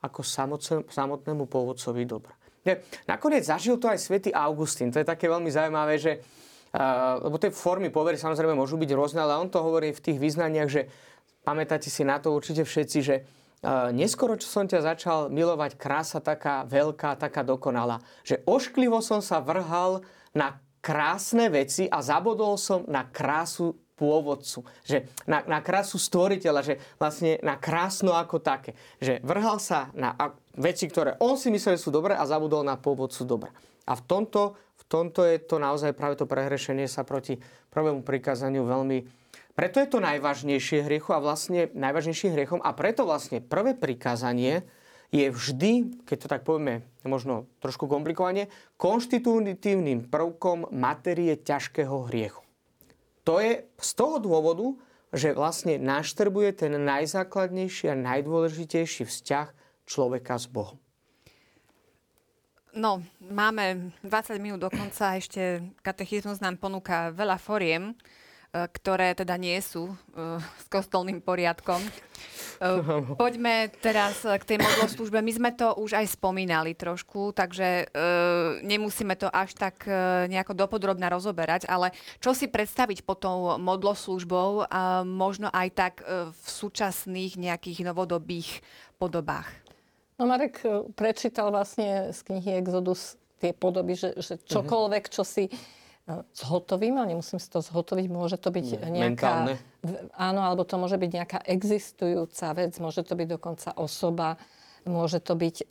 ako 0.00 0.24
samotnému 0.88 1.44
pôvodcovi 1.50 2.08
dobra. 2.08 2.32
Nakoniec 3.08 3.44
zažil 3.44 3.76
to 3.80 3.88
aj 3.88 3.98
svätý 4.00 4.30
Augustín. 4.32 4.92
To 4.92 5.00
je 5.00 5.08
také 5.08 5.28
veľmi 5.28 5.48
zaujímavé, 5.48 5.96
že 5.96 6.20
uh, 6.20 7.24
lebo 7.24 7.36
tie 7.40 7.52
formy 7.52 7.88
povery 7.88 8.20
samozrejme 8.20 8.52
môžu 8.52 8.76
byť 8.80 8.90
rôzne, 8.96 9.20
ale 9.20 9.36
on 9.40 9.48
to 9.48 9.60
hovorí 9.60 9.92
v 9.92 10.00
tých 10.00 10.18
význaniach, 10.20 10.68
že 10.68 10.88
pamätáte 11.44 11.88
si 11.88 12.04
na 12.04 12.20
to 12.20 12.32
určite 12.36 12.64
všetci, 12.64 12.98
že 13.00 13.16
neskoro, 13.92 14.40
čo 14.40 14.48
som 14.48 14.64
ťa 14.64 14.80
začal 14.80 15.18
milovať, 15.28 15.76
krása 15.76 16.18
taká 16.18 16.64
veľká, 16.64 17.20
taká 17.20 17.44
dokonalá, 17.44 18.00
že 18.24 18.40
ošklivo 18.48 19.04
som 19.04 19.20
sa 19.20 19.44
vrhal 19.44 20.00
na 20.32 20.56
krásne 20.80 21.52
veci 21.52 21.84
a 21.86 22.00
zabodol 22.00 22.56
som 22.56 22.88
na 22.88 23.04
krásu 23.04 23.76
pôvodcu, 24.00 24.64
že 24.80 25.12
na, 25.28 25.44
na 25.44 25.60
krásu 25.60 26.00
stvoriteľa, 26.00 26.60
že 26.64 26.74
vlastne 26.96 27.36
na 27.44 27.60
krásno 27.60 28.16
ako 28.16 28.40
také. 28.40 28.72
Že 28.96 29.20
vrhal 29.20 29.60
sa 29.60 29.92
na 29.92 30.16
veci, 30.56 30.88
ktoré 30.88 31.20
on 31.20 31.36
si 31.36 31.52
myslel, 31.52 31.76
že 31.76 31.84
sú 31.84 31.92
dobré 31.92 32.16
a 32.16 32.24
zabudol 32.24 32.64
na 32.64 32.80
pôvodcu 32.80 33.28
dobra. 33.28 33.52
A 33.84 33.92
v 33.92 34.02
tomto, 34.08 34.56
v 34.56 34.84
tomto 34.88 35.20
je 35.28 35.36
to 35.44 35.60
naozaj 35.60 35.92
práve 35.92 36.16
to 36.16 36.24
prehrešenie 36.24 36.88
sa 36.88 37.04
proti 37.04 37.36
prvému 37.68 38.00
prikázaniu 38.00 38.64
veľmi, 38.64 39.19
preto 39.60 39.76
je 39.76 39.92
to 39.92 40.00
najvážnejšie 40.00 40.88
hriechu 40.88 41.12
a 41.12 41.20
vlastne 41.20 41.68
najvážnejším 41.76 42.32
hriechom 42.32 42.64
a 42.64 42.72
preto 42.72 43.04
vlastne 43.04 43.44
prvé 43.44 43.76
prikázanie 43.76 44.64
je 45.12 45.28
vždy, 45.28 46.00
keď 46.08 46.16
to 46.16 46.32
tak 46.32 46.48
povieme 46.48 46.80
možno 47.04 47.44
trošku 47.60 47.84
komplikovane, 47.84 48.48
konštitutívnym 48.80 50.08
prvkom 50.08 50.72
materie 50.72 51.36
ťažkého 51.36 52.08
hriechu. 52.08 52.40
To 53.28 53.36
je 53.36 53.68
z 53.76 53.90
toho 54.00 54.16
dôvodu, 54.16 54.80
že 55.12 55.36
vlastne 55.36 55.76
naštrbuje 55.76 56.56
ten 56.56 56.72
najzákladnejší 56.80 57.92
a 57.92 58.00
najdôležitejší 58.00 59.04
vzťah 59.04 59.52
človeka 59.84 60.40
s 60.40 60.48
Bohom. 60.48 60.80
No, 62.72 63.04
máme 63.20 63.92
20 64.08 64.40
minút 64.40 64.64
do 64.64 64.72
konca, 64.72 65.20
ešte 65.20 65.68
katechizmus 65.84 66.40
nám 66.40 66.56
ponúka 66.56 67.12
veľa 67.12 67.36
foriem, 67.36 67.92
ktoré 68.50 69.14
teda 69.14 69.38
nie 69.38 69.54
sú 69.62 69.94
uh, 69.94 70.42
s 70.58 70.66
kostolným 70.66 71.22
poriadkom. 71.22 71.78
Uh, 72.58 73.14
poďme 73.14 73.70
teraz 73.78 74.26
k 74.26 74.42
tej 74.42 74.58
modloslužbe. 74.58 75.22
My 75.22 75.32
sme 75.32 75.50
to 75.54 75.78
už 75.78 75.96
aj 75.96 76.06
spomínali 76.18 76.74
trošku, 76.74 77.32
takže 77.32 77.88
nemusíme 78.66 79.14
to 79.16 79.30
až 79.30 79.56
tak 79.56 79.86
nejako 80.28 80.52
dopodrobne 80.52 81.06
rozoberať, 81.08 81.64
ale 81.70 81.94
čo 82.18 82.36
si 82.36 82.50
predstaviť 82.50 83.06
pod 83.06 83.22
tou 83.22 83.38
modloslužbou 83.56 84.68
a 84.68 85.06
možno 85.06 85.48
aj 85.48 85.68
tak 85.72 85.94
v 86.06 86.46
súčasných 86.46 87.40
nejakých 87.40 87.86
novodobých 87.86 88.60
podobách? 89.00 89.48
No 90.20 90.28
Marek 90.28 90.60
prečítal 91.00 91.48
vlastne 91.48 92.12
z 92.12 92.20
knihy 92.28 92.60
Exodus 92.60 93.16
tie 93.40 93.56
podoby, 93.56 93.96
že, 93.96 94.12
že 94.20 94.36
mhm. 94.36 94.44
čokoľvek, 94.52 95.04
čo 95.08 95.24
si 95.24 95.48
zhotovím, 96.34 96.98
ale 96.98 97.14
nemusím 97.14 97.38
si 97.38 97.48
to 97.50 97.62
zhotoviť, 97.62 98.06
môže 98.10 98.36
to 98.40 98.50
byť 98.50 98.66
nejaká... 98.88 99.30
Mentálne. 99.46 99.54
Áno, 100.16 100.40
alebo 100.44 100.66
to 100.66 100.76
môže 100.76 100.98
byť 100.98 101.10
nejaká 101.10 101.38
existujúca 101.46 102.46
vec, 102.56 102.72
môže 102.82 103.06
to 103.06 103.14
byť 103.14 103.28
dokonca 103.30 103.70
osoba, 103.78 104.36
môže 104.84 105.20
to 105.22 105.36
byť 105.36 105.56
e, 105.60 105.64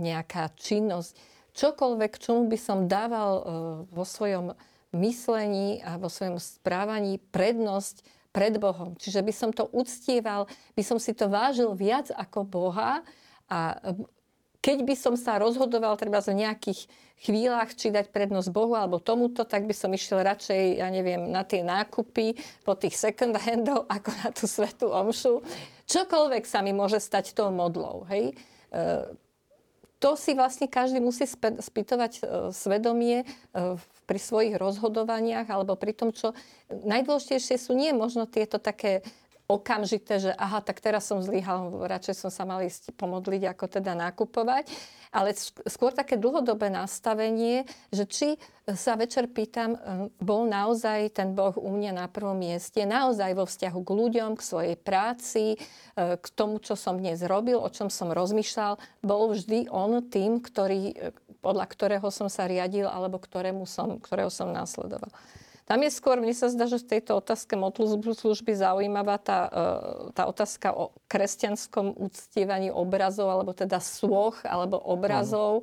nejaká 0.00 0.50
činnosť. 0.56 1.12
Čokoľvek, 1.54 2.12
čomu 2.18 2.46
by 2.50 2.58
som 2.58 2.90
dával 2.90 3.32
e, 3.36 3.42
vo 3.90 4.04
svojom 4.04 4.54
myslení 4.96 5.84
a 5.86 6.00
vo 6.00 6.10
svojom 6.10 6.42
správaní 6.42 7.22
prednosť 7.30 8.02
pred 8.30 8.58
Bohom. 8.58 8.94
Čiže 8.98 9.22
by 9.22 9.32
som 9.34 9.50
to 9.50 9.66
uctieval, 9.70 10.46
by 10.74 10.82
som 10.82 10.98
si 10.98 11.14
to 11.14 11.26
vážil 11.30 11.74
viac 11.74 12.10
ako 12.14 12.46
Boha 12.46 13.02
a 13.50 13.58
keď 14.60 14.84
by 14.84 14.94
som 14.96 15.14
sa 15.16 15.40
rozhodoval 15.40 15.96
treba 15.96 16.20
v 16.20 16.36
nejakých 16.36 16.84
chvíľach, 17.20 17.72
či 17.76 17.92
dať 17.92 18.12
prednosť 18.12 18.48
Bohu 18.52 18.76
alebo 18.76 19.00
tomuto, 19.00 19.44
tak 19.44 19.68
by 19.68 19.72
som 19.76 19.92
išiel 19.92 20.24
radšej, 20.24 20.80
ja 20.80 20.88
neviem, 20.88 21.28
na 21.28 21.44
tie 21.44 21.60
nákupy 21.60 22.36
po 22.64 22.76
tých 22.76 22.96
second 22.96 23.36
handov, 23.36 23.88
ako 23.96 24.10
na 24.24 24.28
tú 24.32 24.44
svetú 24.44 24.92
omšu. 24.92 25.44
Čokoľvek 25.88 26.44
sa 26.44 26.64
mi 26.64 26.72
môže 26.72 27.00
stať 27.00 27.32
tou 27.36 27.52
modlou. 27.52 28.08
Hej? 28.08 28.36
E, 28.72 28.78
to 30.00 30.16
si 30.16 30.32
vlastne 30.32 30.64
každý 30.64 30.96
musí 30.96 31.28
spýtovať 31.28 32.12
e, 32.16 32.20
svedomie 32.56 33.24
e, 33.24 33.26
pri 34.08 34.20
svojich 34.20 34.56
rozhodovaniach 34.56 35.44
alebo 35.52 35.76
pri 35.76 35.92
tom, 35.92 36.16
čo 36.16 36.32
najdôležitejšie 36.72 37.56
sú 37.60 37.76
nie 37.76 37.92
možno 37.92 38.24
tieto 38.24 38.56
také 38.56 39.04
okamžité, 39.50 40.22
že 40.22 40.30
aha, 40.38 40.62
tak 40.62 40.78
teraz 40.78 41.10
som 41.10 41.18
zlyhal, 41.18 41.82
radšej 41.90 42.14
som 42.14 42.30
sa 42.30 42.46
mal 42.46 42.62
ísť 42.62 42.94
pomodliť, 42.94 43.50
ako 43.50 43.66
teda 43.66 43.98
nakupovať. 43.98 44.70
Ale 45.10 45.34
skôr 45.66 45.90
také 45.90 46.14
dlhodobé 46.14 46.70
nastavenie, 46.70 47.66
že 47.90 48.06
či 48.06 48.28
sa 48.70 48.94
večer 48.94 49.26
pýtam, 49.26 49.74
hm, 49.74 50.14
bol 50.22 50.46
naozaj 50.46 51.18
ten 51.18 51.34
Boh 51.34 51.58
u 51.58 51.66
mňa 51.66 51.98
na 51.98 52.06
prvom 52.06 52.38
mieste, 52.38 52.86
naozaj 52.86 53.34
vo 53.34 53.42
vzťahu 53.42 53.78
k 53.82 53.90
ľuďom, 53.90 54.38
k 54.38 54.46
svojej 54.46 54.76
práci, 54.78 55.58
hm, 55.58 56.14
k 56.22 56.26
tomu, 56.30 56.62
čo 56.62 56.78
som 56.78 57.02
dnes 57.02 57.18
robil, 57.26 57.58
o 57.58 57.66
čom 57.66 57.90
som 57.90 58.14
rozmýšľal, 58.14 58.78
bol 59.02 59.34
vždy 59.34 59.66
on 59.74 59.98
tým, 60.06 60.38
ktorý, 60.38 61.10
podľa 61.42 61.66
ktorého 61.66 62.06
som 62.14 62.30
sa 62.30 62.46
riadil 62.46 62.86
alebo 62.86 63.18
ktorému 63.18 63.66
som, 63.66 63.98
ktorého 63.98 64.30
som 64.30 64.54
následoval. 64.54 65.10
Tam 65.70 65.86
je 65.86 65.90
skôr, 65.94 66.18
mne 66.18 66.34
sa 66.34 66.50
zdá, 66.50 66.66
že 66.66 66.82
v 66.82 66.98
tejto 66.98 67.22
otázke 67.22 67.54
služby 67.54 68.58
zaujímavá 68.58 69.22
tá, 69.22 69.46
e, 69.46 69.50
tá 70.18 70.26
otázka 70.26 70.74
o 70.74 70.90
kresťanskom 71.06 71.94
uctievaní 71.94 72.74
obrazov, 72.74 73.30
alebo 73.30 73.54
teda 73.54 73.78
svoch, 73.78 74.42
alebo 74.42 74.82
obrazov. 74.82 75.62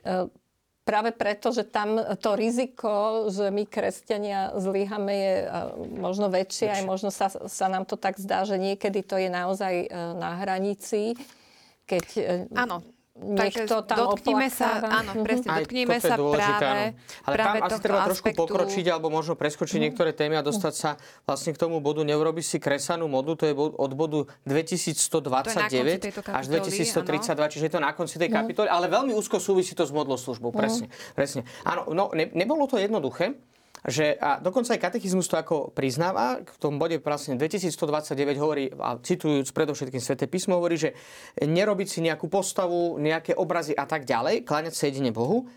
No. 0.00 0.32
práve 0.88 1.12
preto, 1.12 1.52
že 1.52 1.68
tam 1.68 2.00
to 2.16 2.32
riziko, 2.32 3.28
že 3.28 3.52
my 3.52 3.68
kresťania 3.68 4.56
zlyhame 4.56 5.12
je 5.12 5.34
možno 6.00 6.32
väčšie, 6.32 6.80
aj 6.80 6.82
možno 6.88 7.12
sa, 7.12 7.28
sa 7.28 7.66
nám 7.68 7.84
to 7.84 8.00
tak 8.00 8.16
zdá, 8.16 8.48
že 8.48 8.56
niekedy 8.56 9.04
to 9.04 9.20
je 9.20 9.28
naozaj 9.28 9.92
na 10.16 10.40
hranici. 10.40 11.12
Keď 11.84 12.06
Áno, 12.56 12.80
niekto 13.20 13.84
tam 13.84 14.16
dotknime 14.16 14.48
sa, 14.48 14.80
áno, 14.80 15.20
presne, 15.20 15.48
dotknime 15.60 15.96
sa 16.00 16.16
dôležité, 16.16 16.64
práve, 16.64 16.84
áno. 16.96 17.26
Ale 17.28 17.34
práve 17.36 17.58
tam 17.60 17.68
asi 17.68 17.80
treba 17.80 17.98
aspektu... 18.00 18.08
trošku 18.08 18.28
pokročiť 18.40 18.84
alebo 18.88 19.08
možno 19.12 19.34
preskočiť 19.36 19.76
mm. 19.76 19.84
niektoré 19.84 20.10
témy 20.16 20.40
a 20.40 20.42
dostať 20.42 20.74
sa 20.74 20.90
vlastne 21.28 21.52
k 21.52 21.58
tomu 21.60 21.78
bodu, 21.84 22.00
neurobiť 22.00 22.44
si 22.44 22.56
kresanú 22.56 23.06
modu, 23.06 23.36
to 23.36 23.44
je 23.44 23.54
od 23.56 23.92
bodu 23.92 24.24
2129 24.48 26.32
až 26.32 26.44
2132, 26.48 27.36
áno. 27.36 27.50
čiže 27.52 27.64
je 27.68 27.72
to 27.76 27.80
na 27.80 27.92
konci 27.92 28.16
tej 28.16 28.32
kapitoly, 28.32 28.68
ale 28.72 28.88
veľmi 28.88 29.12
úzko 29.12 29.36
súvisí 29.36 29.76
to 29.76 29.84
s 29.84 29.92
modloslužbou, 29.92 30.50
presne. 30.56 30.88
Mm. 30.88 31.14
presne. 31.14 31.40
Áno, 31.68 31.92
no, 31.92 32.08
ne, 32.16 32.32
nebolo 32.32 32.64
to 32.64 32.80
jednoduché, 32.80 33.36
že, 33.88 34.12
a 34.20 34.36
dokonca 34.36 34.76
aj 34.76 34.80
katechizmus 34.80 35.24
to 35.30 35.40
ako 35.40 35.72
priznáva, 35.72 36.44
v 36.44 36.58
tom 36.60 36.76
bode 36.76 37.00
vlastne 37.00 37.40
2129 37.40 38.36
hovorí, 38.36 38.68
a 38.76 39.00
citujúc 39.00 39.48
predovšetkým 39.56 40.02
Sveté 40.02 40.28
písmo, 40.28 40.60
hovorí, 40.60 40.76
že 40.76 40.92
nerobiť 41.40 41.88
si 41.88 41.98
nejakú 42.04 42.28
postavu, 42.28 43.00
nejaké 43.00 43.32
obrazy 43.32 43.72
a 43.72 43.88
tak 43.88 44.04
ďalej, 44.04 44.44
kláňať 44.44 44.74
sa 44.76 44.92
jedine 44.92 45.12
Bohu. 45.12 45.48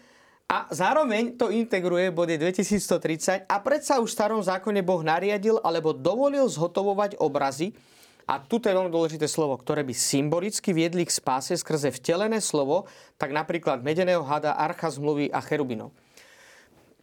A 0.48 0.70
zároveň 0.72 1.36
to 1.36 1.50
integruje 1.50 2.12
v 2.12 2.16
bode 2.16 2.36
2130 2.38 3.50
a 3.50 3.56
predsa 3.64 4.00
už 4.00 4.12
v 4.12 4.18
starom 4.22 4.42
zákone 4.44 4.86
Boh 4.86 5.02
nariadil 5.02 5.58
alebo 5.64 5.92
dovolil 5.96 6.46
zhotovovať 6.48 7.20
obrazy, 7.20 7.76
a 8.24 8.40
tu 8.40 8.56
je 8.56 8.72
veľmi 8.72 8.88
dôležité 8.88 9.28
slovo, 9.28 9.60
ktoré 9.60 9.84
by 9.84 9.92
symbolicky 9.92 10.72
viedli 10.72 11.04
k 11.04 11.12
spáse 11.12 11.60
skrze 11.60 11.92
vtelené 11.92 12.40
slovo, 12.40 12.88
tak 13.20 13.36
napríklad 13.36 13.84
medeného 13.84 14.24
hada, 14.24 14.56
archa 14.56 14.88
zmluvy 14.88 15.28
a 15.28 15.44
cherubinov. 15.44 15.92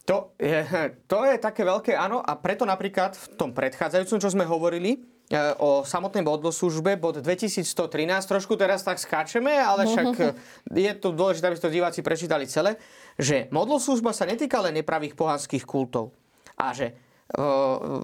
To 0.05 0.33
je, 0.39 0.65
to 1.11 1.19
je 1.25 1.35
také 1.37 1.61
veľké 1.61 1.93
áno 1.93 2.21
a 2.21 2.33
preto 2.37 2.65
napríklad 2.65 3.13
v 3.13 3.25
tom 3.37 3.51
predchádzajúcom, 3.53 4.19
čo 4.21 4.33
sme 4.33 4.45
hovorili, 4.47 4.97
e, 4.97 4.99
o 5.61 5.85
samotnej 5.85 6.25
modloslužbe, 6.25 6.97
bod 6.97 7.21
2113, 7.21 7.67
trošku 8.25 8.57
teraz 8.57 8.81
tak 8.81 8.97
skáčeme, 8.97 9.53
ale 9.53 9.85
však 9.85 10.07
je 10.89 10.93
to 10.97 11.13
dôležité, 11.13 11.45
aby 11.49 11.57
to 11.61 11.69
diváci 11.69 11.99
prečítali 12.01 12.49
celé, 12.49 12.81
že 13.19 13.45
modloslužba 13.53 14.15
sa 14.15 14.25
netýka 14.25 14.57
len 14.63 14.81
nepravých 14.81 15.13
pohanských 15.13 15.63
kultov. 15.67 16.15
A 16.57 16.73
že 16.73 16.91
e, 16.91 16.93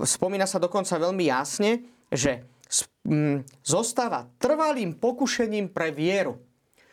spomína 0.05 0.45
sa 0.45 0.61
dokonca 0.61 0.97
veľmi 1.01 1.25
jasne, 1.27 1.81
že 2.13 2.45
m, 3.07 3.41
zostáva 3.65 4.29
trvalým 4.37 4.95
pokušením 4.95 5.73
pre 5.73 5.91
vieru. 5.91 6.37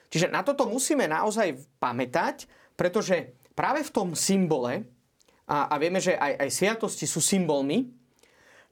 Čiže 0.08 0.30
na 0.30 0.46
toto 0.46 0.70
musíme 0.70 1.10
naozaj 1.10 1.58
pamätať, 1.82 2.46
pretože 2.78 3.34
práve 3.58 3.82
v 3.82 3.90
tom 3.90 4.08
symbole, 4.14 4.93
a, 5.44 5.68
a 5.68 5.74
vieme, 5.76 6.00
že 6.00 6.16
aj, 6.16 6.40
aj 6.40 6.50
sviatosti 6.50 7.04
sú 7.04 7.20
symbolmi, 7.20 7.92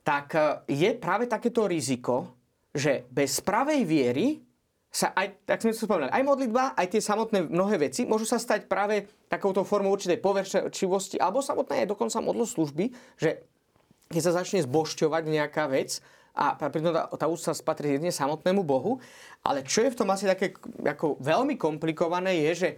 tak 0.00 0.34
e, 0.34 0.40
je 0.72 0.90
práve 0.96 1.28
takéto 1.28 1.68
riziko, 1.68 2.32
že 2.72 3.04
bez 3.12 3.44
pravej 3.44 3.84
viery 3.84 4.26
sa 4.92 5.16
aj, 5.16 5.48
tak 5.48 5.64
sme 5.64 5.72
to 5.72 5.88
spomínali, 5.88 6.12
aj 6.12 6.24
modlitba, 6.24 6.76
aj 6.76 6.86
tie 6.92 7.00
samotné 7.00 7.48
mnohé 7.48 7.88
veci 7.88 8.04
môžu 8.04 8.28
sa 8.28 8.36
stať 8.36 8.68
práve 8.68 9.08
takouto 9.24 9.64
formou 9.64 9.96
určitej 9.96 10.20
poverčivosti 10.20 11.16
alebo 11.16 11.40
samotné 11.40 11.84
aj 11.84 11.96
dokonca 11.96 12.20
služby, 12.20 12.92
že 13.16 13.40
keď 14.12 14.20
sa 14.20 14.36
začne 14.44 14.60
zbošťovať 14.68 15.22
nejaká 15.24 15.64
vec 15.72 16.04
a 16.36 16.56
pritom 16.56 16.92
tá, 16.92 17.08
tá 17.08 17.24
úcta 17.28 17.56
spatrí 17.56 17.96
jedne 17.96 18.12
samotnému 18.12 18.60
Bohu, 18.64 19.00
ale 19.40 19.64
čo 19.64 19.80
je 19.80 19.92
v 19.92 19.98
tom 20.00 20.12
asi 20.12 20.28
také 20.28 20.52
ako 20.84 21.16
veľmi 21.24 21.56
komplikované 21.56 22.44
je, 22.48 22.52
že 22.52 22.68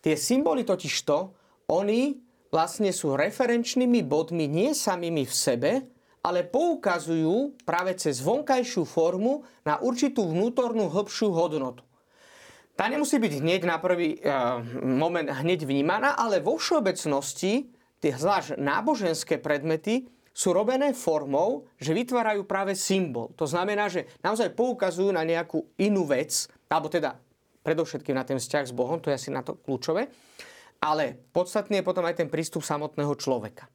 tie 0.00 0.16
symboly 0.16 0.64
totižto, 0.64 1.32
oni 1.68 2.16
vlastne 2.50 2.90
sú 2.90 3.14
referenčnými 3.14 4.02
bodmi 4.04 4.50
nie 4.50 4.74
samými 4.74 5.24
v 5.24 5.34
sebe, 5.34 5.72
ale 6.20 6.44
poukazujú 6.44 7.56
práve 7.64 7.96
cez 7.96 8.20
vonkajšiu 8.20 8.84
formu 8.84 9.46
na 9.64 9.80
určitú 9.80 10.28
vnútornú 10.28 10.92
hĺbšiu 10.92 11.32
hodnotu. 11.32 11.80
Tá 12.76 12.88
nemusí 12.88 13.16
byť 13.16 13.32
hneď 13.40 13.60
na 13.68 13.76
prvý 13.80 14.16
e, 14.16 14.28
moment 14.80 15.28
hneď 15.28 15.64
vnímaná, 15.64 16.16
ale 16.16 16.40
vo 16.40 16.56
všeobecnosti 16.56 17.68
tie 18.00 18.12
zvlášť 18.16 18.56
náboženské 18.56 19.36
predmety 19.36 20.08
sú 20.32 20.56
robené 20.56 20.96
formou, 20.96 21.68
že 21.76 21.92
vytvárajú 21.92 22.48
práve 22.48 22.72
symbol. 22.72 23.32
To 23.36 23.44
znamená, 23.44 23.92
že 23.92 24.08
naozaj 24.24 24.56
poukazujú 24.56 25.12
na 25.12 25.26
nejakú 25.26 25.60
inú 25.76 26.08
vec, 26.08 26.48
alebo 26.72 26.88
teda 26.88 27.20
predovšetkým 27.60 28.16
na 28.16 28.24
ten 28.24 28.40
vzťah 28.40 28.64
s 28.64 28.72
Bohom, 28.72 28.96
to 28.96 29.12
je 29.12 29.18
asi 29.20 29.28
na 29.28 29.44
to 29.44 29.60
kľúčové. 29.60 30.08
Ale 30.80 31.28
podstatný 31.36 31.80
je 31.80 31.86
potom 31.86 32.04
aj 32.08 32.24
ten 32.24 32.28
prístup 32.32 32.64
samotného 32.64 33.12
človeka. 33.20 33.68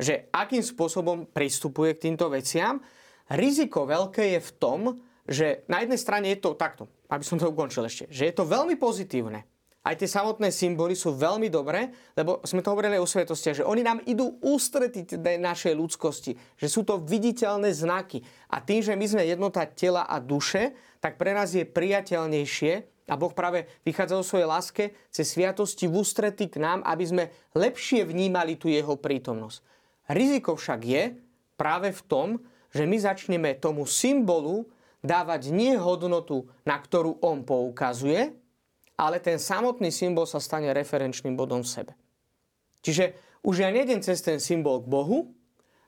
Že 0.00 0.32
akým 0.32 0.64
spôsobom 0.64 1.28
pristupuje 1.28 1.92
k 1.92 2.08
týmto 2.08 2.32
veciam. 2.32 2.80
Riziko 3.28 3.84
veľké 3.84 4.34
je 4.34 4.40
v 4.40 4.50
tom, 4.56 4.80
že 5.28 5.62
na 5.70 5.84
jednej 5.84 6.00
strane 6.00 6.26
je 6.32 6.40
to 6.40 6.58
takto, 6.58 6.88
aby 7.12 7.22
som 7.22 7.38
to 7.38 7.46
ukončil 7.46 7.86
ešte, 7.86 8.10
že 8.10 8.26
je 8.26 8.34
to 8.34 8.48
veľmi 8.48 8.74
pozitívne. 8.74 9.46
Aj 9.80 9.96
tie 9.96 10.04
samotné 10.04 10.52
symboly 10.52 10.92
sú 10.92 11.16
veľmi 11.16 11.48
dobré, 11.48 11.88
lebo 12.12 12.44
sme 12.44 12.60
to 12.60 12.68
hovorili 12.68 13.00
o 13.00 13.08
svetosti, 13.08 13.64
že 13.64 13.64
oni 13.64 13.80
nám 13.80 14.04
idú 14.04 14.36
ústretiť 14.44 15.16
našej 15.16 15.72
ľudskosti, 15.72 16.36
že 16.36 16.68
sú 16.68 16.84
to 16.84 17.00
viditeľné 17.00 17.72
znaky. 17.72 18.20
A 18.52 18.60
tým, 18.60 18.84
že 18.84 18.92
my 18.92 19.06
sme 19.08 19.24
jednota 19.24 19.64
tela 19.64 20.04
a 20.04 20.20
duše, 20.20 20.76
tak 21.00 21.16
pre 21.16 21.32
nás 21.32 21.56
je 21.56 21.64
priateľnejšie 21.64 22.89
a 23.10 23.18
Boh 23.18 23.34
práve 23.34 23.66
vychádza 23.82 24.14
o 24.14 24.22
svojej 24.22 24.46
láske 24.46 24.84
cez 25.10 25.34
sviatosti 25.34 25.90
v 25.90 25.98
ústrety 25.98 26.46
k 26.46 26.62
nám, 26.62 26.86
aby 26.86 27.02
sme 27.02 27.24
lepšie 27.58 28.06
vnímali 28.06 28.54
tu 28.54 28.70
jeho 28.70 28.94
prítomnosť. 28.94 29.58
Riziko 30.14 30.54
však 30.54 30.80
je 30.86 31.02
práve 31.58 31.90
v 31.90 32.02
tom, 32.06 32.28
že 32.70 32.86
my 32.86 32.96
začneme 33.02 33.58
tomu 33.58 33.82
symbolu 33.82 34.70
dávať 35.02 35.50
nie 35.50 35.74
hodnotu, 35.74 36.46
na 36.62 36.78
ktorú 36.78 37.18
on 37.26 37.42
poukazuje, 37.42 38.30
ale 38.94 39.16
ten 39.18 39.42
samotný 39.42 39.90
symbol 39.90 40.28
sa 40.30 40.38
stane 40.38 40.70
referenčným 40.70 41.34
bodom 41.34 41.66
v 41.66 41.72
sebe. 41.72 41.92
Čiže 42.84 43.16
už 43.42 43.64
ja 43.64 43.72
nejdem 43.72 44.04
cez 44.04 44.22
ten 44.22 44.38
symbol 44.38 44.84
k 44.84 44.90
Bohu, 44.92 45.34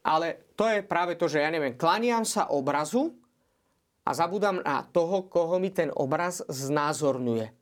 ale 0.02 0.50
to 0.58 0.66
je 0.66 0.82
práve 0.82 1.14
to, 1.14 1.30
že 1.30 1.44
ja 1.44 1.52
neviem, 1.52 1.78
klaniam 1.78 2.26
sa 2.26 2.50
obrazu, 2.50 3.14
a 4.02 4.10
zabudám 4.14 4.62
na 4.62 4.82
toho, 4.82 5.26
koho 5.26 5.58
mi 5.62 5.70
ten 5.70 5.90
obraz 5.94 6.42
znázorňuje. 6.50 7.54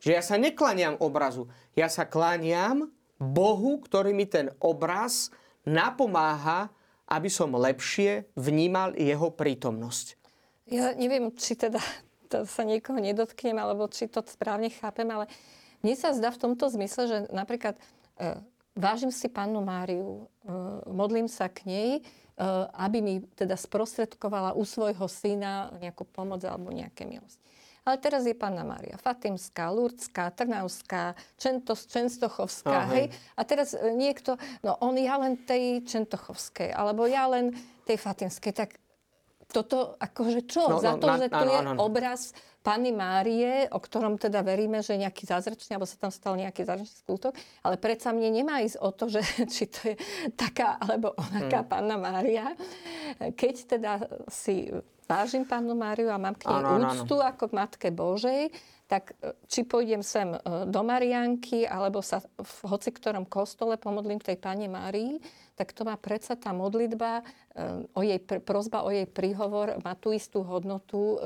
Že 0.00 0.10
ja 0.16 0.22
sa 0.24 0.40
neklaniam 0.40 0.96
obrazu, 0.96 1.50
ja 1.76 1.90
sa 1.92 2.08
klaniam 2.08 2.88
Bohu, 3.20 3.82
ktorý 3.84 4.16
mi 4.16 4.24
ten 4.24 4.48
obraz 4.62 5.28
napomáha, 5.68 6.72
aby 7.10 7.28
som 7.28 7.52
lepšie 7.52 8.30
vnímal 8.38 8.96
jeho 8.96 9.28
prítomnosť. 9.34 10.16
Ja 10.70 10.94
neviem, 10.94 11.34
či 11.34 11.58
teda 11.58 11.82
to 12.30 12.46
sa 12.46 12.62
niekoho 12.62 13.02
nedotknem, 13.02 13.58
alebo 13.58 13.90
či 13.90 14.06
to 14.06 14.22
správne 14.22 14.70
chápem, 14.70 15.10
ale 15.10 15.26
mne 15.82 15.98
sa 15.98 16.14
zdá 16.14 16.30
v 16.30 16.40
tomto 16.48 16.70
zmysle, 16.70 17.02
že 17.10 17.16
napríklad 17.34 17.74
e, 18.16 18.38
vážim 18.76 19.10
si 19.10 19.26
pannu 19.28 19.60
Máriu, 19.64 20.26
e, 20.42 20.52
modlím 20.90 21.26
sa 21.26 21.50
k 21.50 21.66
nej, 21.66 21.90
Eh, 22.40 22.66
aby 22.72 23.04
mi 23.04 23.14
teda 23.36 23.52
sprostredkovala 23.52 24.56
u 24.56 24.64
svojho 24.64 25.04
syna 25.12 25.76
nejakú 25.76 26.08
pomoc 26.08 26.40
alebo 26.48 26.72
nejaké 26.72 27.04
milosť. 27.04 27.36
Ale 27.84 28.00
teraz 28.00 28.24
je 28.24 28.32
Panna 28.32 28.64
Mária 28.64 28.96
Fatimská, 28.96 29.68
Lurdská, 29.68 30.32
Trnavská, 30.32 31.20
Čentos, 31.36 31.84
Čenstochovská, 31.84 32.88
Aha. 32.88 32.92
hej. 32.96 33.12
A 33.36 33.44
teraz 33.44 33.76
eh, 33.76 33.92
niekto, 33.92 34.40
no 34.64 34.72
on 34.80 34.96
ja 34.96 35.20
len 35.20 35.36
tej 35.44 35.84
Čentochovskej, 35.84 36.72
alebo 36.72 37.04
ja 37.04 37.28
len 37.28 37.52
tej 37.84 38.00
Fatimskej, 38.00 38.56
tak 38.56 38.80
toto 39.50 39.98
akože 39.98 40.40
čo? 40.46 40.70
No, 40.70 40.78
Za 40.78 40.96
no, 40.96 41.02
to, 41.02 41.06
na, 41.10 41.16
že 41.18 41.26
áno, 41.28 41.50
je 41.50 41.58
áno. 41.60 41.70
obraz 41.82 42.30
Panny 42.60 42.92
Márie, 42.92 43.66
o 43.72 43.80
ktorom 43.80 44.20
teda 44.20 44.44
veríme, 44.44 44.84
že 44.84 45.00
nejaký 45.00 45.24
zázračný, 45.24 45.74
alebo 45.74 45.88
sa 45.88 45.96
tam 45.96 46.12
stal 46.12 46.36
nejaký 46.36 46.62
zázračný 46.62 46.98
skutok, 47.02 47.32
ale 47.64 47.80
predsa 47.80 48.12
mne 48.12 48.30
nemá 48.30 48.60
ísť 48.60 48.78
o 48.84 48.90
to, 48.92 49.08
že 49.08 49.20
či 49.54 49.64
to 49.66 49.78
je 49.92 49.94
taká 50.36 50.76
alebo 50.76 51.16
onaká 51.16 51.64
hmm. 51.64 51.70
Panna 51.72 51.96
Mária. 51.96 52.52
Keď 53.18 53.54
teda 53.76 53.92
si 54.28 54.68
vážim 55.10 55.42
Pannu 55.42 55.74
Máriu 55.74 56.06
a 56.14 56.22
mám 56.22 56.38
k 56.38 56.46
nej 56.46 56.62
ano, 56.62 56.86
úctu 56.86 57.18
ano. 57.18 57.34
ako 57.34 57.50
Matke 57.50 57.90
Božej, 57.90 58.54
tak 58.90 59.14
e, 59.22 59.38
či 59.46 59.62
pôjdem 59.62 60.02
sem 60.02 60.34
e, 60.34 60.38
do 60.66 60.82
Marianky, 60.82 61.62
alebo 61.62 62.02
sa 62.02 62.18
v 62.26 62.58
hoci 62.66 62.90
ktorom 62.90 63.22
kostole 63.30 63.78
pomodlím 63.78 64.18
k 64.18 64.34
tej 64.34 64.42
Pane 64.42 64.66
Márii, 64.66 65.22
tak 65.54 65.70
to 65.70 65.86
má 65.86 65.94
predsa 65.94 66.34
tá 66.34 66.50
modlitba, 66.50 67.22
e, 67.54 67.86
o 67.94 68.02
jej, 68.02 68.18
prozba 68.42 68.82
o 68.82 68.90
jej 68.90 69.06
príhovor 69.06 69.78
má 69.86 69.94
tú 69.94 70.10
istú 70.10 70.42
hodnotu 70.42 71.22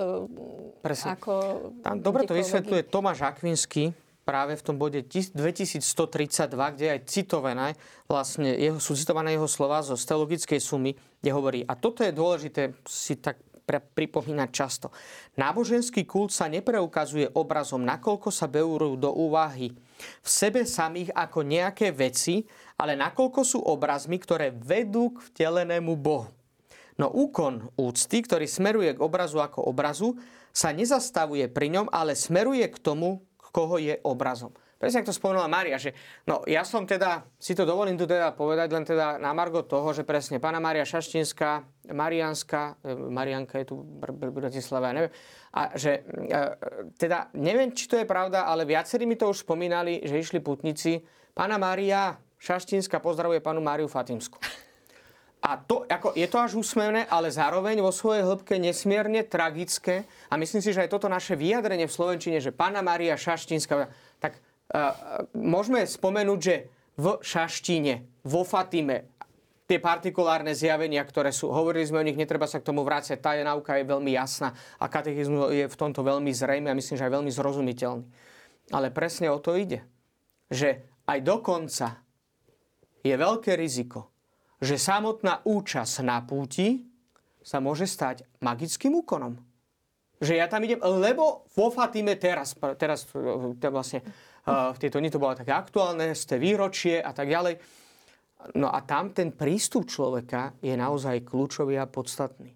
Presne. 0.85 1.17
ako... 1.17 1.33
Tam 1.81 2.05
dobre 2.05 2.29
to 2.29 2.37
vysvetľuje 2.37 2.85
Tomáš 2.93 3.25
Akvinsky, 3.25 3.97
práve 4.25 4.57
v 4.57 4.63
tom 4.65 4.77
bode 4.81 5.05
2132, 5.05 6.53
kde 6.75 6.85
je 6.85 6.93
aj 6.97 7.03
citované, 7.09 7.69
vlastne 8.09 8.57
jeho, 8.57 8.81
sú 8.81 8.97
citované 8.97 9.37
jeho 9.37 9.49
slova 9.49 9.85
zo 9.85 9.97
steologickej 10.01 10.61
sumy, 10.61 10.97
kde 11.21 11.31
hovorí, 11.33 11.61
a 11.65 11.77
toto 11.77 12.01
je 12.01 12.13
dôležité 12.13 12.73
si 12.89 13.21
tak 13.21 13.37
pre, 13.65 13.81
pripomínať 13.81 14.49
často. 14.53 14.93
Náboženský 15.41 16.05
kult 16.05 16.31
sa 16.31 16.47
nepreukazuje 16.47 17.33
obrazom, 17.35 17.83
nakoľko 17.83 18.29
sa 18.29 18.47
berú 18.47 18.95
do 18.95 19.11
úvahy 19.11 19.73
v 20.21 20.29
sebe 20.29 20.69
samých 20.69 21.11
ako 21.17 21.43
nejaké 21.43 21.91
veci, 21.91 22.45
ale 22.77 22.95
nakoľko 22.95 23.41
sú 23.43 23.59
obrazmi, 23.65 24.21
ktoré 24.21 24.53
vedú 24.53 25.17
k 25.17 25.25
vtelenému 25.33 25.97
Bohu. 25.97 26.29
No 26.95 27.11
úkon 27.11 27.75
úcty, 27.75 28.23
ktorý 28.23 28.47
smeruje 28.47 28.95
k 28.95 29.03
obrazu 29.03 29.43
ako 29.43 29.67
obrazu, 29.67 30.15
sa 30.55 30.71
nezastavuje 30.71 31.51
pri 31.51 31.75
ňom, 31.75 31.87
ale 31.91 32.15
smeruje 32.15 32.71
k 32.71 32.79
tomu, 32.79 33.27
koho 33.51 33.83
je 33.83 33.99
obrazom 34.07 34.55
presne 34.85 35.01
ako 35.01 35.09
to 35.09 35.17
spomenula 35.17 35.49
Mária, 35.49 35.81
že 35.81 35.97
no 36.29 36.45
ja 36.45 36.61
som 36.61 36.85
teda, 36.85 37.25
si 37.41 37.57
to 37.57 37.65
dovolím 37.65 37.97
tu 37.97 38.05
teda 38.05 38.37
povedať 38.37 38.69
len 38.69 38.85
teda 38.85 39.17
na 39.17 39.33
margo 39.33 39.65
toho, 39.65 39.97
že 39.97 40.05
presne 40.05 40.37
pána 40.37 40.61
Mária 40.61 40.85
Šaštinská, 40.85 41.65
Marianská, 41.89 42.77
e, 42.85 42.93
Marianka 42.93 43.65
je 43.65 43.73
tu 43.73 43.81
v 43.81 44.29
Bratislave, 44.29 44.93
neviem, 44.93 45.13
a 45.57 45.73
že 45.73 46.05
e, 46.05 46.39
teda 47.01 47.33
neviem, 47.33 47.73
či 47.73 47.89
to 47.89 47.97
je 47.97 48.05
pravda, 48.05 48.45
ale 48.45 48.69
viacerí 48.69 49.09
mi 49.09 49.17
to 49.17 49.33
už 49.33 49.49
spomínali, 49.49 50.05
že 50.05 50.21
išli 50.21 50.45
putníci. 50.45 51.01
Pána 51.33 51.57
Mária 51.57 52.21
Šaštinská 52.37 53.01
pozdravuje 53.01 53.41
pánu 53.41 53.65
Máriu 53.65 53.89
Fatimsku. 53.89 54.37
A 55.45 55.61
to, 55.61 55.85
ako, 55.85 56.17
je 56.17 56.25
to 56.25 56.41
až 56.41 56.57
úsmevné, 56.57 57.05
ale 57.05 57.29
zároveň 57.29 57.77
vo 57.85 57.93
svojej 57.93 58.25
hĺbke 58.25 58.57
nesmierne 58.57 59.29
tragické. 59.29 60.09
A 60.33 60.41
myslím 60.41 60.65
si, 60.65 60.73
že 60.73 60.89
aj 60.89 60.97
toto 60.97 61.05
naše 61.05 61.37
vyjadrenie 61.37 61.85
v 61.85 61.93
Slovenčine, 61.93 62.41
že 62.41 62.49
pána 62.49 62.81
Maria 62.81 63.13
Šaštinská, 63.13 63.93
tak 64.25 64.41
môžeme 65.35 65.87
spomenúť, 65.87 66.41
že 66.41 66.57
v 66.95 67.07
Šaštine, 67.23 68.23
vo 68.27 68.43
Fatime, 68.47 69.15
tie 69.65 69.81
partikulárne 69.81 70.53
zjavenia, 70.53 71.01
ktoré 71.03 71.33
sú, 71.33 71.49
hovorili 71.49 71.89
sme 71.89 72.05
o 72.05 72.07
nich, 72.07 72.19
netreba 72.19 72.45
sa 72.45 72.61
k 72.61 72.69
tomu 72.69 72.85
vrácať, 72.85 73.17
tá 73.17 73.33
je 73.35 73.45
nauka 73.47 73.81
je 73.81 73.89
veľmi 73.89 74.13
jasná 74.13 74.53
a 74.77 74.87
katechizmus 74.93 75.51
je 75.57 75.65
v 75.65 75.79
tomto 75.79 76.05
veľmi 76.05 76.31
zrejme 76.31 76.69
a 76.69 76.77
myslím, 76.77 77.01
že 77.01 77.07
aj 77.09 77.15
veľmi 77.17 77.33
zrozumiteľný. 77.33 78.05
Ale 78.73 78.93
presne 78.93 79.33
o 79.33 79.41
to 79.41 79.57
ide. 79.57 79.85
Že 80.53 80.85
aj 81.09 81.19
dokonca 81.25 82.05
je 83.05 83.15
veľké 83.17 83.57
riziko, 83.57 84.13
že 84.61 84.81
samotná 84.81 85.45
účasť 85.45 86.05
na 86.05 86.21
púti 86.25 86.85
sa 87.45 87.61
môže 87.61 87.85
stať 87.85 88.25
magickým 88.41 88.97
úkonom. 89.05 89.37
Že 90.25 90.41
ja 90.41 90.49
tam 90.49 90.65
idem, 90.65 90.81
lebo 90.81 91.45
vo 91.53 91.69
Fatime 91.69 92.17
teraz, 92.17 92.57
teraz 92.81 93.05
vlastne 93.61 94.01
v 94.49 94.77
tieto 94.81 94.97
dni 94.97 95.13
to 95.13 95.21
bolo 95.21 95.37
také 95.37 95.53
aktuálne, 95.53 96.17
ste 96.17 96.41
výročie 96.41 97.05
a 97.05 97.13
tak 97.13 97.29
ďalej. 97.29 97.61
No 98.57 98.73
a 98.73 98.81
tam 98.85 99.13
ten 99.13 99.33
prístup 99.33 99.85
človeka 99.89 100.57
je 100.65 100.73
naozaj 100.73 101.25
kľúčový 101.25 101.77
a 101.77 101.89
podstatný. 101.89 102.53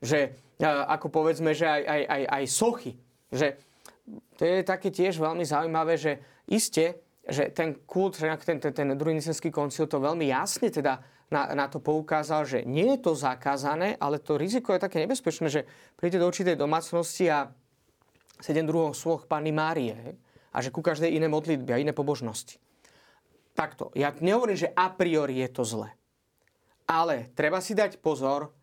Že 0.00 0.32
ako 0.64 1.08
povedzme, 1.08 1.52
že 1.52 1.68
aj, 1.68 1.82
aj, 1.84 2.02
aj, 2.08 2.22
aj 2.28 2.44
sochy. 2.48 2.92
Že 3.32 3.46
to 4.36 4.42
je 4.44 4.60
také 4.64 4.88
tiež 4.92 5.16
veľmi 5.16 5.44
zaujímavé, 5.44 5.96
že 5.96 6.12
iste, 6.48 7.00
že 7.24 7.48
ten 7.56 7.84
kult, 7.88 8.20
ten, 8.20 8.60
ten, 8.60 8.72
ten 8.72 8.88
druhý 8.96 9.16
nicenský 9.16 9.48
koncil 9.48 9.88
to 9.88 9.96
veľmi 9.96 10.28
jasne 10.28 10.68
teda 10.68 11.00
na, 11.34 11.50
na 11.50 11.66
to 11.66 11.82
poukázal, 11.82 12.46
že 12.46 12.62
nie 12.62 12.94
je 12.94 13.10
to 13.10 13.18
zakázané, 13.18 13.98
ale 13.98 14.22
to 14.22 14.38
riziko 14.38 14.70
je 14.70 14.78
také 14.78 15.02
nebezpečné, 15.02 15.50
že 15.50 15.66
príde 15.98 16.22
do 16.22 16.30
určitej 16.30 16.54
domácnosti 16.54 17.26
a 17.26 17.50
sedem 18.38 18.62
druhom 18.62 18.94
sloh 18.94 19.26
Panny 19.26 19.50
Márie. 19.50 20.14
A 20.54 20.62
že 20.62 20.70
ku 20.70 20.78
každej 20.78 21.10
iné 21.10 21.26
modlitbe 21.26 21.74
a 21.74 21.82
iné 21.82 21.90
pobožnosti. 21.90 22.62
Takto. 23.58 23.90
Ja 23.98 24.14
nehovorím, 24.14 24.54
že 24.54 24.70
a 24.70 24.86
priori 24.94 25.42
je 25.42 25.50
to 25.50 25.66
zle. 25.66 25.90
Ale 26.86 27.34
treba 27.34 27.58
si 27.58 27.74
dať 27.74 27.98
pozor, 27.98 28.54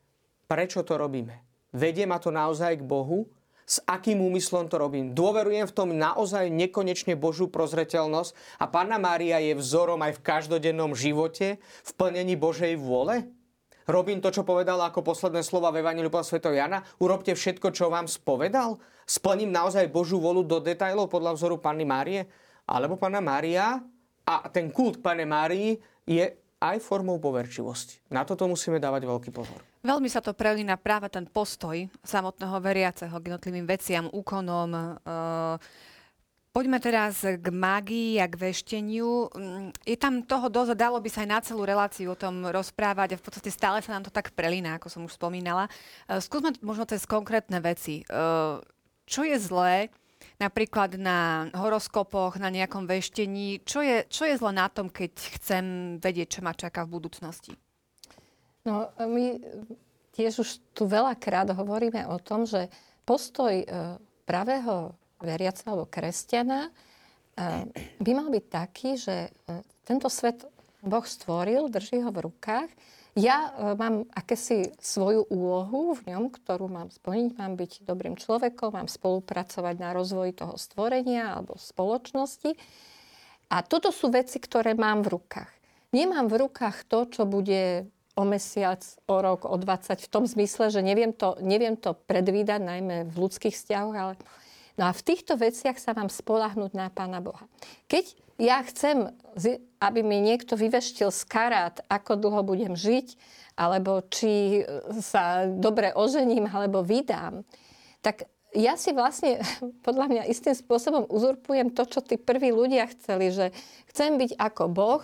prečo 0.48 0.88
to 0.88 0.96
robíme. 0.96 1.44
Vedie 1.76 2.08
ma 2.08 2.16
to 2.20 2.32
naozaj 2.32 2.80
k 2.80 2.88
Bohu, 2.88 3.28
s 3.72 3.80
akým 3.88 4.20
úmyslom 4.20 4.68
to 4.68 4.76
robím. 4.76 5.16
Dôverujem 5.16 5.64
v 5.64 5.76
tom 5.76 5.96
naozaj 5.96 6.52
nekonečne 6.52 7.16
Božú 7.16 7.48
prozreteľnosť 7.48 8.60
a 8.60 8.68
Panna 8.68 9.00
Mária 9.00 9.40
je 9.40 9.56
vzorom 9.56 10.04
aj 10.04 10.20
v 10.20 10.24
každodennom 10.28 10.92
živote 10.92 11.56
v 11.64 11.92
plnení 11.96 12.36
Božej 12.36 12.76
vôle? 12.76 13.32
Robím 13.88 14.20
to, 14.20 14.28
čo 14.28 14.44
povedal 14.44 14.76
ako 14.84 15.08
posledné 15.08 15.40
slova 15.40 15.72
v 15.72 15.80
Evangeliu 15.80 16.12
podľa 16.12 16.28
Sv. 16.28 16.44
Jana? 16.52 16.84
Urobte 17.00 17.32
všetko, 17.32 17.72
čo 17.72 17.88
vám 17.88 18.12
spovedal? 18.12 18.76
splním 19.08 19.52
naozaj 19.52 19.92
Božú 19.92 20.20
volu 20.20 20.44
do 20.44 20.60
detajlov 20.60 21.08
podľa 21.08 21.36
vzoru 21.40 21.56
Panny 21.60 21.88
Márie? 21.88 22.28
Alebo 22.68 23.00
Panna 23.00 23.24
Mária 23.24 23.80
a 24.28 24.36
ten 24.52 24.68
kult 24.72 25.00
Panny 25.00 25.24
Márii 25.24 25.80
je 26.04 26.28
aj 26.60 26.78
formou 26.84 27.18
poverčivosti. 27.24 28.04
Na 28.12 28.28
toto 28.28 28.46
musíme 28.46 28.78
dávať 28.78 29.08
veľký 29.08 29.32
pozor. 29.34 29.71
Veľmi 29.82 30.14
sa 30.14 30.22
to 30.22 30.38
prelína 30.38 30.78
práve 30.78 31.10
ten 31.10 31.26
postoj 31.26 31.74
samotného 32.06 32.58
veriaceho 32.62 33.18
k 33.18 33.34
jednotlivým 33.34 33.66
veciam, 33.66 34.06
úkonom. 34.14 35.02
Uh, 35.02 35.58
poďme 36.54 36.78
teraz 36.78 37.26
k 37.26 37.42
mágii 37.50 38.22
a 38.22 38.30
k 38.30 38.38
vešteniu. 38.38 39.34
Mm, 39.34 39.74
je 39.82 39.98
tam 39.98 40.22
toho 40.22 40.54
dosť, 40.54 40.78
dalo 40.78 41.02
by 41.02 41.10
sa 41.10 41.26
aj 41.26 41.30
na 41.34 41.40
celú 41.42 41.66
reláciu 41.66 42.14
o 42.14 42.20
tom 42.20 42.46
rozprávať 42.46 43.18
a 43.18 43.20
v 43.20 43.26
podstate 43.26 43.50
stále 43.50 43.82
sa 43.82 43.98
nám 43.98 44.06
to 44.06 44.14
tak 44.14 44.38
prelína, 44.38 44.78
ako 44.78 44.86
som 44.86 45.02
už 45.10 45.18
spomínala. 45.18 45.66
Uh, 46.06 46.22
skúsme 46.22 46.54
možno 46.62 46.86
cez 46.86 47.02
konkrétne 47.10 47.58
veci. 47.58 48.06
Uh, 48.06 48.62
čo 49.10 49.26
je 49.26 49.34
zlé 49.42 49.90
napríklad 50.38 50.94
na 51.02 51.50
horoskopoch, 51.58 52.38
na 52.38 52.54
nejakom 52.54 52.86
veštení? 52.86 53.66
Čo 53.66 53.82
je, 53.82 54.06
čo 54.06 54.30
je 54.30 54.38
zlé 54.38 54.62
na 54.62 54.70
tom, 54.70 54.94
keď 54.94 55.42
chcem 55.42 55.98
vedieť, 55.98 56.38
čo 56.38 56.46
ma 56.46 56.54
čaká 56.54 56.86
v 56.86 57.02
budúcnosti? 57.02 57.58
No, 58.68 58.94
my 58.98 59.42
tiež 60.14 60.34
už 60.46 60.50
tu 60.78 60.86
veľakrát 60.86 61.50
hovoríme 61.54 62.06
o 62.10 62.22
tom, 62.22 62.46
že 62.46 62.70
postoj 63.08 63.64
e, 63.64 63.66
pravého 64.28 64.94
veriaca 65.18 65.74
alebo 65.74 65.90
kresťana 65.90 66.68
e, 66.68 66.72
by 67.98 68.12
mal 68.14 68.30
byť 68.30 68.46
taký, 68.52 69.02
že 69.02 69.28
e, 69.28 69.66
tento 69.82 70.12
svet 70.12 70.46
Boh 70.86 71.06
stvoril, 71.06 71.74
drží 71.74 72.06
ho 72.06 72.14
v 72.14 72.30
rukách 72.30 72.70
ja 73.12 73.52
mám 73.76 74.08
akési 74.16 74.72
svoju 74.80 75.28
úlohu 75.28 76.00
v 76.00 76.16
ňom, 76.16 76.32
ktorú 76.32 76.72
mám 76.72 76.88
splniť. 76.96 77.36
Mám 77.36 77.60
byť 77.60 77.72
dobrým 77.84 78.16
človekom, 78.16 78.72
mám 78.72 78.88
spolupracovať 78.88 79.76
na 79.84 79.92
rozvoji 79.92 80.32
toho 80.32 80.56
stvorenia 80.56 81.36
alebo 81.36 81.60
spoločnosti. 81.60 82.56
A 83.52 83.68
toto 83.68 83.92
sú 83.92 84.16
veci, 84.16 84.40
ktoré 84.40 84.80
mám 84.80 85.04
v 85.04 85.20
rukách. 85.20 85.52
Nemám 85.92 86.32
v 86.32 86.48
rukách 86.48 86.88
to, 86.88 87.04
čo 87.12 87.28
bude 87.28 87.92
o 88.22 88.24
mesiac, 88.24 88.86
o 89.10 89.18
rok, 89.18 89.50
o 89.50 89.58
20, 89.58 89.98
v 89.98 90.10
tom 90.14 90.30
zmysle, 90.30 90.70
že 90.70 90.86
neviem 90.86 91.10
to, 91.10 91.34
neviem 91.42 91.74
to 91.74 91.98
predvídať, 92.06 92.62
najmä 92.62 93.10
v 93.10 93.16
ľudských 93.18 93.58
vzťahoch, 93.58 93.98
ale 93.98 94.14
No 94.80 94.88
a 94.88 94.96
v 94.96 95.04
týchto 95.04 95.36
veciach 95.36 95.76
sa 95.76 95.92
mám 95.92 96.08
spolahnuť 96.08 96.72
na 96.72 96.88
Pána 96.88 97.20
Boha. 97.20 97.44
Keď 97.92 98.18
ja 98.42 98.64
chcem, 98.66 99.14
aby 99.84 100.00
mi 100.02 100.24
niekto 100.24 100.56
vyveštil 100.56 101.12
z 101.12 101.22
karát, 101.28 101.84
ako 101.92 102.18
dlho 102.18 102.42
budem 102.42 102.74
žiť, 102.74 103.14
alebo 103.60 104.02
či 104.08 104.64
sa 105.04 105.46
dobre 105.46 105.92
ožením, 105.94 106.48
alebo 106.48 106.82
vydám, 106.82 107.44
tak 108.02 108.26
ja 108.58 108.74
si 108.80 108.96
vlastne, 108.96 109.44
podľa 109.88 110.08
mňa, 110.08 110.32
istým 110.32 110.56
spôsobom 110.56 111.06
uzurpujem 111.12 111.70
to, 111.76 111.84
čo 111.86 112.00
tí 112.02 112.16
prví 112.16 112.50
ľudia 112.50 112.88
chceli, 112.96 113.30
že 113.30 113.54
chcem 113.92 114.18
byť 114.18 114.40
ako 114.40 114.64
Boh, 114.72 115.04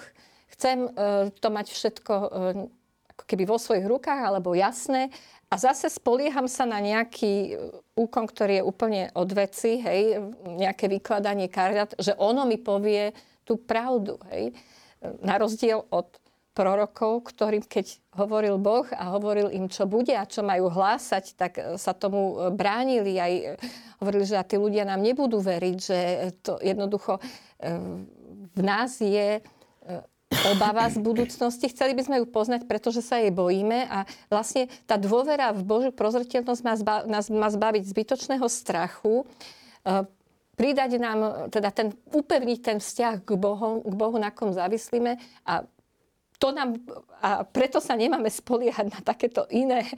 chcem 0.58 0.90
uh, 0.90 1.30
to 1.38 1.48
mať 1.52 1.70
všetko 1.70 2.14
uh, 2.18 2.28
ako 3.18 3.26
keby 3.26 3.50
vo 3.50 3.58
svojich 3.58 3.90
rukách, 3.90 4.22
alebo 4.22 4.54
jasné, 4.54 5.10
a 5.50 5.58
zase 5.58 5.90
spolieham 5.90 6.46
sa 6.46 6.70
na 6.70 6.78
nejaký 6.78 7.58
úkon, 7.98 8.30
ktorý 8.30 8.62
je 8.62 8.68
úplne 8.68 9.02
od 9.18 9.30
veci, 9.34 9.82
hej, 9.82 10.22
nejaké 10.46 10.86
vykladanie 10.86 11.50
kariat, 11.50 11.98
že 11.98 12.14
ono 12.14 12.46
mi 12.46 12.62
povie 12.62 13.10
tú 13.42 13.58
pravdu, 13.58 14.22
hej. 14.30 14.54
Na 15.26 15.42
rozdiel 15.42 15.82
od 15.90 16.14
prorokov, 16.58 17.30
ktorým 17.32 17.62
keď 17.64 18.02
hovoril 18.18 18.58
Boh 18.58 18.90
a 18.90 19.14
hovoril 19.14 19.54
im, 19.54 19.70
čo 19.70 19.86
bude 19.86 20.14
a 20.18 20.26
čo 20.26 20.42
majú 20.42 20.74
hlásať, 20.74 21.26
tak 21.38 21.54
sa 21.78 21.94
tomu 21.94 22.50
bránili. 22.58 23.22
Aj 23.22 23.62
hovorili, 24.02 24.26
že 24.26 24.42
tí 24.42 24.58
ľudia 24.58 24.82
nám 24.84 25.06
nebudú 25.06 25.38
veriť, 25.38 25.78
že 25.78 26.00
to 26.42 26.58
jednoducho 26.58 27.22
v 28.58 28.62
nás 28.66 28.98
je 28.98 29.38
obava 30.46 30.86
z 30.92 31.02
budúcnosti. 31.02 31.72
Chceli 31.72 31.98
by 31.98 32.02
sme 32.06 32.16
ju 32.22 32.26
poznať, 32.30 32.70
pretože 32.70 33.02
sa 33.02 33.18
jej 33.18 33.34
bojíme 33.34 33.88
a 33.90 34.06
vlastne 34.30 34.70
tá 34.86 35.00
dôvera 35.00 35.56
v 35.56 35.64
Božiu 35.66 35.92
prozreteľnosť 35.96 36.62
má 36.62 36.74
zba, 36.78 36.96
nás 37.10 37.26
má 37.32 37.50
zbaviť 37.50 37.84
zbytočného 37.88 38.46
strachu, 38.46 39.24
e, 39.24 40.06
pridať 40.58 40.98
nám, 40.98 41.50
teda 41.54 41.70
ten, 41.70 41.94
upevniť 42.12 42.60
ten 42.60 42.78
vzťah 42.82 43.14
k 43.24 43.30
Bohu, 43.38 43.86
k 43.86 43.94
Bohu, 43.94 44.18
na 44.18 44.34
kom 44.34 44.50
závislíme 44.50 45.22
a 45.46 45.64
to 46.38 46.54
nám, 46.54 46.78
a 47.18 47.42
preto 47.42 47.82
sa 47.82 47.98
nemáme 47.98 48.30
spoliehať 48.30 48.94
na 48.94 49.02
takéto 49.02 49.50
iné 49.50 49.90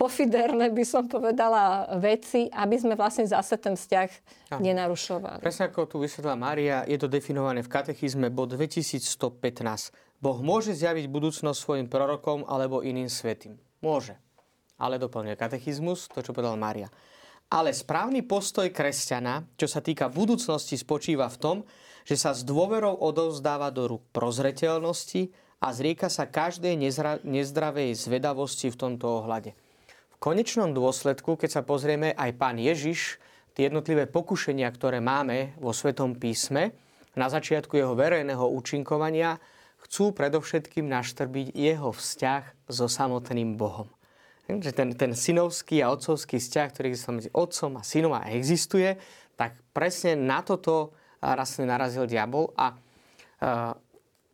pofiderné, 0.00 0.68
by 0.68 0.84
som 0.84 1.08
povedala, 1.08 1.96
veci, 1.96 2.52
aby 2.52 2.76
sme 2.76 2.94
vlastne 3.00 3.24
zase 3.24 3.56
ten 3.56 3.80
vzťah 3.80 4.08
Aha. 4.52 4.60
nenarušovali. 4.60 5.40
Presne 5.40 5.72
ako 5.72 5.88
tu 5.88 5.96
vysvetla 6.04 6.36
Mária, 6.36 6.84
je 6.84 7.00
to 7.00 7.08
definované 7.08 7.64
v 7.64 7.72
katechizme 7.72 8.28
bod 8.28 8.52
2115. 8.52 10.20
Boh 10.20 10.38
môže 10.44 10.76
zjaviť 10.76 11.08
budúcnosť 11.08 11.58
svojim 11.60 11.88
prorokom 11.88 12.44
alebo 12.44 12.84
iným 12.84 13.08
svetým. 13.08 13.56
Môže. 13.80 14.16
ale 14.76 15.00
doplňuje 15.00 15.40
katechizmus, 15.40 16.12
to, 16.12 16.20
čo 16.20 16.36
povedal 16.36 16.60
Mária. 16.60 16.92
Ale 17.48 17.72
správny 17.72 18.26
postoj 18.28 18.68
kresťana, 18.68 19.56
čo 19.56 19.64
sa 19.64 19.80
týka 19.80 20.12
budúcnosti, 20.12 20.76
spočíva 20.76 21.32
v 21.32 21.40
tom, 21.40 21.56
že 22.04 22.18
sa 22.18 22.36
s 22.36 22.44
dôverou 22.44 22.92
odovzdáva 23.00 23.72
do 23.72 23.88
rúk 23.88 24.02
prozreteľnosti 24.12 25.45
a 25.60 25.72
zrieka 25.72 26.12
sa 26.12 26.28
každej 26.28 26.76
nezra- 26.76 27.22
nezdravej 27.24 27.96
zvedavosti 27.96 28.68
v 28.68 28.76
tomto 28.76 29.24
ohľade. 29.24 29.56
V 30.16 30.16
konečnom 30.20 30.72
dôsledku, 30.72 31.36
keď 31.36 31.60
sa 31.60 31.62
pozrieme 31.64 32.12
aj 32.16 32.30
pán 32.36 32.56
Ježiš, 32.56 33.20
tie 33.56 33.68
jednotlivé 33.72 34.04
pokušenia, 34.04 34.68
ktoré 34.68 35.00
máme 35.00 35.56
vo 35.60 35.72
Svetom 35.72 36.16
písme, 36.16 36.76
na 37.16 37.32
začiatku 37.32 37.80
jeho 37.80 37.96
verejného 37.96 38.44
účinkovania, 38.44 39.40
chcú 39.88 40.12
predovšetkým 40.12 40.84
naštrbiť 40.84 41.56
jeho 41.56 41.88
vzťah 41.88 42.68
so 42.68 42.84
samotným 42.84 43.56
Bohom. 43.56 43.88
Ten, 44.46 44.92
ten 44.94 45.12
synovský 45.16 45.82
a 45.82 45.90
otcovský 45.90 46.38
vzťah, 46.38 46.68
ktorý 46.70 46.94
sa 46.94 47.16
medzi 47.16 47.32
otcom 47.32 47.80
a 47.80 47.82
synom 47.82 48.14
a 48.14 48.30
existuje, 48.30 48.94
tak 49.34 49.58
presne 49.74 50.14
na 50.14 50.44
toto 50.44 50.94
raz 51.18 51.58
narazil 51.58 52.06
diabol 52.06 52.52
a 52.54 52.78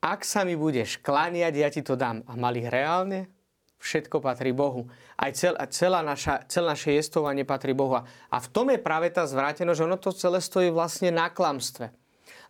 ak 0.03 0.27
sa 0.27 0.43
mi 0.43 0.59
budeš 0.59 0.99
klániať, 0.99 1.55
ja 1.55 1.69
ti 1.71 1.79
to 1.87 1.95
dám. 1.95 2.27
A 2.27 2.35
mali 2.35 2.67
reálne? 2.67 3.31
Všetko 3.79 4.19
patrí 4.19 4.51
Bohu. 4.51 4.91
Aj 5.15 5.31
cel, 5.31 5.55
celá 5.71 6.03
naša, 6.03 6.43
celé 6.51 6.75
naše 6.75 6.91
jestovanie 6.95 7.47
patrí 7.47 7.71
Bohu. 7.71 8.03
A 8.03 8.37
v 8.39 8.51
tom 8.51 8.71
je 8.75 8.83
práve 8.83 9.11
tá 9.15 9.27
zvrátenosť, 9.27 9.79
že 9.79 9.87
ono 9.87 9.99
to 9.99 10.11
celé 10.11 10.39
stojí 10.43 10.75
vlastne 10.75 11.15
na 11.15 11.31
klamstve. 11.31 11.95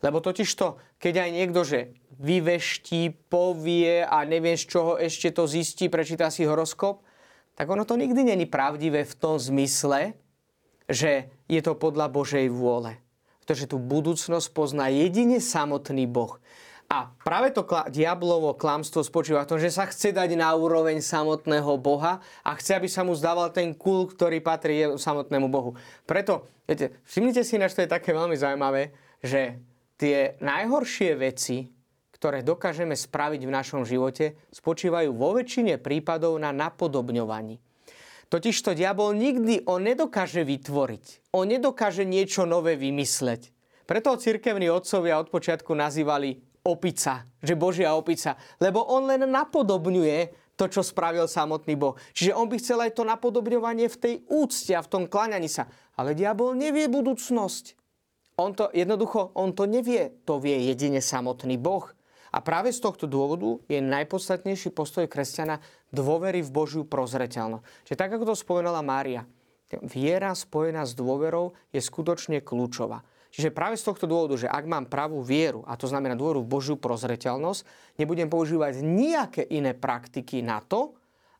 Lebo 0.03 0.19
totiž 0.19 0.49
to, 0.59 0.81
keď 0.99 1.29
aj 1.29 1.31
niekto, 1.31 1.61
že 1.63 1.95
vyveští, 2.19 3.31
povie 3.31 4.03
a 4.03 4.27
neviem 4.27 4.59
z 4.59 4.65
čoho 4.67 4.93
ešte 4.99 5.31
to 5.31 5.47
zistí, 5.47 5.87
prečíta 5.87 6.29
si 6.29 6.43
horoskop, 6.43 7.07
tak 7.55 7.71
ono 7.71 7.87
to 7.87 7.95
nikdy 7.95 8.27
není 8.27 8.49
pravdivé 8.49 9.07
v 9.07 9.15
tom 9.15 9.39
zmysle, 9.39 10.19
že 10.91 11.31
je 11.47 11.61
to 11.63 11.79
podľa 11.79 12.11
Božej 12.11 12.51
vôle. 12.51 12.99
Pretože 13.45 13.71
tú 13.71 13.79
budúcnosť 13.79 14.51
pozná 14.51 14.91
jedine 14.91 15.39
samotný 15.39 16.11
Boh. 16.11 16.41
A 16.93 17.09
práve 17.24 17.49
to 17.57 17.64
kla- 17.64 17.88
diablovo 17.88 18.53
klamstvo 18.53 19.01
spočíva 19.01 19.49
v 19.49 19.57
tom, 19.57 19.57
že 19.57 19.72
sa 19.72 19.88
chce 19.88 20.12
dať 20.12 20.36
na 20.36 20.53
úroveň 20.53 21.01
samotného 21.01 21.80
Boha 21.80 22.20
a 22.45 22.53
chce, 22.53 22.76
aby 22.76 22.84
sa 22.84 23.01
mu 23.01 23.16
zdával 23.16 23.49
ten 23.49 23.72
kul, 23.72 24.12
ktorý 24.12 24.45
patrí 24.45 24.84
samotnému 25.01 25.49
Bohu. 25.49 25.72
Preto, 26.05 26.53
viete, 26.68 27.01
všimnite 27.09 27.49
si, 27.49 27.57
že 27.57 27.76
to 27.80 27.84
je 27.88 27.95
také 27.97 28.12
veľmi 28.12 28.36
zaujímavé, 28.36 28.93
že 29.24 29.57
tie 29.97 30.36
najhoršie 30.45 31.16
veci, 31.16 31.72
ktoré 32.12 32.45
dokážeme 32.45 32.93
spraviť 32.93 33.40
v 33.40 33.55
našom 33.57 33.88
živote, 33.88 34.36
spočívajú 34.53 35.16
vo 35.16 35.40
väčšine 35.40 35.80
prípadov 35.80 36.36
na 36.36 36.53
napodobňovaní. 36.53 37.57
Totižto 38.28 38.76
diabol 38.76 39.16
nikdy 39.16 39.64
on 39.64 39.88
nedokáže 39.88 40.45
vytvoriť. 40.45 41.32
On 41.32 41.49
nedokáže 41.49 42.05
niečo 42.05 42.45
nové 42.45 42.76
vymysleť. 42.76 43.49
Preto 43.88 44.12
ho 44.12 44.20
cirkevní 44.20 44.68
otcovia 44.68 45.16
od 45.16 45.32
počiatku 45.32 45.72
nazývali 45.72 46.52
opica, 46.63 47.27
že 47.43 47.59
Božia 47.59 47.95
opica. 47.95 48.39
Lebo 48.63 48.83
on 48.87 49.11
len 49.11 49.27
napodobňuje 49.27 50.43
to, 50.55 50.71
čo 50.71 50.83
spravil 50.87 51.27
samotný 51.27 51.75
Boh. 51.75 51.99
Čiže 52.15 52.37
on 52.39 52.47
by 52.47 52.57
chcel 52.63 52.79
aj 52.87 52.95
to 52.95 53.03
napodobňovanie 53.03 53.91
v 53.91 53.97
tej 53.99 54.15
úcte 54.31 54.73
a 54.77 54.85
v 54.85 54.91
tom 54.91 55.03
klaňaní 55.11 55.51
sa. 55.51 55.67
Ale 55.99 56.15
diabol 56.15 56.55
nevie 56.55 56.87
budúcnosť. 56.87 57.75
On 58.41 58.55
to 58.57 58.71
jednoducho, 58.73 59.35
on 59.37 59.53
to 59.53 59.67
nevie. 59.69 60.15
To 60.25 60.39
vie 60.39 60.57
jedine 60.71 61.03
samotný 61.03 61.59
Boh. 61.59 61.91
A 62.33 62.41
práve 62.41 62.73
z 62.73 62.81
tohto 62.81 63.05
dôvodu 63.05 63.61
je 63.69 63.77
najpodstatnejší 63.85 64.73
postoj 64.73 65.05
kresťana 65.05 65.61
dôvery 65.93 66.41
v 66.41 66.49
Božiu 66.49 66.83
prozreteľnosť. 66.89 67.65
Čiže 67.85 68.01
tak, 68.01 68.17
ako 68.17 68.33
to 68.33 68.35
spomenula 68.41 68.81
Mária, 68.81 69.29
viera 69.85 70.33
spojená 70.33 70.89
s 70.89 70.97
dôverou 70.97 71.53
je 71.77 71.81
skutočne 71.85 72.41
kľúčová. 72.41 73.05
Čiže 73.33 73.49
práve 73.49 73.80
z 73.80 73.89
tohto 73.89 74.05
dôvodu, 74.05 74.37
že 74.37 74.45
ak 74.45 74.68
mám 74.68 74.85
pravú 74.93 75.24
vieru, 75.24 75.64
a 75.64 75.72
to 75.72 75.89
znamená 75.89 76.12
dôveru 76.12 76.45
v 76.45 76.53
Božiu 76.53 76.76
prozreteľnosť, 76.76 77.64
nebudem 77.97 78.28
používať 78.28 78.85
nejaké 78.85 79.49
iné 79.49 79.72
praktiky 79.72 80.45
na 80.45 80.61
to, 80.61 80.93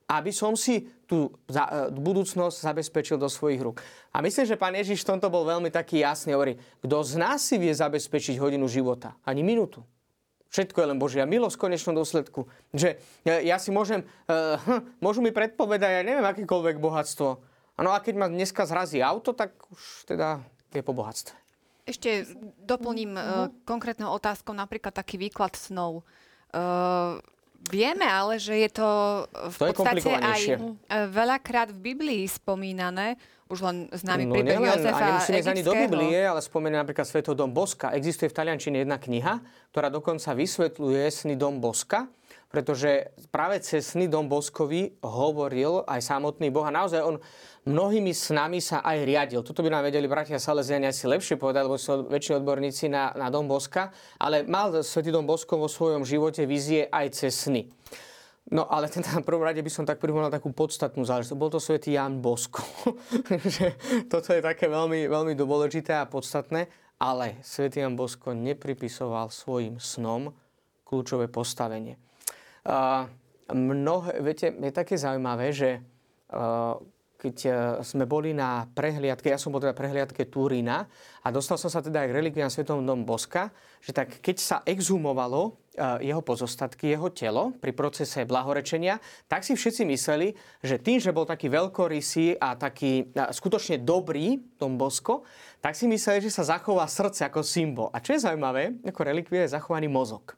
aby 0.09 0.32
som 0.32 0.57
si 0.57 0.88
tú 1.05 1.28
e, 1.49 1.61
budúcnosť 1.93 2.57
zabezpečil 2.64 3.20
do 3.20 3.28
svojich 3.28 3.61
rúk. 3.61 3.84
A 4.12 4.24
myslím, 4.24 4.49
že 4.49 4.57
pán 4.57 4.72
Ježiš 4.72 5.05
v 5.05 5.16
tomto 5.16 5.28
bol 5.28 5.45
veľmi 5.45 5.68
taký 5.68 6.01
jasný. 6.01 6.32
Hovorí, 6.32 6.57
kto 6.80 6.97
z 7.05 7.14
nás 7.20 7.45
si 7.45 7.61
vie 7.61 7.72
zabezpečiť 7.72 8.40
hodinu 8.40 8.64
života? 8.72 9.16
Ani 9.28 9.45
minútu. 9.45 9.84
Všetko 10.53 10.84
je 10.84 10.90
len 10.93 11.01
Božia 11.01 11.24
milosť 11.24 11.57
v 11.57 11.64
konečnom 11.64 11.97
dôsledku. 11.97 12.45
Že 12.76 13.01
ja 13.24 13.57
si 13.57 13.72
môžem, 13.72 14.05
uh, 14.28 14.61
môžu 15.05 15.24
mi 15.24 15.32
predpovedať, 15.32 15.90
ja 15.97 16.03
neviem, 16.05 16.28
akékoľvek 16.28 16.76
bohatstvo. 16.76 17.40
No 17.80 17.88
a 17.88 18.05
keď 18.05 18.14
ma 18.20 18.28
dneska 18.28 18.68
zrazí 18.68 19.01
auto, 19.01 19.32
tak 19.32 19.57
už 19.72 20.05
teda 20.05 20.45
je 20.76 20.84
po 20.84 20.93
bohatstve. 20.93 21.41
Ešte 21.83 22.24
doplním 22.62 23.18
uh, 23.18 23.51
konkrétnou 23.66 24.14
otázkou 24.14 24.55
napríklad 24.55 24.95
taký 24.95 25.18
výklad 25.18 25.59
snov. 25.59 26.07
Uh, 26.55 27.18
vieme 27.70 28.07
ale, 28.07 28.39
že 28.39 28.55
je 28.59 28.70
to 28.70 28.89
v 29.51 29.57
to 29.59 29.64
podstate 29.70 30.12
aj 30.14 30.41
veľakrát 31.11 31.70
v 31.70 31.95
Biblii 31.95 32.24
spomínané, 32.26 33.18
už 33.53 33.62
len 33.62 33.76
známy 33.93 34.24
no, 34.26 34.33
príbeh 34.33 34.57
nielen, 34.59 34.80
Jozefa 34.80 34.97
a 34.97 35.09
nemusíme 35.12 35.39
ísť 35.45 35.51
ani 35.53 35.62
do 35.62 35.74
Biblie, 35.76 36.18
ale 36.24 36.41
spomeniem 36.41 36.80
napríklad 36.83 37.05
Svetov 37.05 37.37
dom 37.37 37.53
Boska. 37.53 37.93
Existuje 37.93 38.33
v 38.33 38.35
Taliančine 38.35 38.80
jedna 38.80 38.97
kniha, 38.97 39.45
ktorá 39.70 39.93
dokonca 39.93 40.33
vysvetľuje 40.33 41.05
sny 41.12 41.35
dom 41.37 41.61
Boska, 41.61 42.09
pretože 42.53 43.16
práve 43.32 43.64
cez 43.64 43.96
sny 43.96 44.12
dom 44.12 44.28
Boskovi 44.28 45.00
hovoril 45.00 45.88
aj 45.88 46.05
samotný 46.05 46.53
Boh 46.53 46.68
a 46.68 46.70
naozaj 46.70 47.00
on 47.00 47.16
mnohými 47.64 48.12
snami 48.12 48.61
sa 48.61 48.84
aj 48.84 49.09
riadil. 49.09 49.40
Toto 49.40 49.64
by 49.64 49.72
nám 49.72 49.88
vedeli 49.88 50.05
bratia 50.05 50.36
Salesiani 50.36 50.92
asi 50.92 51.09
lepšie 51.09 51.40
povedať, 51.40 51.64
lebo 51.64 51.80
sú 51.80 52.05
väčšie 52.12 52.44
odborníci 52.44 52.92
na, 52.92 53.16
na 53.16 53.32
dom 53.32 53.48
Boska, 53.48 53.88
ale 54.20 54.44
mal 54.44 54.68
Svetý 54.84 55.09
dom 55.09 55.24
Bosko 55.24 55.57
vo 55.57 55.66
svojom 55.66 56.05
živote 56.05 56.44
vizie 56.44 56.92
aj 56.92 57.07
cez 57.16 57.48
sny. 57.48 57.72
No 58.53 58.68
ale 58.68 58.92
ten 58.92 59.00
na 59.00 59.24
prvom 59.24 59.46
rade 59.46 59.64
by 59.64 59.72
som 59.72 59.88
tak 59.88 60.03
pripomenul 60.03 60.28
takú 60.28 60.53
podstatnú 60.53 61.07
záležitosť. 61.09 61.40
Bol 61.40 61.48
to 61.48 61.62
svätý 61.62 61.96
Jan 61.96 62.20
Bosko. 62.20 62.61
Toto 64.12 64.28
je 64.34 64.42
také 64.44 64.68
veľmi, 64.68 65.09
veľmi 65.09 65.32
dôležité 65.32 65.96
a 65.96 66.11
podstatné, 66.11 66.68
ale 67.00 67.40
svätý 67.40 67.80
Jan 67.80 67.96
Bosko 67.96 68.36
nepripisoval 68.36 69.32
svojim 69.32 69.80
snom 69.80 70.34
kľúčové 70.82 71.32
postavenie. 71.32 71.96
Mnohé, 73.53 74.11
viete, 74.23 74.55
je 74.55 74.73
také 74.73 74.97
zaujímavé, 74.97 75.53
že 75.53 75.83
uh, 76.33 76.79
keď 77.23 77.37
e, 77.47 77.51
sme 77.87 78.03
boli 78.03 78.35
na 78.35 78.67
prehliadke, 78.67 79.31
ja 79.31 79.39
som 79.39 79.55
bol 79.55 79.63
teda 79.63 79.79
prehliadke 79.79 80.27
Turína 80.27 80.91
a 81.23 81.29
dostal 81.31 81.55
som 81.55 81.71
sa 81.71 81.79
teda 81.79 82.03
aj 82.03 82.11
k 82.11 82.17
relikviám 82.19 82.51
Svetom 82.51 82.83
dom 82.83 83.07
Boska, 83.07 83.55
že 83.79 83.95
tak 83.95 84.19
keď 84.19 84.37
sa 84.43 84.57
exhumovalo 84.67 85.55
e, 85.71 86.11
jeho 86.11 86.19
pozostatky, 86.19 86.91
jeho 86.91 87.15
telo 87.15 87.55
pri 87.63 87.71
procese 87.71 88.27
blahorečenia, 88.27 88.99
tak 89.31 89.47
si 89.47 89.55
všetci 89.55 89.87
mysleli, 89.87 90.35
že 90.67 90.83
tým, 90.83 90.99
že 90.99 91.15
bol 91.15 91.23
taký 91.23 91.47
veľkorysý 91.47 92.43
a 92.43 92.59
taký 92.59 93.15
skutočne 93.15 93.87
dobrý 93.87 94.43
Dom 94.59 94.75
Bosko, 94.75 95.23
tak 95.63 95.79
si 95.79 95.87
mysleli, 95.87 96.27
že 96.27 96.35
sa 96.35 96.59
zachová 96.59 96.91
srdce 96.91 97.23
ako 97.23 97.47
symbol. 97.47 97.87
A 97.95 98.03
čo 98.03 98.19
je 98.19 98.27
zaujímavé, 98.27 98.83
ako 98.83 99.01
relikvie 99.07 99.47
je 99.47 99.55
zachovaný 99.55 99.87
mozog. 99.87 100.35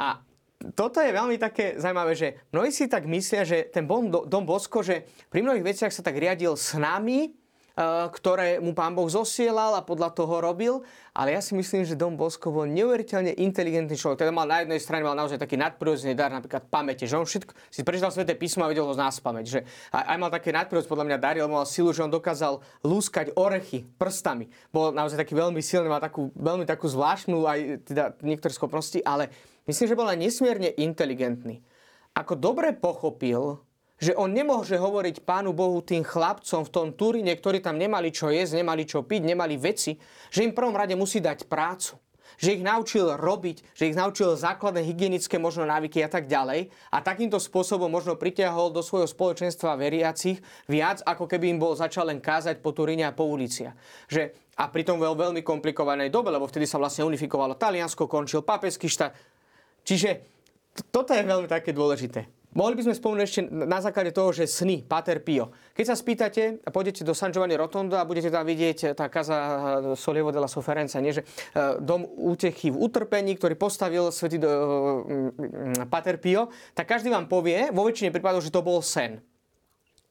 A 0.00 0.16
toto 0.60 1.00
je 1.00 1.08
veľmi 1.08 1.40
také 1.40 1.80
zaujímavé, 1.80 2.12
že 2.12 2.28
mnohí 2.52 2.68
si 2.68 2.84
tak 2.84 3.08
myslia, 3.08 3.48
že 3.48 3.72
ten 3.72 3.88
Dom 4.28 4.44
Bosko, 4.44 4.84
že 4.84 5.08
pri 5.32 5.40
mnohých 5.40 5.64
veciach 5.64 5.92
sa 5.92 6.04
tak 6.04 6.20
riadil 6.20 6.52
s 6.52 6.76
nami, 6.76 7.32
eh, 7.32 8.06
ktoré 8.12 8.60
mu 8.60 8.76
pán 8.76 8.92
Boh 8.92 9.08
zosielal 9.08 9.72
a 9.72 9.80
podľa 9.80 10.12
toho 10.12 10.44
robil. 10.44 10.84
Ale 11.16 11.32
ja 11.32 11.40
si 11.40 11.56
myslím, 11.56 11.88
že 11.88 11.96
Dom 11.96 12.12
Bosko 12.14 12.52
bol 12.52 12.68
neuveriteľne 12.68 13.40
inteligentný 13.40 13.96
človek. 13.96 14.20
Teda 14.20 14.36
mal 14.36 14.44
na 14.44 14.60
jednej 14.60 14.78
strane 14.84 15.00
mal 15.00 15.16
naozaj 15.16 15.40
taký 15.40 15.56
nadprirodzený 15.56 16.12
dar, 16.12 16.28
napríklad 16.28 16.68
pamäte, 16.68 17.08
že 17.08 17.16
on 17.16 17.24
všetko 17.24 17.56
si 17.72 17.80
prečítal 17.80 18.12
sveté 18.12 18.36
písmo 18.36 18.62
a 18.62 18.70
vedel 18.70 18.84
ho 18.84 18.92
z 18.92 19.00
nás 19.00 19.16
pamäť. 19.16 19.44
Že 19.48 19.60
aj, 19.96 20.16
mal 20.20 20.28
také 20.28 20.52
nadprirodzené 20.52 20.92
podľa 20.92 21.06
mňa 21.08 21.18
dary, 21.18 21.38
mal 21.48 21.64
silu, 21.64 21.90
že 21.96 22.04
on 22.04 22.12
dokázal 22.12 22.60
lúskať 22.84 23.32
orechy 23.32 23.88
prstami. 23.96 24.52
Bol 24.70 24.92
naozaj 24.92 25.24
taký 25.24 25.32
veľmi 25.32 25.64
silný, 25.64 25.88
mal 25.88 26.04
takú 26.04 26.28
veľmi 26.36 26.68
takú 26.68 26.84
zvláštnu 26.84 27.48
aj 27.48 27.58
teda 27.88 28.04
niektoré 28.20 28.52
schopnosti, 28.52 29.00
ale 29.02 29.32
myslím, 29.68 29.86
že 29.88 29.98
bol 29.98 30.08
aj 30.08 30.18
nesmierne 30.20 30.70
inteligentný. 30.78 31.60
Ako 32.16 32.36
dobre 32.36 32.72
pochopil, 32.76 33.60
že 34.00 34.16
on 34.16 34.32
nemôže 34.32 34.80
hovoriť 34.80 35.28
Pánu 35.28 35.52
Bohu 35.52 35.84
tým 35.84 36.00
chlapcom 36.00 36.64
v 36.64 36.72
tom 36.72 36.88
Turíne, 36.96 37.36
ktorí 37.36 37.60
tam 37.60 37.76
nemali 37.76 38.08
čo 38.08 38.32
jesť, 38.32 38.64
nemali 38.64 38.88
čo 38.88 39.04
piť, 39.04 39.22
nemali 39.28 39.60
veci, 39.60 40.00
že 40.32 40.42
im 40.42 40.56
prvom 40.56 40.72
rade 40.72 40.96
musí 40.96 41.20
dať 41.20 41.44
prácu. 41.44 42.00
Že 42.40 42.56
ich 42.56 42.64
naučil 42.64 43.04
robiť, 43.20 43.76
že 43.76 43.92
ich 43.92 43.98
naučil 43.98 44.32
základné 44.32 44.80
hygienické 44.80 45.36
možno 45.36 45.68
návyky 45.68 46.00
a 46.00 46.08
tak 46.08 46.24
ďalej. 46.24 46.72
A 46.88 47.04
takýmto 47.04 47.36
spôsobom 47.36 47.92
možno 47.92 48.16
pritiahol 48.16 48.72
do 48.72 48.80
svojho 48.80 49.04
spoločenstva 49.04 49.76
veriacich 49.76 50.40
viac, 50.64 51.04
ako 51.04 51.28
keby 51.28 51.52
im 51.52 51.60
bol 51.60 51.76
začal 51.76 52.08
len 52.08 52.16
kázať 52.16 52.64
po 52.64 52.72
Turíne 52.72 53.04
a 53.04 53.12
po 53.12 53.28
uliciach. 53.28 53.76
Že, 54.08 54.32
a 54.56 54.72
pritom 54.72 54.96
vo 54.96 55.12
veľmi 55.12 55.44
komplikovanej 55.44 56.08
dobe, 56.08 56.32
lebo 56.32 56.48
vtedy 56.48 56.64
sa 56.64 56.80
vlastne 56.80 57.04
unifikovalo 57.04 57.60
Taliansko, 57.60 58.08
končil 58.08 58.40
papeský 58.40 58.88
štát, 58.88 59.12
Čiže 59.84 60.22
toto 60.90 61.12
je 61.12 61.26
veľmi 61.26 61.50
také 61.50 61.74
dôležité. 61.74 62.40
Mohli 62.50 62.82
by 62.82 62.84
sme 62.90 62.98
spomenúť 62.98 63.26
ešte 63.30 63.40
na 63.46 63.78
základe 63.78 64.10
toho, 64.10 64.34
že 64.34 64.50
sny, 64.50 64.82
Pater 64.82 65.22
Pio. 65.22 65.54
Keď 65.70 65.84
sa 65.86 65.94
spýtate 65.94 66.58
a 66.66 66.74
pôjdete 66.74 67.06
do 67.06 67.14
San 67.14 67.30
Giovanni 67.30 67.54
Rotondo 67.54 67.94
a 67.94 68.02
budete 68.02 68.26
tam 68.26 68.42
vidieť 68.42 68.98
tá 68.98 69.06
kaza 69.06 69.38
Solievo 69.94 70.34
della 70.34 70.50
Sofferenza, 70.50 70.98
nie, 70.98 71.14
že 71.14 71.22
e, 71.22 71.78
dom 71.78 72.02
útechy 72.02 72.74
v 72.74 72.80
utrpení, 72.82 73.38
ktorý 73.38 73.54
postavil 73.54 74.10
svätý 74.10 74.42
e, 74.42 74.50
Pater 75.86 76.18
Pio, 76.18 76.50
tak 76.74 76.90
každý 76.90 77.14
vám 77.14 77.30
povie, 77.30 77.70
vo 77.70 77.86
väčšine 77.86 78.10
prípadov, 78.10 78.42
že 78.42 78.50
to 78.50 78.66
bol 78.66 78.82
sen. 78.82 79.22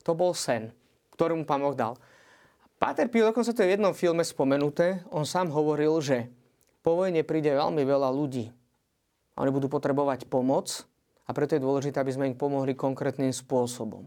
To 0.07 0.15
bol 0.15 0.31
sen, 0.31 0.71
ktorý 1.19 1.35
mu 1.35 1.43
pán 1.43 1.59
Boh 1.59 1.75
dal. 1.75 1.99
Pater 2.79 3.11
Pio, 3.11 3.27
dokonca 3.27 3.51
to 3.51 3.67
je 3.67 3.67
v 3.67 3.75
jednom 3.75 3.91
filme 3.91 4.23
spomenuté, 4.23 5.03
on 5.11 5.27
sám 5.27 5.51
hovoril, 5.51 5.99
že 5.99 6.31
po 6.79 6.95
vojne 6.95 7.19
príde 7.27 7.51
veľmi 7.51 7.83
veľa 7.83 8.15
ľudí. 8.15 8.47
Oni 9.39 9.49
budú 9.55 9.71
potrebovať 9.71 10.27
pomoc 10.27 10.83
a 11.23 11.31
preto 11.31 11.55
je 11.55 11.63
dôležité, 11.63 11.97
aby 12.03 12.11
sme 12.11 12.27
im 12.27 12.35
pomohli 12.35 12.75
konkrétnym 12.75 13.31
spôsobom. 13.31 14.05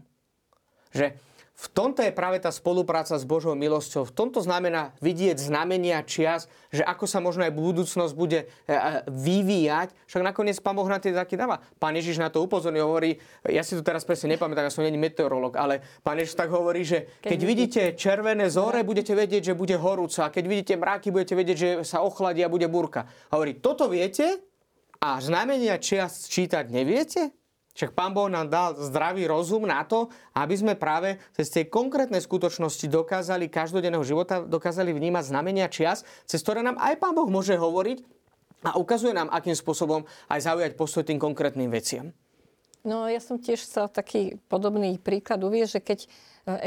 Že 0.93 1.17
v 1.53 1.67
tomto 1.69 2.01
je 2.01 2.09
práve 2.09 2.41
tá 2.41 2.49
spolupráca 2.49 3.13
s 3.13 3.29
Božou 3.29 3.53
milosťou. 3.53 4.09
V 4.09 4.13
tomto 4.13 4.41
znamená 4.41 4.97
vidieť 5.05 5.37
znamenia 5.37 6.01
čias, 6.01 6.49
že 6.73 6.81
ako 6.81 7.05
sa 7.05 7.21
možno 7.21 7.45
aj 7.45 7.53
budúcnosť 7.53 8.13
bude 8.17 8.49
e, 8.49 8.73
e, 8.73 9.05
vyvíjať. 9.05 9.93
Však 10.09 10.25
nakoniec 10.25 10.57
Pán 10.57 10.73
Boh 10.73 10.89
na 10.89 10.97
tie 10.97 11.13
taký 11.13 11.37
dáva. 11.37 11.61
Pán 11.77 11.93
Ježiš 11.93 12.17
na 12.17 12.33
to 12.33 12.41
upozorní, 12.41 12.81
hovorí, 12.81 13.21
ja 13.45 13.61
si 13.61 13.77
to 13.77 13.85
teraz 13.85 14.01
presne 14.01 14.33
nepamätám, 14.33 14.65
ja 14.65 14.73
som 14.73 14.81
není 14.81 14.97
meteorolog, 14.97 15.53
ale 15.53 15.85
Pán 16.01 16.17
Ježiš 16.17 16.41
tak 16.41 16.49
hovorí, 16.49 16.81
že 16.81 17.21
keď, 17.21 17.29
keď 17.29 17.39
vidíte 17.45 17.81
červené 18.01 18.49
zore, 18.49 18.81
budete 18.81 19.13
vedieť, 19.13 19.53
že 19.53 19.57
bude 19.57 19.77
horúca. 19.77 20.27
A 20.27 20.33
keď 20.33 20.43
vidíte 20.49 20.73
mráky, 20.73 21.13
budete 21.13 21.37
vedieť, 21.37 21.57
že 21.57 21.69
sa 21.85 22.01
ochladí 22.01 22.41
a 22.41 22.49
bude 22.49 22.65
burka. 22.65 23.05
Hovorí, 23.29 23.61
toto 23.61 23.85
viete, 23.93 24.52
a 25.03 25.19
znamenia 25.19 25.75
čias 25.83 26.31
čítať 26.31 26.71
neviete? 26.71 27.35
Však 27.75 27.91
Pán 27.91 28.15
Boh 28.15 28.29
nám 28.31 28.47
dal 28.47 28.77
zdravý 28.77 29.27
rozum 29.27 29.67
na 29.67 29.83
to, 29.83 30.07
aby 30.37 30.55
sme 30.55 30.73
práve 30.79 31.19
cez 31.35 31.49
tie 31.51 31.67
konkrétne 31.67 32.21
skutočnosti 32.21 32.85
dokázali 32.87 33.49
každodenného 33.51 34.05
života, 34.05 34.45
dokázali 34.45 34.93
vnímať 34.95 35.33
znamenia 35.33 35.67
čias, 35.67 36.07
cez 36.23 36.39
ktoré 36.39 36.63
nám 36.63 36.79
aj 36.79 37.01
Pán 37.01 37.17
Boh 37.17 37.27
môže 37.27 37.57
hovoriť 37.57 38.05
a 38.63 38.79
ukazuje 38.79 39.11
nám, 39.11 39.27
akým 39.33 39.57
spôsobom 39.57 40.07
aj 40.31 40.39
zaujať 40.39 40.71
postoj 40.79 41.03
tým 41.03 41.19
konkrétnym 41.19 41.67
veciam. 41.67 42.15
No 42.87 43.07
ja 43.07 43.19
som 43.19 43.39
tiež 43.39 43.63
chcel 43.63 43.87
taký 43.91 44.39
podobný 44.47 44.99
príklad 44.99 45.39
uvieť, 45.39 45.79
že 45.79 45.81
keď 45.83 45.99
e, 46.03 46.07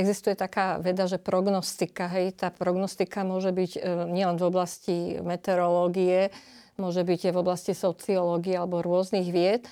existuje 0.00 0.32
taká 0.32 0.80
veda, 0.80 1.04
že 1.04 1.20
prognostika, 1.20 2.08
hej, 2.08 2.32
tá 2.32 2.48
prognostika 2.48 3.20
môže 3.20 3.52
byť 3.52 3.72
e, 3.76 3.80
nielen 4.16 4.40
v 4.40 4.48
oblasti 4.48 4.96
meteorológie, 5.20 6.32
môže 6.76 7.02
byť 7.02 7.32
v 7.32 7.40
oblasti 7.40 7.72
sociológie 7.72 8.56
alebo 8.56 8.84
rôznych 8.84 9.28
vied. 9.28 9.64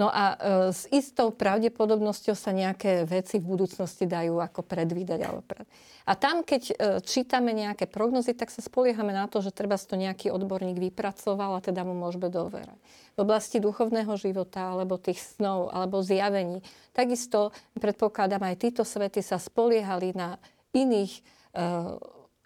No 0.00 0.08
a 0.08 0.32
e, 0.32 0.36
s 0.72 0.88
istou 0.88 1.28
pravdepodobnosťou 1.28 2.32
sa 2.32 2.56
nejaké 2.56 3.04
veci 3.04 3.36
v 3.36 3.52
budúcnosti 3.52 4.08
dajú 4.08 4.40
ako 4.40 4.64
predvídať. 4.64 5.20
Alebo 5.28 5.44
pred... 5.44 5.68
A 6.08 6.16
tam, 6.16 6.40
keď 6.40 6.62
e, 6.72 6.74
čítame 7.04 7.52
nejaké 7.52 7.84
prognozy, 7.84 8.32
tak 8.32 8.48
sa 8.48 8.64
spoliehame 8.64 9.12
na 9.12 9.28
to, 9.28 9.44
že 9.44 9.52
treba 9.52 9.76
to 9.76 10.00
nejaký 10.00 10.32
odborník 10.32 10.80
vypracoval 10.80 11.60
a 11.60 11.64
teda 11.64 11.84
mu 11.84 11.92
môžeme 11.92 12.32
doverať. 12.32 12.80
V 13.12 13.18
oblasti 13.20 13.60
duchovného 13.60 14.16
života, 14.16 14.72
alebo 14.72 14.96
tých 14.96 15.20
snov, 15.20 15.68
alebo 15.68 16.00
zjavení. 16.00 16.64
Takisto 16.96 17.52
predpokladám, 17.76 18.40
aj 18.40 18.56
títo 18.56 18.88
svety 18.88 19.20
sa 19.20 19.36
spoliehali 19.36 20.16
na 20.16 20.40
iných 20.72 21.12
e, 21.12 21.22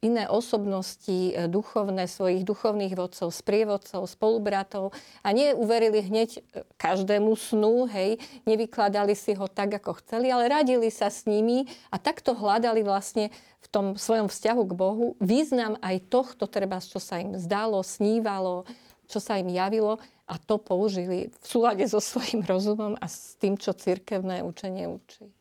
iné 0.05 0.29
osobnosti 0.29 1.33
e, 1.33 1.49
duchovné, 1.49 2.05
svojich 2.05 2.45
duchovných 2.45 2.93
vodcov, 2.93 3.33
sprievodcov, 3.33 4.05
spolubratov 4.05 4.93
a 5.25 5.33
neuverili 5.33 6.05
hneď 6.05 6.31
e, 6.37 6.41
každému 6.77 7.33
snu, 7.33 7.89
hej, 7.89 8.21
nevykladali 8.45 9.17
si 9.17 9.33
ho 9.33 9.49
tak, 9.49 9.81
ako 9.81 9.97
chceli, 10.05 10.29
ale 10.29 10.53
radili 10.53 10.93
sa 10.93 11.09
s 11.09 11.25
nimi 11.25 11.65
a 11.89 11.97
takto 11.97 12.37
hľadali 12.37 12.85
vlastne 12.85 13.33
v 13.65 13.67
tom 13.73 13.87
svojom 13.97 14.29
vzťahu 14.29 14.63
k 14.69 14.77
Bohu 14.77 15.07
význam 15.25 15.81
aj 15.81 16.13
tohto, 16.13 16.45
treba, 16.45 16.85
čo 16.85 17.01
sa 17.01 17.17
im 17.25 17.41
zdalo, 17.41 17.81
snívalo, 17.81 18.69
čo 19.09 19.25
sa 19.25 19.41
im 19.41 19.49
javilo 19.49 19.97
a 20.29 20.37
to 20.37 20.61
použili 20.61 21.33
v 21.33 21.45
súlade 21.45 21.85
so 21.89 22.01
svojím 22.01 22.45
rozumom 22.53 23.01
a 23.01 23.07
s 23.09 23.41
tým, 23.41 23.57
čo 23.57 23.73
cirkevné 23.73 24.45
učenie 24.45 24.85
učí. 24.85 25.33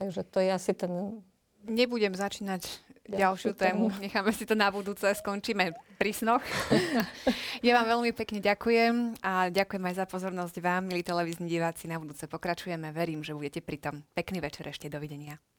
Takže 0.00 0.24
to 0.28 0.40
je 0.40 0.50
asi 0.52 0.72
ten... 0.76 1.20
Nebudem 1.66 2.14
začínať 2.14 2.85
ďalšiu 3.08 3.54
tému. 3.54 3.90
Necháme 4.04 4.30
si 4.34 4.44
to 4.46 4.54
na 4.58 4.70
budúce, 4.70 5.06
skončíme 5.06 5.72
pri 5.96 6.12
snoch. 6.12 6.42
ja 7.66 7.72
vám 7.80 7.98
veľmi 7.98 8.10
pekne 8.12 8.42
ďakujem 8.42 9.22
a 9.22 9.48
ďakujem 9.48 9.84
aj 9.86 9.94
za 10.02 10.06
pozornosť 10.06 10.56
vám, 10.60 10.90
milí 10.90 11.06
televízni 11.06 11.46
diváci. 11.46 11.88
Na 11.88 11.96
budúce 11.96 12.26
pokračujeme. 12.26 12.90
Verím, 12.92 13.24
že 13.24 13.32
budete 13.32 13.64
pri 13.64 13.78
tom. 13.80 13.94
Pekný 14.12 14.42
večer 14.42 14.68
ešte. 14.68 14.86
Dovidenia. 14.86 15.55